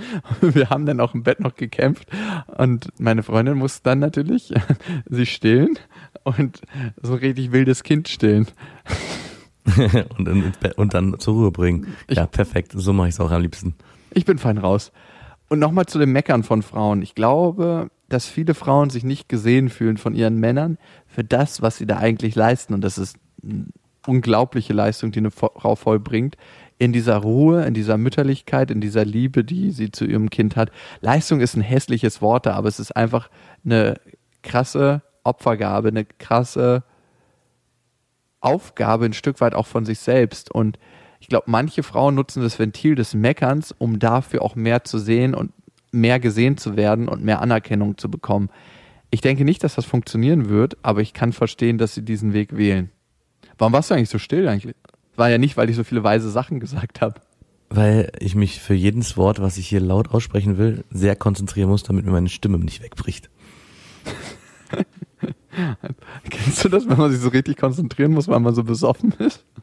Wir 0.42 0.72
haben 0.72 0.88
dann 0.88 1.00
auch 1.00 1.14
im 1.14 1.22
Bett 1.22 1.40
noch 1.40 1.56
gekämpft 1.56 2.08
und 2.58 2.88
meine 3.00 3.22
Freundin 3.22 3.60
musste 3.60 3.84
dann 3.84 4.00
natürlich 4.00 4.52
sich 5.06 5.34
stillen 5.34 5.78
und 6.24 6.62
so 7.02 7.14
ein 7.14 7.20
richtig 7.20 7.52
wildes 7.52 7.84
Kind 7.84 8.08
stillen. 8.08 8.48
und, 10.18 10.60
Bett- 10.60 10.78
und 10.78 10.94
dann 10.94 11.20
zur 11.20 11.34
Ruhe 11.36 11.52
bringen. 11.52 11.96
ja, 12.10 12.26
perfekt. 12.26 12.74
So 12.76 12.94
mache 12.94 13.10
ich 13.10 13.16
es 13.16 13.20
auch 13.20 13.32
am 13.32 13.42
liebsten. 13.42 13.76
Ich 14.12 14.26
bin 14.26 14.38
fein 14.38 14.58
raus. 14.58 14.92
Und 15.50 15.60
nochmal 15.60 15.86
zu 15.86 16.00
dem 16.00 16.12
Meckern 16.12 16.44
von 16.44 16.62
Frauen. 16.62 17.02
Ich 17.02 17.16
glaube, 17.16 17.90
dass 18.10 18.28
viele 18.28 18.54
Frauen 18.54 18.90
sich 18.90 19.04
nicht 19.04 19.30
gesehen 19.30 19.70
fühlen 19.70 19.98
von 19.98 20.16
ihren 20.16 20.40
Männern 20.40 20.78
für 21.08 21.24
das, 21.24 21.62
was 21.62 21.78
sie 21.78 21.86
da 21.86 21.98
eigentlich 21.98 22.36
leisten. 22.36 22.74
Und 22.74 22.82
das 22.82 22.98
ist 22.98 23.18
eine 23.44 23.68
unglaubliche 24.08 24.74
Leistung, 24.74 25.12
die 25.12 25.20
eine 25.20 25.32
Frau 25.32 25.76
vollbringt. 25.76 26.36
In 26.78 26.92
dieser 26.94 27.18
Ruhe, 27.18 27.64
in 27.66 27.74
dieser 27.74 27.98
Mütterlichkeit, 27.98 28.70
in 28.70 28.82
dieser 28.82 29.06
Liebe, 29.06 29.44
die 29.44 29.72
sie 29.72 29.92
zu 29.92 30.06
ihrem 30.06 30.30
Kind 30.30 30.56
hat. 30.56 30.72
Leistung 31.02 31.40
ist 31.40 31.56
ein 31.56 31.62
hässliches 31.62 32.22
Wort 32.22 32.46
da, 32.46 32.54
aber 32.54 32.68
es 32.68 32.80
ist 32.80 32.96
einfach 32.96 33.30
eine 33.64 33.96
krasse 34.44 35.02
Opfergabe, 35.26 35.90
eine 35.90 36.06
krasse 36.06 36.84
Aufgabe 38.46 39.06
ein 39.06 39.14
Stück 39.14 39.42
weit 39.42 39.56
auch 39.56 39.66
von 39.66 39.86
sich 39.86 40.00
selbst. 40.00 40.52
Und 40.52 40.78
ich 41.20 41.28
glaube, 41.28 41.46
manche 41.48 41.82
Frauen 41.82 42.16
nutzen 42.16 42.44
das 42.44 42.60
Ventil 42.60 42.96
des 42.96 43.16
Meckerns, 43.16 43.74
um 43.78 43.98
dafür 43.98 44.44
auch 44.44 44.56
mehr 44.56 44.84
zu 44.84 45.00
sehen 45.00 45.34
und 45.34 45.52
mehr 45.92 46.20
gesehen 46.20 46.58
zu 46.58 46.76
werden 46.76 47.08
und 47.08 47.24
mehr 47.24 47.42
Anerkennung 47.42 47.98
zu 47.98 48.12
bekommen. 48.12 48.50
Ich 49.10 49.22
denke 49.22 49.46
nicht, 49.46 49.64
dass 49.64 49.76
das 49.76 49.86
funktionieren 49.86 50.50
wird, 50.50 50.78
aber 50.84 51.02
ich 51.02 51.14
kann 51.14 51.34
verstehen, 51.34 51.78
dass 51.78 51.96
sie 51.96 52.04
diesen 52.04 52.34
Weg 52.34 52.56
wählen. 52.56 52.92
Warum 53.58 53.74
warst 53.74 53.90
du 53.90 53.96
eigentlich 53.96 54.10
so 54.10 54.20
still 54.20 54.48
eigentlich? 54.48 54.76
War 55.16 55.30
ja 55.30 55.38
nicht, 55.38 55.58
weil 55.58 55.70
ich 55.70 55.76
so 55.76 55.84
viele 55.84 56.04
weise 56.04 56.30
Sachen 56.30 56.60
gesagt 56.60 57.02
habe. 57.02 57.22
Weil 57.70 58.12
ich 58.20 58.36
mich 58.36 58.60
für 58.60 58.74
jedes 58.74 59.18
Wort, 59.18 59.42
was 59.42 59.58
ich 59.58 59.68
hier 59.68 59.80
laut 59.80 60.10
aussprechen 60.12 60.58
will, 60.58 60.84
sehr 60.92 61.16
konzentrieren 61.16 61.70
muss, 61.70 61.84
damit 61.84 62.06
mir 62.06 62.12
meine 62.12 62.30
Stimme 62.30 62.60
nicht 62.60 62.84
wegbricht. 62.84 63.30
Kennst 66.30 66.64
du 66.64 66.70
das, 66.70 66.88
wenn 66.88 66.98
man 66.98 67.12
sich 67.12 67.20
so 67.20 67.30
richtig 67.30 67.58
konzentrieren 67.58 68.14
muss, 68.14 68.28
weil 68.28 68.40
man 68.40 68.56
so 68.56 68.64
besoffen 68.64 69.14
ist? 69.20 69.46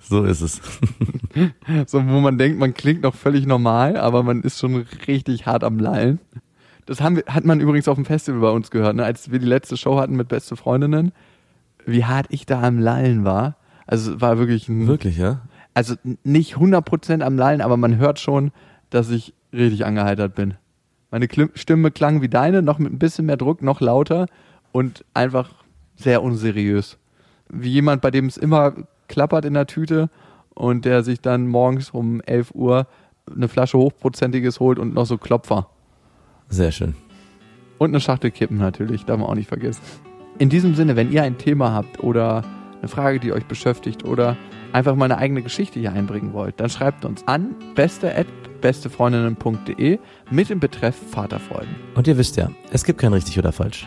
So 0.00 0.24
ist 0.24 0.40
es. 0.40 0.60
So, 1.86 1.98
wo 1.98 2.20
man 2.20 2.38
denkt, 2.38 2.58
man 2.58 2.74
klingt 2.74 3.02
noch 3.02 3.14
völlig 3.14 3.46
normal, 3.46 3.96
aber 3.96 4.22
man 4.22 4.42
ist 4.42 4.58
schon 4.58 4.86
richtig 5.06 5.46
hart 5.46 5.62
am 5.62 5.78
Lallen. 5.78 6.18
Das 6.86 7.00
haben 7.00 7.16
wir, 7.16 7.24
hat 7.26 7.44
man 7.44 7.60
übrigens 7.60 7.86
auf 7.86 7.94
dem 7.94 8.04
Festival 8.04 8.40
bei 8.40 8.50
uns 8.50 8.70
gehört, 8.70 8.96
ne? 8.96 9.04
als 9.04 9.30
wir 9.30 9.38
die 9.38 9.46
letzte 9.46 9.76
Show 9.76 10.00
hatten 10.00 10.16
mit 10.16 10.28
Beste 10.28 10.56
Freundinnen, 10.56 11.12
wie 11.86 12.04
hart 12.04 12.26
ich 12.30 12.46
da 12.46 12.62
am 12.62 12.80
Lallen 12.80 13.24
war. 13.24 13.56
Also 13.86 14.14
es 14.14 14.20
war 14.20 14.38
wirklich 14.38 14.68
ein, 14.68 14.88
Wirklich, 14.88 15.18
ja? 15.18 15.42
also 15.72 15.94
nicht 16.24 16.56
100% 16.56 17.22
am 17.22 17.36
Lallen, 17.36 17.60
aber 17.60 17.76
man 17.76 17.96
hört 17.98 18.18
schon, 18.18 18.50
dass 18.88 19.10
ich 19.10 19.34
richtig 19.52 19.84
angeheitert 19.84 20.34
bin. 20.34 20.54
Meine 21.12 21.28
Stimme 21.54 21.90
klang 21.90 22.22
wie 22.22 22.28
deine, 22.28 22.62
noch 22.62 22.78
mit 22.78 22.92
ein 22.92 22.98
bisschen 22.98 23.26
mehr 23.26 23.36
Druck, 23.36 23.62
noch 23.62 23.80
lauter 23.80 24.26
und 24.72 25.04
einfach 25.14 25.50
sehr 25.96 26.22
unseriös. 26.22 26.98
Wie 27.48 27.70
jemand, 27.70 28.02
bei 28.02 28.10
dem 28.10 28.26
es 28.26 28.36
immer 28.36 28.74
klappert 29.08 29.44
in 29.44 29.54
der 29.54 29.66
Tüte 29.66 30.10
und 30.54 30.84
der 30.84 31.02
sich 31.02 31.20
dann 31.20 31.48
morgens 31.48 31.90
um 31.90 32.20
11 32.20 32.52
Uhr 32.54 32.86
eine 33.34 33.48
Flasche 33.48 33.78
Hochprozentiges 33.78 34.60
holt 34.60 34.78
und 34.78 34.94
noch 34.94 35.06
so 35.06 35.18
Klopfer. 35.18 35.66
Sehr 36.48 36.70
schön. 36.72 36.94
Und 37.78 37.90
eine 37.90 38.00
Schachtel 38.00 38.30
Kippen 38.30 38.56
natürlich, 38.58 39.04
darf 39.04 39.18
man 39.18 39.28
auch 39.28 39.34
nicht 39.34 39.48
vergessen. 39.48 39.82
In 40.38 40.48
diesem 40.48 40.74
Sinne, 40.74 40.96
wenn 40.96 41.12
ihr 41.12 41.22
ein 41.22 41.36
Thema 41.38 41.72
habt 41.72 42.02
oder 42.02 42.42
eine 42.78 42.88
Frage, 42.88 43.20
die 43.20 43.32
euch 43.32 43.46
beschäftigt 43.46 44.04
oder 44.04 44.36
einfach 44.72 44.94
mal 44.94 45.06
eine 45.06 45.18
eigene 45.18 45.42
Geschichte 45.42 45.80
hier 45.80 45.92
einbringen 45.92 46.32
wollt, 46.32 46.60
dann 46.60 46.70
schreibt 46.70 47.04
uns 47.04 47.26
an 47.26 47.54
beste@bestefreundinnen.de 47.74 49.98
mit 50.30 50.48
dem 50.48 50.60
Betreff 50.60 50.96
Vaterfreuden. 51.10 51.74
Und 51.94 52.08
ihr 52.08 52.16
wisst 52.16 52.36
ja, 52.36 52.48
es 52.72 52.84
gibt 52.84 53.00
kein 53.00 53.12
richtig 53.12 53.38
oder 53.38 53.52
falsch. 53.52 53.86